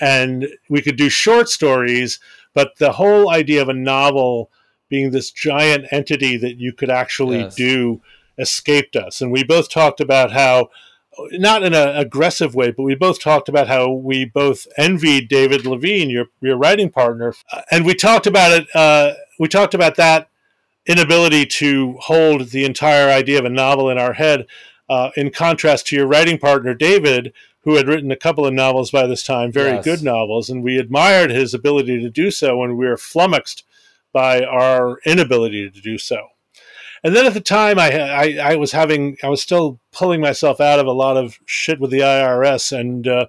And 0.00 0.48
we 0.68 0.82
could 0.82 0.96
do 0.96 1.08
short 1.08 1.48
stories, 1.48 2.18
but 2.54 2.76
the 2.78 2.92
whole 2.92 3.30
idea 3.30 3.62
of 3.62 3.68
a 3.68 3.74
novel 3.74 4.50
being 4.88 5.10
this 5.10 5.30
giant 5.30 5.86
entity 5.90 6.36
that 6.36 6.58
you 6.58 6.72
could 6.72 6.90
actually 6.90 7.40
yes. 7.40 7.54
do 7.54 8.00
escaped 8.38 8.96
us. 8.96 9.20
And 9.20 9.32
we 9.32 9.44
both 9.44 9.68
talked 9.68 10.00
about 10.00 10.32
how, 10.32 10.68
not 11.32 11.62
in 11.62 11.74
an 11.74 11.96
aggressive 11.96 12.54
way, 12.54 12.70
but 12.70 12.82
we 12.82 12.94
both 12.94 13.20
talked 13.20 13.48
about 13.48 13.68
how 13.68 13.90
we 13.90 14.24
both 14.24 14.66
envied 14.76 15.28
David 15.28 15.62
Levien, 15.62 16.10
your 16.10 16.26
your 16.40 16.56
writing 16.56 16.90
partner, 16.90 17.34
and 17.70 17.86
we 17.86 17.94
talked 17.94 18.26
about 18.26 18.52
it. 18.52 18.68
Uh, 18.74 19.14
we 19.38 19.48
talked 19.48 19.74
about 19.74 19.96
that 19.96 20.28
inability 20.86 21.46
to 21.46 21.96
hold 22.00 22.50
the 22.50 22.64
entire 22.64 23.10
idea 23.10 23.38
of 23.38 23.44
a 23.44 23.50
novel 23.50 23.90
in 23.90 23.98
our 23.98 24.12
head, 24.12 24.46
uh, 24.88 25.10
in 25.16 25.30
contrast 25.30 25.86
to 25.86 25.96
your 25.96 26.06
writing 26.06 26.38
partner 26.38 26.74
David, 26.74 27.32
who 27.62 27.74
had 27.74 27.88
written 27.88 28.12
a 28.12 28.16
couple 28.16 28.46
of 28.46 28.54
novels 28.54 28.90
by 28.90 29.06
this 29.06 29.24
time, 29.24 29.50
very 29.50 29.72
yes. 29.72 29.84
good 29.84 30.02
novels, 30.02 30.48
and 30.48 30.62
we 30.62 30.78
admired 30.78 31.30
his 31.30 31.52
ability 31.52 32.00
to 32.00 32.10
do 32.10 32.30
so, 32.30 32.62
and 32.62 32.76
we 32.76 32.86
were 32.86 32.96
flummoxed 32.96 33.64
by 34.16 34.42
our 34.42 34.98
inability 35.04 35.68
to 35.68 35.80
do 35.82 35.98
so. 35.98 36.28
And 37.04 37.14
then 37.14 37.26
at 37.26 37.34
the 37.34 37.40
time, 37.42 37.78
I, 37.78 37.90
I, 37.92 38.52
I 38.52 38.56
was 38.56 38.72
having, 38.72 39.18
I 39.22 39.28
was 39.28 39.42
still 39.42 39.78
pulling 39.92 40.22
myself 40.22 40.58
out 40.58 40.78
of 40.78 40.86
a 40.86 40.92
lot 40.92 41.18
of 41.18 41.38
shit 41.44 41.78
with 41.78 41.90
the 41.90 42.00
IRS, 42.00 42.72
and 42.72 43.06
uh, 43.06 43.26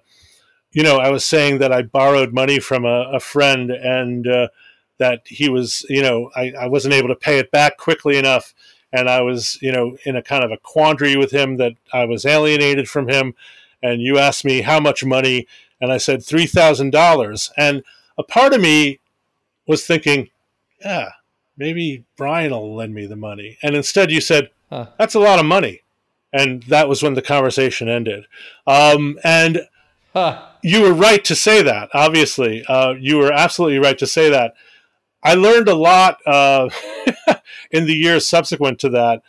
you 0.72 0.84
know, 0.84 0.98
I 1.00 1.10
was 1.10 1.26
saying 1.26 1.58
that 1.58 1.74
I 1.74 1.82
borrowed 1.82 2.34
money 2.34 2.62
from 2.62 2.86
a, 2.86 3.12
a 3.12 3.20
friend, 3.20 3.70
and 3.70 4.26
uh, 4.26 4.48
that 4.98 5.24
he 5.26 5.50
was, 5.50 5.86
you 5.90 6.02
know, 6.02 6.32
I, 6.38 6.54
I 6.58 6.68
wasn't 6.68 6.94
able 6.94 7.10
to 7.10 7.16
pay 7.16 7.38
it 7.38 7.52
back 7.52 7.76
quickly 7.76 8.18
enough, 8.18 8.54
and 8.94 9.10
I 9.10 9.22
was, 9.24 9.60
you 9.62 9.74
know, 9.74 9.98
in 10.06 10.16
a 10.16 10.24
kind 10.24 10.46
of 10.46 10.52
a 10.52 10.58
quandary 10.58 11.18
with 11.18 11.32
him 11.32 11.58
that 11.58 11.74
I 11.92 12.06
was 12.06 12.26
alienated 12.26 12.88
from 12.88 13.10
him. 13.10 13.36
And 13.84 14.02
you 14.02 14.20
asked 14.20 14.46
me 14.46 14.62
how 14.62 14.80
much 14.80 15.04
money, 15.04 15.48
and 15.82 15.92
I 15.92 15.98
said 15.98 16.24
three 16.24 16.48
thousand 16.48 16.92
dollars, 16.92 17.52
and 17.58 17.84
a 18.18 18.24
part 18.24 18.54
of 18.54 18.62
me 18.62 19.00
was 19.68 19.86
thinking, 19.86 20.30
yeah, 20.84 21.10
maybe 21.58 22.06
Brian 22.16 22.52
will 22.52 22.76
lend 22.76 22.94
me 22.94 23.06
the 23.06 23.16
money. 23.16 23.58
And 23.62 23.76
instead 23.76 24.12
you 24.12 24.22
said, 24.22 24.52
huh. 24.70 24.88
that's 24.98 25.16
a 25.16 25.20
lot 25.20 25.40
of 25.40 25.46
money. 25.46 25.82
And 26.34 26.64
that 26.64 26.90
was 26.90 27.02
when 27.02 27.14
the 27.14 27.22
conversation 27.22 27.88
ended. 27.90 28.26
Um, 28.66 29.18
and 29.24 29.62
huh. 30.14 30.46
you 30.62 30.82
were 30.82 30.94
right 30.94 31.24
to 31.26 31.36
say 31.36 31.64
that, 31.64 31.90
obviously. 31.94 32.64
Uh, 32.68 32.94
you 33.00 33.18
were 33.18 33.34
absolutely 33.34 33.80
right 33.80 33.98
to 33.98 34.08
say 34.08 34.30
that. 34.30 34.54
I 35.24 35.34
learned 35.34 35.68
a 35.68 35.76
lot 35.76 36.20
uh, 36.26 36.70
in 37.72 37.86
the 37.86 37.96
years 37.96 38.28
subsequent 38.28 38.80
to 38.80 38.90
that, 38.90 39.24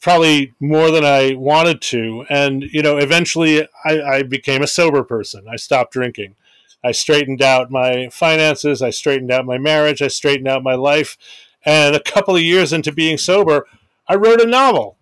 probably 0.00 0.54
more 0.60 0.90
than 0.90 1.04
I 1.04 1.34
wanted 1.34 1.82
to. 1.82 2.24
And, 2.30 2.62
you 2.62 2.82
know, 2.82 2.96
eventually 2.96 3.68
I, 3.84 4.00
I 4.00 4.22
became 4.22 4.62
a 4.62 4.66
sober 4.66 5.04
person. 5.04 5.46
I 5.50 5.56
stopped 5.56 5.92
drinking. 5.92 6.36
I 6.84 6.92
straightened 6.92 7.42
out 7.42 7.70
my 7.70 8.08
finances. 8.10 8.82
I 8.82 8.90
straightened 8.90 9.32
out 9.32 9.46
my 9.46 9.58
marriage. 9.58 10.02
I 10.02 10.08
straightened 10.08 10.48
out 10.48 10.62
my 10.62 10.74
life. 10.74 11.16
And 11.64 11.96
a 11.96 12.02
couple 12.02 12.36
of 12.36 12.42
years 12.42 12.72
into 12.72 12.92
being 12.92 13.18
sober, 13.18 13.66
I 14.08 14.14
wrote 14.14 14.40
a 14.40 14.46
novel. 14.46 14.96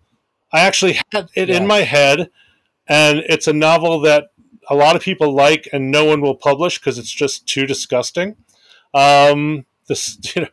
I 0.51 0.61
actually 0.61 0.99
had 1.11 1.29
it 1.35 1.49
yeah. 1.49 1.57
in 1.57 1.67
my 1.67 1.81
head, 1.81 2.29
and 2.87 3.19
it's 3.29 3.47
a 3.47 3.53
novel 3.53 3.99
that 4.01 4.31
a 4.69 4.75
lot 4.75 4.95
of 4.95 5.01
people 5.01 5.33
like 5.33 5.67
and 5.73 5.91
no 5.91 6.05
one 6.05 6.21
will 6.21 6.35
publish 6.35 6.79
because 6.79 6.97
it's 6.97 7.11
just 7.11 7.45
too 7.45 7.65
disgusting. 7.65 8.35
Um, 8.93 9.65
this, 9.87 10.17
you 10.35 10.43
know, 10.43 10.47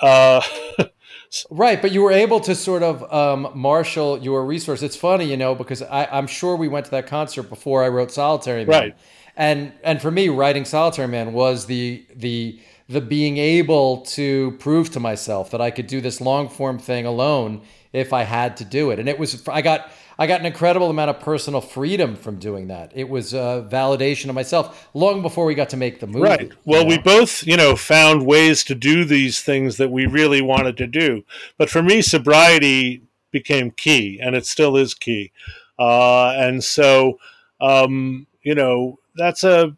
uh, 0.00 0.40
right, 1.50 1.80
but 1.80 1.92
you 1.92 2.02
were 2.02 2.12
able 2.12 2.40
to 2.40 2.54
sort 2.54 2.82
of 2.82 3.12
um, 3.12 3.52
marshal 3.54 4.18
your 4.18 4.44
resource. 4.44 4.82
It's 4.82 4.96
funny, 4.96 5.26
you 5.26 5.36
know, 5.36 5.54
because 5.54 5.82
I, 5.82 6.08
am 6.18 6.26
sure 6.26 6.56
we 6.56 6.68
went 6.68 6.86
to 6.86 6.90
that 6.92 7.06
concert 7.06 7.44
before 7.44 7.84
I 7.84 7.88
wrote 7.88 8.10
Solitary 8.10 8.64
Man. 8.64 8.80
Right. 8.80 8.96
And 9.36 9.72
and 9.82 10.00
for 10.00 10.10
me, 10.10 10.28
writing 10.28 10.64
Solitary 10.64 11.08
Man 11.08 11.32
was 11.32 11.66
the 11.66 12.04
the 12.14 12.60
the 12.88 13.00
being 13.00 13.36
able 13.36 14.02
to 14.02 14.52
prove 14.58 14.90
to 14.92 15.00
myself 15.00 15.50
that 15.50 15.60
I 15.60 15.70
could 15.70 15.86
do 15.88 16.00
this 16.00 16.20
long 16.20 16.48
form 16.48 16.78
thing 16.78 17.04
alone 17.04 17.62
if 17.92 18.12
I 18.12 18.22
had 18.22 18.56
to 18.58 18.64
do 18.64 18.90
it. 18.90 18.98
And 18.98 19.08
it 19.08 19.18
was 19.18 19.46
I 19.48 19.62
got 19.62 19.90
I 20.18 20.26
got 20.26 20.40
an 20.40 20.46
incredible 20.46 20.88
amount 20.88 21.10
of 21.10 21.20
personal 21.20 21.60
freedom 21.60 22.16
from 22.16 22.38
doing 22.38 22.68
that. 22.68 22.92
It 22.94 23.08
was 23.08 23.34
a 23.34 23.68
validation 23.70 24.28
of 24.30 24.34
myself 24.34 24.88
long 24.94 25.20
before 25.20 25.44
we 25.44 25.54
got 25.54 25.68
to 25.70 25.76
make 25.76 26.00
the 26.00 26.06
movie. 26.06 26.20
Right. 26.20 26.52
Well, 26.64 26.84
know? 26.84 26.88
we 26.88 26.98
both, 26.98 27.46
you 27.46 27.56
know, 27.56 27.76
found 27.76 28.24
ways 28.24 28.64
to 28.64 28.74
do 28.74 29.04
these 29.04 29.40
things 29.40 29.76
that 29.76 29.90
we 29.90 30.06
really 30.06 30.40
wanted 30.40 30.78
to 30.78 30.86
do. 30.86 31.24
But 31.58 31.68
for 31.68 31.82
me, 31.82 32.00
sobriety 32.00 33.02
became 33.30 33.70
key, 33.72 34.18
and 34.22 34.34
it 34.34 34.46
still 34.46 34.76
is 34.76 34.94
key. 34.94 35.32
Uh, 35.78 36.30
and 36.30 36.64
so, 36.64 37.18
um, 37.60 38.26
you 38.42 38.54
know, 38.54 38.98
that's 39.16 39.44
a 39.44 39.76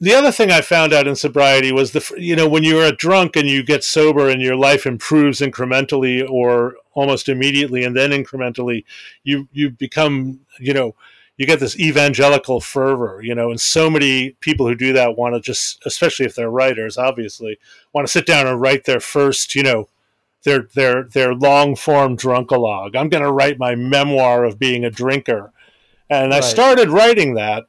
the 0.00 0.14
other 0.14 0.30
thing 0.30 0.50
I 0.50 0.60
found 0.60 0.92
out 0.92 1.08
in 1.08 1.16
sobriety 1.16 1.72
was 1.72 1.92
the 1.92 2.14
you 2.16 2.36
know 2.36 2.48
when 2.48 2.62
you're 2.62 2.84
a 2.84 2.96
drunk 2.96 3.36
and 3.36 3.48
you 3.48 3.62
get 3.62 3.84
sober 3.84 4.28
and 4.28 4.40
your 4.40 4.56
life 4.56 4.86
improves 4.86 5.40
incrementally 5.40 6.28
or 6.28 6.76
almost 6.94 7.28
immediately 7.28 7.84
and 7.84 7.96
then 7.96 8.10
incrementally 8.10 8.84
you 9.24 9.48
you 9.52 9.70
become 9.70 10.40
you 10.58 10.72
know 10.72 10.94
you 11.36 11.46
get 11.46 11.60
this 11.60 11.78
evangelical 11.78 12.60
fervor 12.60 13.20
you 13.22 13.34
know 13.34 13.50
and 13.50 13.60
so 13.60 13.88
many 13.90 14.30
people 14.40 14.66
who 14.66 14.74
do 14.74 14.92
that 14.92 15.16
want 15.16 15.34
to 15.34 15.40
just 15.40 15.80
especially 15.84 16.26
if 16.26 16.34
they're 16.34 16.50
writers 16.50 16.98
obviously 16.98 17.58
want 17.92 18.06
to 18.06 18.12
sit 18.12 18.26
down 18.26 18.46
and 18.46 18.60
write 18.60 18.84
their 18.84 19.00
first 19.00 19.54
you 19.54 19.62
know 19.62 19.88
their 20.44 20.68
their 20.74 21.04
their 21.04 21.34
long 21.34 21.74
form 21.74 22.16
drunkalog 22.16 22.94
I'm 22.94 23.08
going 23.08 23.24
to 23.24 23.32
write 23.32 23.58
my 23.58 23.74
memoir 23.74 24.44
of 24.44 24.58
being 24.58 24.84
a 24.84 24.90
drinker 24.90 25.52
and 26.10 26.30
right. 26.30 26.42
I 26.42 26.46
started 26.46 26.88
writing 26.88 27.34
that 27.34 27.66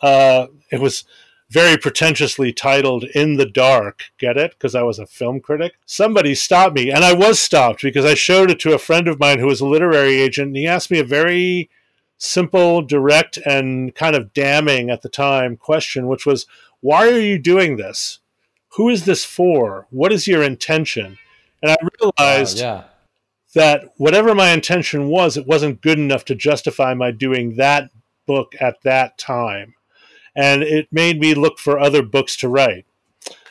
uh, 0.00 0.46
it 0.70 0.80
was 0.80 1.04
very 1.50 1.78
pretentiously 1.78 2.52
titled 2.52 3.04
In 3.04 3.36
the 3.36 3.46
Dark. 3.46 4.04
Get 4.18 4.36
it? 4.36 4.52
Because 4.52 4.74
I 4.74 4.82
was 4.82 4.98
a 4.98 5.06
film 5.06 5.40
critic. 5.40 5.74
Somebody 5.86 6.34
stopped 6.34 6.74
me, 6.74 6.90
and 6.90 7.04
I 7.04 7.14
was 7.14 7.38
stopped 7.38 7.82
because 7.82 8.04
I 8.04 8.14
showed 8.14 8.50
it 8.50 8.60
to 8.60 8.74
a 8.74 8.78
friend 8.78 9.08
of 9.08 9.18
mine 9.18 9.38
who 9.38 9.46
was 9.46 9.60
a 9.60 9.66
literary 9.66 10.16
agent, 10.20 10.48
and 10.48 10.56
he 10.56 10.66
asked 10.66 10.90
me 10.90 10.98
a 10.98 11.04
very 11.04 11.70
simple, 12.18 12.82
direct, 12.82 13.38
and 13.38 13.94
kind 13.94 14.14
of 14.14 14.34
damning 14.34 14.90
at 14.90 15.02
the 15.02 15.08
time 15.08 15.56
question, 15.56 16.06
which 16.06 16.26
was, 16.26 16.46
Why 16.80 17.08
are 17.08 17.18
you 17.18 17.38
doing 17.38 17.76
this? 17.76 18.18
Who 18.76 18.90
is 18.90 19.06
this 19.06 19.24
for? 19.24 19.86
What 19.90 20.12
is 20.12 20.28
your 20.28 20.42
intention? 20.42 21.18
And 21.62 21.72
I 21.72 21.76
realized. 22.00 22.58
yeah 22.58 22.84
that 23.54 23.94
whatever 23.96 24.34
my 24.34 24.50
intention 24.50 25.08
was, 25.08 25.36
it 25.36 25.46
wasn't 25.46 25.80
good 25.80 25.98
enough 25.98 26.22
to 26.26 26.34
justify 26.34 26.92
my 26.92 27.10
doing 27.10 27.56
that 27.56 27.90
book 28.26 28.54
at 28.60 28.82
that 28.82 29.16
time 29.16 29.74
and 30.38 30.62
it 30.62 30.86
made 30.92 31.18
me 31.18 31.34
look 31.34 31.58
for 31.58 31.80
other 31.80 32.00
books 32.00 32.36
to 32.36 32.48
write. 32.48 32.86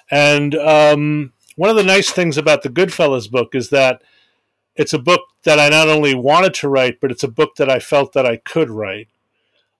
And 0.10 0.56
um, 0.56 1.34
one 1.58 1.70
of 1.70 1.76
the 1.76 1.84
nice 1.84 2.10
things 2.10 2.38
about 2.38 2.64
the 2.64 2.70
Goodfellas 2.70 3.30
book 3.30 3.54
is 3.54 3.72
that 3.72 4.02
it's 4.74 4.94
a 4.94 5.00
book 5.00 5.20
that 5.44 5.60
I 5.60 5.68
not 5.68 5.90
only 5.90 6.16
wanted 6.16 6.54
to 6.56 6.70
write, 6.70 7.02
but 7.02 7.12
it's 7.12 7.26
a 7.26 7.28
book 7.28 7.56
that 7.58 7.70
I 7.70 7.80
felt 7.80 8.14
that 8.14 8.26
I 8.26 8.38
could 8.38 8.70
write. 8.70 9.10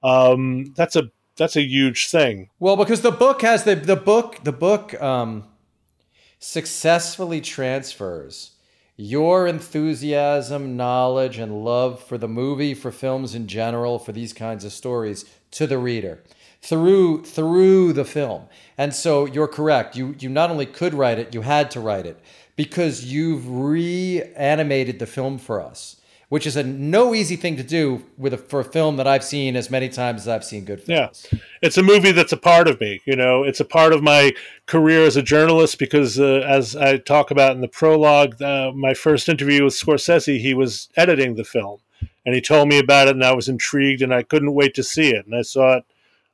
Um, 0.04 0.74
that's 0.76 0.98
a 0.98 1.12
that's 1.38 1.56
a 1.56 1.62
huge 1.62 2.10
thing. 2.10 2.50
Well, 2.60 2.76
because 2.76 3.02
the 3.02 3.12
book 3.12 3.42
has 3.42 3.64
the 3.64 3.76
the 3.76 3.96
book 3.96 4.40
the 4.44 4.52
book 4.52 5.02
um, 5.02 5.46
successfully 6.40 7.40
transfers 7.40 8.52
your 8.98 9.48
enthusiasm, 9.48 10.76
knowledge, 10.76 11.38
and 11.38 11.64
love 11.64 12.04
for 12.04 12.18
the 12.18 12.28
movie, 12.28 12.74
for 12.74 12.92
films 12.92 13.34
in 13.34 13.48
general, 13.48 13.98
for 13.98 14.12
these 14.12 14.34
kinds 14.34 14.66
of 14.66 14.74
stories 14.74 15.24
to 15.52 15.68
the 15.68 15.78
reader 15.78 16.24
through 16.62 17.24
through 17.24 17.94
the 17.94 18.06
film. 18.06 18.48
And 18.78 18.94
so 18.94 19.26
you're 19.26 19.48
correct. 19.48 19.96
You 19.96 20.16
you 20.20 20.30
not 20.30 20.52
only 20.52 20.66
could 20.66 20.94
write 20.94 21.20
it, 21.20 21.34
you 21.34 21.42
had 21.42 21.72
to 21.72 21.80
write 21.80 22.06
it 22.06 22.20
because 22.58 23.06
you've 23.06 23.48
reanimated 23.48 25.00
the 25.00 25.06
film 25.06 25.38
for 25.38 25.62
us, 25.62 26.02
which 26.28 26.46
is 26.46 26.58
a 26.58 26.64
no 26.64 27.16
easy 27.16 27.38
thing 27.38 27.56
to 27.56 27.64
do 27.64 28.04
with 28.18 28.34
a, 28.34 28.38
for 28.38 28.60
a 28.60 28.66
film 28.66 28.98
that 28.98 29.08
I've 29.08 29.24
seen 29.24 29.56
as 29.56 29.70
many 29.70 29.88
times 29.88 30.22
as 30.22 30.28
I've 30.28 30.44
seen 30.44 30.66
Goodfellas. 30.66 31.32
Yeah, 31.32 31.40
it's 31.62 31.78
a 31.78 31.84
movie 31.84 32.12
that's 32.12 32.34
a 32.34 32.38
part 32.38 32.68
of 32.68 32.82
me. 32.82 33.00
You 33.06 33.16
know, 33.16 33.44
it's 33.44 33.60
a 33.60 33.66
part 33.66 33.94
of 33.94 34.04
my 34.04 34.34
career 34.66 35.04
as 35.04 35.16
a 35.16 35.22
journalist 35.22 35.80
because, 35.80 36.20
uh, 36.20 36.44
as 36.48 36.76
I 36.76 36.98
talk 36.98 37.32
about 37.32 37.56
in 37.56 37.62
the 37.62 37.68
prologue, 37.68 38.42
uh, 38.42 38.72
my 38.74 38.94
first 38.94 39.30
interview 39.30 39.64
with 39.64 39.74
Scorsese, 39.74 40.40
he 40.40 40.54
was 40.54 40.90
editing 40.98 41.36
the 41.36 41.46
film, 41.46 41.80
and 42.26 42.36
he 42.36 42.42
told 42.42 42.68
me 42.68 42.80
about 42.80 43.08
it, 43.08 43.16
and 43.16 43.24
I 43.24 43.34
was 43.34 43.48
intrigued, 43.48 44.02
and 44.02 44.14
I 44.14 44.24
couldn't 44.24 44.54
wait 44.54 44.74
to 44.74 44.84
see 44.84 45.12
it, 45.12 45.26
and 45.26 45.36
I 45.36 45.44
saw 45.44 45.78
it 45.78 45.84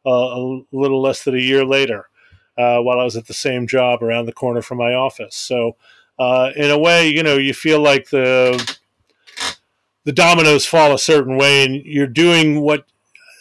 uh, 0.05 0.09
a 0.09 0.61
little 0.71 1.01
less 1.01 1.23
than 1.23 1.35
a 1.35 1.39
year 1.39 1.65
later 1.65 2.09
uh, 2.57 2.79
while 2.79 2.99
I 2.99 3.03
was 3.03 3.15
at 3.15 3.27
the 3.27 3.33
same 3.33 3.67
job 3.67 4.03
around 4.03 4.25
the 4.25 4.33
corner 4.33 4.61
from 4.61 4.77
my 4.77 4.93
office. 4.93 5.35
So, 5.35 5.75
uh, 6.19 6.51
in 6.55 6.69
a 6.69 6.77
way, 6.77 7.09
you 7.09 7.23
know, 7.23 7.37
you 7.37 7.53
feel 7.53 7.81
like 7.81 8.09
the 8.09 8.77
the 10.03 10.11
dominoes 10.11 10.65
fall 10.65 10.93
a 10.93 10.99
certain 10.99 11.37
way, 11.37 11.63
and 11.65 11.75
you're 11.75 12.07
doing 12.07 12.61
what 12.61 12.85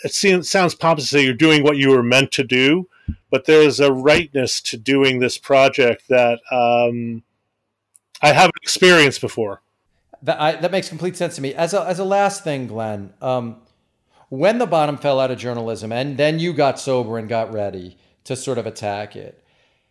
it 0.05 0.15
seems 0.15 0.51
sounds 0.51 0.75
pompous 0.75 1.05
to 1.05 1.11
say 1.11 1.25
you're 1.25 1.35
doing 1.35 1.63
what 1.63 1.77
you 1.77 1.91
were 1.91 2.03
meant 2.03 2.33
to 2.33 2.45
do, 2.45 2.89
but 3.31 3.45
there's 3.45 3.81
a 3.81 3.93
rightness 3.93 4.61
to 4.63 4.77
doing 4.77 5.19
this 5.19 5.39
project 5.39 6.05
that 6.09 6.41
um, 6.51 7.23
I 8.21 8.33
haven't 8.33 8.57
experienced 8.63 9.21
before. 9.21 9.63
That, 10.23 10.41
I, 10.41 10.53
that 10.57 10.71
makes 10.71 10.89
complete 10.89 11.17
sense 11.17 11.35
to 11.37 11.43
me. 11.43 11.53
As 11.53 11.75
a, 11.75 11.85
as 11.85 11.99
a 11.99 12.05
last 12.05 12.45
thing, 12.45 12.69
Glenn, 12.69 13.13
um, 13.21 13.57
when 14.33 14.57
the 14.57 14.67
bottom 14.67 14.97
fell 14.97 15.21
out 15.21 15.31
of 15.31 15.37
journalism 15.37 15.93
and 15.93 16.17
then 16.17 16.39
you 16.39 16.55
got 16.55 16.81
sober 16.81 17.19
and 17.19 17.29
got 17.29 17.53
ready 17.53 17.99
to 18.25 18.35
sort 18.35 18.57
of 18.57 18.67
attack 18.67 19.15
it 19.15 19.45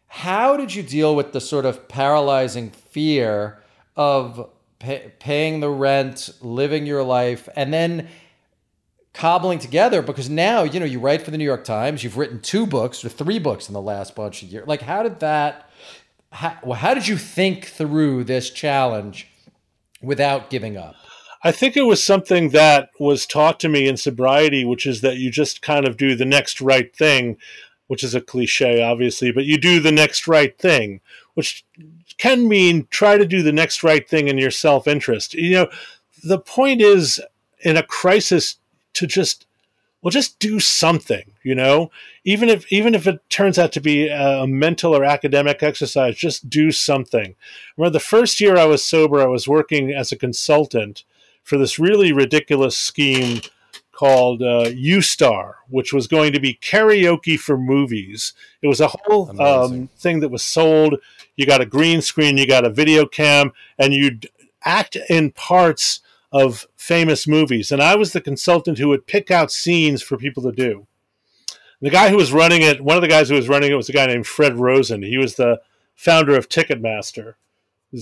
How 0.08 0.58
did 0.58 0.74
you 0.74 0.82
deal 0.82 1.16
with 1.16 1.32
the 1.32 1.40
sort 1.40 1.64
of 1.64 1.88
paralyzing 1.88 2.72
fear 2.72 3.62
of 3.96 4.50
pay, 4.80 5.12
paying 5.20 5.60
the 5.60 5.70
rent, 5.70 6.32
living 6.42 6.88
your 6.88 7.04
life, 7.04 7.48
and 7.56 7.72
then 7.72 8.08
cobbling 9.14 9.60
together? 9.60 10.02
Because 10.02 10.28
now, 10.28 10.64
you 10.64 10.80
know, 10.80 10.88
you 10.88 11.00
write 11.00 11.22
for 11.22 11.30
the 11.30 11.38
New 11.38 11.46
York 11.46 11.64
Times, 11.64 12.04
you've 12.04 12.18
written 12.18 12.42
two 12.42 12.66
books 12.66 13.06
or 13.06 13.10
three 13.10 13.38
books 13.38 13.68
in 13.68 13.76
the 13.76 13.82
last 13.82 14.16
bunch 14.16 14.42
of 14.42 14.50
years. 14.50 14.68
Like, 14.68 14.82
how 14.82 15.04
did 15.04 15.20
that, 15.20 15.70
how, 16.32 16.74
how 16.74 16.96
did 16.96 17.08
you 17.08 17.18
think 17.18 17.66
through 17.66 18.24
this 18.24 18.50
challenge 18.50 19.28
without 20.02 20.50
giving 20.50 20.78
up? 20.78 20.96
I 21.44 21.52
think 21.52 21.76
it 21.76 21.84
was 21.84 22.04
something 22.04 22.50
that 22.50 22.90
was 23.00 23.26
taught 23.26 23.60
to 23.62 23.70
me 23.70 23.88
in 23.88 23.98
sobriety, 23.98 24.64
which 24.64 24.86
is 24.86 25.02
that 25.02 25.18
you 25.18 25.32
just 25.32 25.62
kind 25.62 25.88
of 25.88 25.98
do 25.98 26.16
the 26.16 26.26
next 26.26 26.62
right 26.62 26.96
thing, 26.96 27.38
which 27.88 28.04
is 28.04 28.14
a 28.14 28.22
cliche, 28.22 28.82
obviously, 28.84 29.32
but 29.32 29.46
you 29.46 29.58
do 29.58 29.80
the 29.80 29.92
next 29.92 30.28
right 30.28 30.58
thing, 30.58 31.02
which 31.34 31.66
can 32.18 32.48
mean 32.48 32.88
try 32.92 33.18
to 33.18 33.26
do 33.26 33.42
the 33.42 33.52
next 33.52 33.84
right 33.84 34.08
thing 34.08 34.28
in 34.28 34.38
your 34.38 34.52
self 34.52 34.88
interest. 34.88 35.34
You 35.34 35.52
know, 35.52 35.70
the 36.24 36.40
point 36.40 36.82
is 36.82 37.20
in 37.62 37.78
a 37.78 37.84
crisis 37.84 38.58
to 38.94 39.08
just 39.08 39.46
well 40.02 40.12
just 40.12 40.40
do 40.40 40.60
something 40.60 41.32
you 41.44 41.54
know 41.54 41.92
even 42.24 42.50
if 42.50 42.72
even 42.72 42.96
if 42.96 43.08
it 43.08 43.22
turns 43.30 43.60
out 43.60 43.72
to 43.72 43.80
be 43.80 44.08
a 44.08 44.46
mental 44.48 44.96
or 44.96 45.04
academic 45.04 45.62
exercise 45.62 46.16
just 46.16 46.50
do 46.50 46.72
something 46.72 47.36
remember 47.78 47.94
the 47.94 48.00
first 48.00 48.42
year 48.42 48.58
i 48.58 48.66
was 48.66 48.84
sober 48.84 49.22
i 49.22 49.28
was 49.28 49.48
working 49.48 49.92
as 49.92 50.12
a 50.12 50.18
consultant 50.18 51.04
for 51.44 51.58
this 51.58 51.80
really 51.80 52.14
ridiculous 52.14 52.78
scheme 52.78 53.42
called 53.92 54.42
uh, 54.42 54.70
U-Star, 54.74 55.58
which 55.70 55.94
was 55.94 56.08
going 56.08 56.34
to 56.34 56.40
be 56.40 56.56
karaoke 56.56 57.40
for 57.40 57.58
movies. 57.58 58.34
It 58.62 58.68
was 58.68 58.82
a 58.82 58.88
whole 58.88 59.40
um, 59.40 59.90
thing 59.98 60.22
that 60.22 60.30
was 60.30 60.44
sold. 60.44 60.96
You 61.36 61.46
got 61.46 61.62
a 61.62 61.66
green 61.66 62.02
screen, 62.02 62.38
you 62.38 62.48
got 62.48 62.66
a 62.66 62.70
video 62.70 63.06
cam, 63.06 63.52
and 63.78 63.94
you'd 63.94 64.28
act 64.66 64.98
in 65.10 65.32
parts 65.32 66.00
of 66.32 66.68
famous 66.76 67.28
movies. 67.28 67.72
And 67.72 67.82
I 67.82 67.96
was 67.96 68.14
the 68.14 68.22
consultant 68.22 68.78
who 68.78 68.88
would 68.88 69.06
pick 69.06 69.30
out 69.30 69.52
scenes 69.52 70.02
for 70.02 70.18
people 70.18 70.42
to 70.44 70.52
do. 70.52 70.88
The 71.82 71.90
guy 71.90 72.10
who 72.10 72.18
was 72.18 72.32
running 72.32 72.62
it, 72.62 72.82
one 72.82 72.96
of 72.96 73.02
the 73.02 73.08
guys 73.08 73.30
who 73.30 73.36
was 73.36 73.50
running 73.50 73.72
it 73.72 73.76
was 73.76 73.90
a 73.90 73.94
guy 73.94 74.06
named 74.06 74.28
Fred 74.28 74.56
Rosen. 74.56 75.04
He 75.04 75.18
was 75.18 75.36
the 75.36 75.62
founder 75.96 76.36
of 76.36 76.50
Ticketmaster 76.50 77.36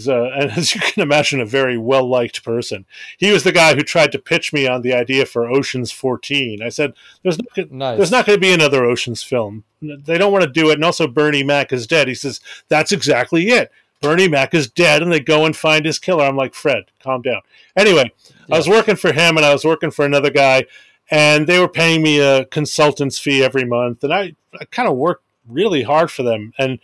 uh, 0.07 0.23
and 0.33 0.51
as 0.51 0.75
you 0.75 0.81
can 0.81 1.01
imagine, 1.01 1.39
a 1.39 1.45
very 1.45 1.77
well 1.77 2.07
liked 2.07 2.43
person. 2.43 2.85
He 3.17 3.31
was 3.31 3.43
the 3.43 3.51
guy 3.51 3.75
who 3.75 3.81
tried 3.81 4.11
to 4.11 4.19
pitch 4.19 4.53
me 4.53 4.67
on 4.67 4.81
the 4.81 4.93
idea 4.93 5.25
for 5.25 5.49
Ocean's 5.49 5.91
14. 5.91 6.61
I 6.61 6.69
said, 6.69 6.93
"There's 7.23 7.37
not, 7.37 7.71
nice. 7.71 7.97
there's 7.97 8.11
not 8.11 8.25
going 8.25 8.37
to 8.37 8.41
be 8.41 8.53
another 8.53 8.85
Ocean's 8.85 9.23
film. 9.23 9.63
They 9.81 10.17
don't 10.17 10.31
want 10.31 10.43
to 10.43 10.49
do 10.49 10.69
it." 10.69 10.75
And 10.75 10.85
also, 10.85 11.07
Bernie 11.07 11.43
Mac 11.43 11.71
is 11.73 11.87
dead. 11.87 12.07
He 12.07 12.15
says, 12.15 12.39
"That's 12.67 12.91
exactly 12.91 13.49
it. 13.49 13.71
Bernie 14.01 14.29
Mac 14.29 14.53
is 14.53 14.69
dead," 14.69 15.01
and 15.01 15.11
they 15.11 15.19
go 15.19 15.45
and 15.45 15.55
find 15.55 15.85
his 15.85 15.99
killer. 15.99 16.25
I'm 16.25 16.37
like, 16.37 16.53
"Fred, 16.53 16.85
calm 17.01 17.21
down." 17.21 17.41
Anyway, 17.75 18.11
yeah. 18.47 18.55
I 18.55 18.57
was 18.57 18.69
working 18.69 18.95
for 18.95 19.11
him, 19.11 19.37
and 19.37 19.45
I 19.45 19.53
was 19.53 19.65
working 19.65 19.91
for 19.91 20.05
another 20.05 20.29
guy, 20.29 20.65
and 21.09 21.47
they 21.47 21.59
were 21.59 21.67
paying 21.67 22.01
me 22.01 22.19
a 22.19 22.45
consultant's 22.45 23.19
fee 23.19 23.43
every 23.43 23.65
month, 23.65 24.03
and 24.03 24.13
I, 24.13 24.35
I 24.59 24.65
kind 24.65 24.87
of 24.87 24.95
worked 24.95 25.23
really 25.47 25.83
hard 25.83 26.11
for 26.11 26.23
them, 26.23 26.53
and 26.57 26.79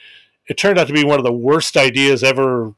it 0.47 0.57
turned 0.57 0.77
out 0.77 0.87
to 0.87 0.93
be 0.93 1.03
one 1.03 1.19
of 1.19 1.25
the 1.25 1.31
worst 1.31 1.75
ideas 1.77 2.23
ever 2.23 2.73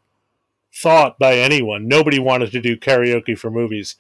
thought 0.78 1.18
by 1.18 1.36
anyone. 1.38 1.88
Nobody 1.88 2.20
wanted 2.20 2.52
to 2.52 2.62
do 2.62 2.78
karaoke 2.78 3.38
for 3.38 3.50
movies. 3.50 3.96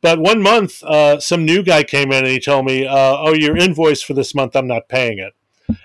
But 0.00 0.20
one 0.20 0.40
month, 0.42 0.82
uh, 0.84 1.18
some 1.18 1.44
new 1.44 1.62
guy 1.62 1.82
came 1.82 2.12
in 2.12 2.24
and 2.24 2.28
he 2.28 2.38
told 2.38 2.66
me, 2.66 2.86
uh, 2.86 3.16
"Oh, 3.18 3.34
your 3.34 3.56
invoice 3.56 4.02
for 4.02 4.14
this 4.14 4.34
month, 4.34 4.54
I'm 4.54 4.68
not 4.68 4.88
paying 4.88 5.18
it." 5.18 5.34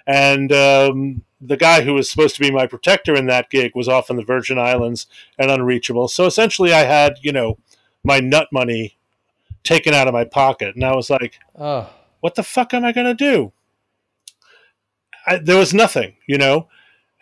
And 0.05 0.51
um, 0.51 1.23
the 1.41 1.57
guy 1.57 1.81
who 1.81 1.93
was 1.93 2.09
supposed 2.09 2.35
to 2.35 2.41
be 2.41 2.51
my 2.51 2.67
protector 2.67 3.15
in 3.15 3.25
that 3.27 3.49
gig 3.49 3.71
was 3.73 3.87
off 3.87 4.09
in 4.09 4.17
the 4.17 4.23
Virgin 4.23 4.59
Islands 4.59 5.07
and 5.39 5.49
unreachable. 5.49 6.07
So 6.07 6.25
essentially, 6.25 6.73
I 6.73 6.83
had 6.83 7.15
you 7.21 7.31
know 7.31 7.57
my 8.03 8.19
nut 8.19 8.49
money 8.51 8.97
taken 9.63 9.93
out 9.93 10.07
of 10.07 10.13
my 10.13 10.25
pocket, 10.25 10.75
and 10.75 10.83
I 10.83 10.95
was 10.95 11.09
like, 11.09 11.39
oh. 11.57 11.89
"What 12.19 12.35
the 12.35 12.43
fuck 12.43 12.73
am 12.73 12.85
I 12.85 12.91
going 12.91 13.07
to 13.07 13.13
do?" 13.15 13.51
I, 15.25 15.37
there 15.37 15.57
was 15.57 15.73
nothing, 15.73 16.17
you 16.27 16.37
know 16.37 16.67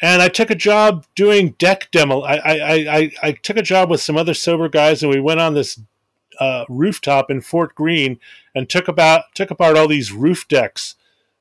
and 0.02 0.22
I 0.22 0.30
took 0.30 0.49
a 0.49 0.56
job 0.56 1.06
doing 1.16 1.52
deck 1.60 1.89
demo. 1.91 2.22
I, 2.22 2.36
I, 2.36 2.97
I, 2.97 3.12
I 3.22 3.32
took 3.34 3.58
a 3.58 3.62
job 3.62 3.89
with 3.89 4.02
some 4.02 4.18
other 4.18 4.34
sober 4.34 4.68
guys, 4.68 5.04
and 5.04 5.12
we 5.12 5.20
went 5.20 5.39
on 5.39 5.54
this 5.54 5.80
uh, 6.39 6.66
rooftop 6.68 7.30
in 7.30 7.41
Fort 7.41 7.76
Greene 7.76 8.20
and 8.56 8.68
took 8.68 8.88
about 8.88 9.26
took 9.36 9.52
apart 9.52 9.78
all 9.78 9.88
these 9.88 10.12
roof 10.12 10.47
decks 10.47 10.95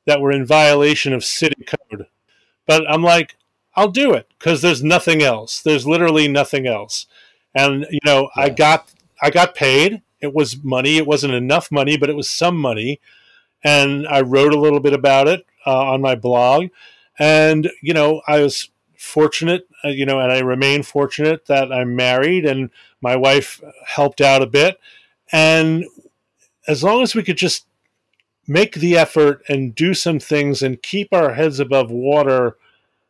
that 0.06 0.20
were 0.20 0.30
in 0.30 0.44
violation 0.44 1.12
of 1.14 1.24
city 1.24 1.64
code. 1.64 2.06
But 2.66 2.88
I'm 2.90 3.02
like, 3.02 3.36
I'll 3.74 3.90
do 3.90 4.12
it 4.12 4.28
because 4.38 4.60
there's 4.60 4.82
nothing 4.82 5.22
else. 5.22 5.62
There's 5.62 5.86
literally 5.86 6.28
nothing 6.28 6.66
else. 6.66 7.06
And 7.54 7.86
you 7.90 8.00
know, 8.04 8.28
yeah. 8.36 8.42
I 8.42 8.48
got 8.50 8.92
I 9.22 9.30
got 9.30 9.54
paid. 9.54 10.02
It 10.20 10.34
was 10.34 10.62
money. 10.62 10.98
It 10.98 11.06
wasn't 11.06 11.32
enough 11.32 11.72
money, 11.72 11.96
but 11.96 12.10
it 12.10 12.16
was 12.16 12.30
some 12.30 12.56
money. 12.56 13.00
And 13.64 14.06
I 14.06 14.20
wrote 14.20 14.52
a 14.52 14.60
little 14.60 14.80
bit 14.80 14.92
about 14.92 15.28
it 15.28 15.46
uh, 15.66 15.92
on 15.92 16.02
my 16.02 16.14
blog 16.14 16.68
and, 17.20 17.70
you 17.82 17.94
know, 17.94 18.22
I 18.26 18.40
was 18.40 18.70
fortunate, 18.98 19.68
uh, 19.84 19.88
you 19.88 20.06
know, 20.06 20.18
and 20.18 20.32
I 20.32 20.40
remain 20.40 20.82
fortunate 20.82 21.46
that 21.46 21.70
I'm 21.70 21.94
married 21.94 22.46
and 22.46 22.70
my 23.00 23.14
wife 23.14 23.62
helped 23.86 24.20
out 24.20 24.42
a 24.42 24.46
bit. 24.46 24.80
And 25.30 25.84
as 26.66 26.82
long 26.82 27.02
as 27.02 27.14
we 27.14 27.22
could 27.22 27.36
just 27.36 27.66
make 28.48 28.74
the 28.74 28.96
effort 28.96 29.42
and 29.48 29.74
do 29.74 29.94
some 29.94 30.18
things 30.18 30.62
and 30.62 30.82
keep 30.82 31.12
our 31.12 31.34
heads 31.34 31.60
above 31.60 31.90
water 31.90 32.56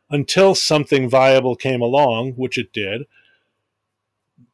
until 0.09 0.53
something 0.53 1.09
viable 1.09 1.55
came 1.55 1.81
along, 1.81 2.33
which 2.33 2.57
it 2.57 2.71
did. 2.73 3.03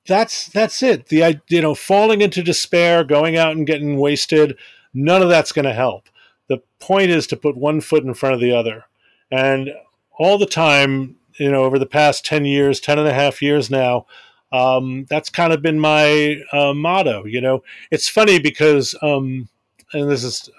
That's 0.05 0.47
that's 0.47 0.81
it. 0.81 1.07
The 1.07 1.41
you 1.49 1.61
know 1.61 1.75
falling 1.75 2.21
into 2.21 2.41
despair, 2.41 3.03
going 3.03 3.35
out 3.35 3.57
and 3.57 3.67
getting 3.67 3.97
wasted, 3.97 4.55
none 4.93 5.21
of 5.21 5.27
that's 5.27 5.51
going 5.51 5.65
to 5.65 5.73
help. 5.73 6.07
The 6.47 6.61
point 6.79 7.09
is 7.09 7.27
to 7.27 7.35
put 7.35 7.57
one 7.57 7.81
foot 7.81 8.05
in 8.05 8.13
front 8.13 8.35
of 8.35 8.39
the 8.39 8.53
other. 8.53 8.85
And 9.31 9.71
all 10.17 10.37
the 10.37 10.45
time, 10.45 11.17
you 11.39 11.51
know, 11.51 11.63
over 11.63 11.77
the 11.79 11.85
past 11.85 12.25
10 12.25 12.45
years, 12.45 12.79
10 12.79 12.99
and 12.99 13.07
a 13.07 13.13
half 13.13 13.41
years 13.41 13.69
now, 13.69 14.05
um, 14.51 15.05
that's 15.09 15.29
kind 15.29 15.53
of 15.53 15.61
been 15.61 15.79
my 15.79 16.41
uh, 16.51 16.73
motto. 16.73 17.25
You 17.25 17.41
know, 17.41 17.63
it's 17.91 18.07
funny 18.07 18.39
because, 18.39 18.95
um, 19.01 19.49
and 19.93 20.09
this 20.09 20.23
is 20.23 20.49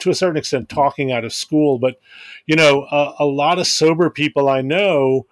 to 0.00 0.10
a 0.10 0.14
certain 0.14 0.36
extent 0.36 0.68
talking 0.68 1.10
out 1.10 1.24
of 1.24 1.32
school, 1.32 1.78
but, 1.78 1.98
you 2.46 2.54
know, 2.54 2.82
uh, 2.82 3.14
a 3.18 3.24
lot 3.24 3.58
of 3.58 3.66
sober 3.66 4.10
people 4.10 4.48
I 4.48 4.60
know, 4.60 5.26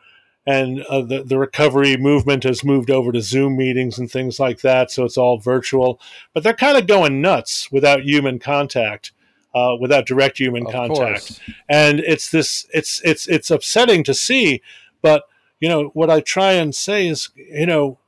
and 0.45 0.83
uh, 0.85 1.03
the, 1.03 1.23
the 1.23 1.39
recovery 1.39 1.97
movement 1.97 2.45
has 2.45 2.65
moved 2.65 2.91
over 2.91 3.13
to 3.13 3.21
Zoom 3.21 3.57
meetings 3.57 3.99
and 3.99 4.11
things 4.11 4.41
like 4.41 4.61
that. 4.63 4.91
So 4.91 5.05
it's 5.05 5.19
all 5.19 5.39
virtual, 5.39 6.01
but 6.35 6.43
they're 6.43 6.53
kind 6.53 6.79
of 6.79 6.87
going 6.87 7.21
nuts 7.21 7.71
without 7.71 8.03
human 8.03 8.39
contact 8.39 9.13
uh, 9.57 9.75
without 9.81 10.05
direct 10.05 10.37
human 10.37 10.67
of 10.67 10.73
contact. 10.73 10.99
Course. 10.99 11.41
And 11.67 12.01
it's 12.01 12.31
this 12.31 12.67
it's 12.75 13.01
it's 13.03 13.27
it's 13.27 13.51
upsetting 13.51 14.05
to 14.05 14.13
see, 14.13 14.61
but 15.01 15.25
you 15.61 15.69
know 15.69 15.85
what 15.95 16.11
I 16.11 16.21
try 16.21 16.53
and 16.53 16.75
say 16.75 17.09
is 17.09 17.31
you 17.37 17.65
know 17.65 17.99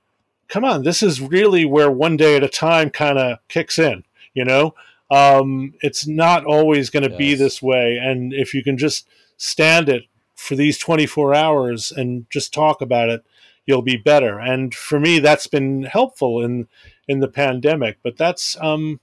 come 0.49 0.65
on 0.65 0.83
this 0.83 1.03
is 1.03 1.21
really 1.21 1.65
where 1.65 1.91
one 1.91 2.17
day 2.17 2.37
at 2.37 2.45
a 2.45 2.49
time 2.49 2.91
kind 2.91 3.19
of 3.19 3.39
kicks 3.49 3.79
in 3.79 4.05
you 4.35 4.45
know 4.45 4.75
um, 5.11 5.73
it's 5.81 6.07
not 6.07 6.45
always 6.45 6.91
going 6.91 7.03
to 7.03 7.11
yes. 7.11 7.19
be 7.19 7.35
this 7.35 7.63
way 7.63 7.97
and 7.97 8.35
if 8.35 8.53
you 8.53 8.63
can 8.63 8.77
just 8.77 9.09
stand 9.39 9.89
it 9.89 10.05
for 10.35 10.55
these 10.55 10.79
24 10.79 11.35
hours 11.35 11.91
and 11.91 12.27
just 12.31 12.53
talk 12.53 12.83
about 12.83 13.09
it 13.09 13.25
you'll 13.67 13.83
be 13.83 13.97
better 13.97 14.39
and 14.39 14.75
for 14.75 15.01
me 15.01 15.19
that's 15.19 15.47
been 15.47 15.85
helpful 15.85 16.43
in 16.43 16.69
in 17.07 17.21
the 17.21 17.29
pandemic 17.29 17.99
but 18.03 18.17
that's 18.17 18.57
um 18.61 19.01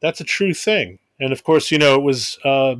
that's 0.00 0.20
a 0.20 0.24
true 0.24 0.54
thing 0.54 0.98
and 1.20 1.32
of 1.32 1.44
course, 1.44 1.70
you 1.70 1.78
know, 1.78 1.94
it 1.94 2.02
was 2.02 2.38
uh, 2.44 2.76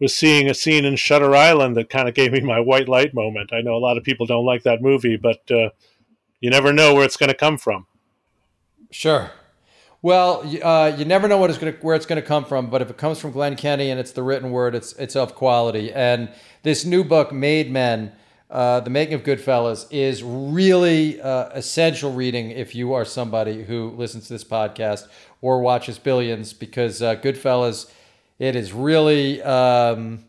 was 0.00 0.14
seeing 0.14 0.48
a 0.48 0.54
scene 0.54 0.84
in 0.84 0.96
Shutter 0.96 1.34
Island 1.34 1.76
that 1.76 1.90
kind 1.90 2.08
of 2.08 2.14
gave 2.14 2.32
me 2.32 2.40
my 2.40 2.60
white 2.60 2.88
light 2.88 3.14
moment. 3.14 3.52
I 3.52 3.60
know 3.60 3.74
a 3.74 3.78
lot 3.78 3.96
of 3.96 4.04
people 4.04 4.26
don't 4.26 4.44
like 4.44 4.62
that 4.64 4.82
movie, 4.82 5.16
but 5.16 5.50
uh, 5.50 5.70
you 6.40 6.50
never 6.50 6.72
know 6.72 6.94
where 6.94 7.04
it's 7.04 7.16
going 7.16 7.30
to 7.30 7.36
come 7.36 7.58
from. 7.58 7.86
Sure. 8.90 9.30
Well, 10.02 10.42
uh, 10.62 10.94
you 10.96 11.04
never 11.04 11.26
know 11.26 11.38
what 11.38 11.50
it's 11.50 11.58
gonna, 11.58 11.74
where 11.80 11.96
it's 11.96 12.06
going 12.06 12.20
to 12.20 12.26
come 12.26 12.44
from, 12.44 12.68
but 12.70 12.82
if 12.82 12.90
it 12.90 12.96
comes 12.96 13.18
from 13.18 13.32
Glenn 13.32 13.56
Kenny 13.56 13.90
and 13.90 13.98
it's 13.98 14.12
the 14.12 14.22
written 14.22 14.50
word, 14.50 14.74
it's 14.74 14.92
it's 14.94 15.16
of 15.16 15.34
quality. 15.34 15.92
And 15.92 16.30
this 16.62 16.84
new 16.84 17.02
book, 17.02 17.32
Made 17.32 17.70
Men, 17.72 18.12
uh, 18.50 18.80
the 18.80 18.90
making 18.90 19.14
of 19.14 19.22
Goodfellas, 19.22 19.86
is 19.90 20.22
really 20.22 21.20
uh, 21.20 21.48
essential 21.50 22.12
reading 22.12 22.50
if 22.50 22.74
you 22.74 22.92
are 22.92 23.04
somebody 23.04 23.64
who 23.64 23.90
listens 23.90 24.28
to 24.28 24.34
this 24.34 24.44
podcast 24.44 25.08
or 25.40 25.60
watches 25.60 25.98
Billions 25.98 26.52
because 26.52 27.02
uh, 27.02 27.16
Goodfellas, 27.16 27.90
it 28.38 28.54
is 28.54 28.72
really 28.72 29.42
um, 29.42 30.24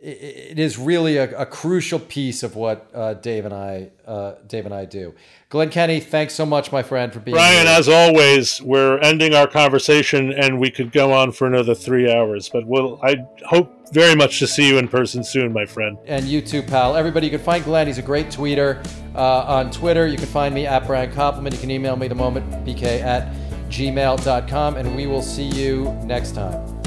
it, 0.00 0.58
is 0.58 0.78
really 0.78 1.16
a, 1.16 1.36
a, 1.38 1.46
crucial 1.46 1.98
piece 1.98 2.42
of 2.42 2.54
what 2.54 2.88
uh, 2.94 3.14
Dave 3.14 3.44
and 3.44 3.54
I 3.54 3.90
uh, 4.06 4.34
Dave 4.46 4.64
and 4.64 4.74
I 4.74 4.84
do. 4.84 5.14
Glenn 5.48 5.70
Kenny, 5.70 5.98
thanks 5.98 6.34
so 6.34 6.46
much, 6.46 6.70
my 6.70 6.82
friend, 6.82 7.12
for 7.12 7.20
being 7.20 7.34
Brian. 7.34 7.66
Here. 7.66 7.76
As 7.76 7.88
always, 7.88 8.62
we're 8.62 8.98
ending 8.98 9.34
our 9.34 9.48
conversation, 9.48 10.32
and 10.32 10.60
we 10.60 10.70
could 10.70 10.92
go 10.92 11.12
on 11.12 11.32
for 11.32 11.46
another 11.46 11.74
three 11.74 12.12
hours, 12.12 12.48
but 12.48 12.66
we'll. 12.66 13.00
I 13.02 13.16
hope 13.46 13.77
very 13.92 14.14
much 14.14 14.38
to 14.38 14.46
see 14.46 14.66
you 14.66 14.78
in 14.78 14.88
person 14.88 15.24
soon, 15.24 15.52
my 15.52 15.66
friend. 15.66 15.98
And 16.06 16.24
you 16.24 16.40
too, 16.40 16.62
pal. 16.62 16.96
Everybody, 16.96 17.26
you 17.26 17.30
can 17.30 17.40
find 17.40 17.64
Glenn. 17.64 17.86
He's 17.86 17.98
a 17.98 18.02
great 18.02 18.26
tweeter 18.28 18.84
uh, 19.14 19.44
on 19.44 19.70
Twitter. 19.70 20.06
You 20.06 20.16
can 20.16 20.26
find 20.26 20.54
me 20.54 20.66
at 20.66 20.86
Brian 20.86 21.12
Koppelman. 21.12 21.52
You 21.52 21.58
can 21.58 21.70
email 21.70 21.96
me 21.96 22.08
the 22.08 22.14
moment, 22.14 22.50
bk 22.64 22.82
at 22.82 23.32
gmail.com, 23.68 24.76
and 24.76 24.96
we 24.96 25.06
will 25.06 25.22
see 25.22 25.46
you 25.46 25.92
next 26.04 26.34
time. 26.34 26.77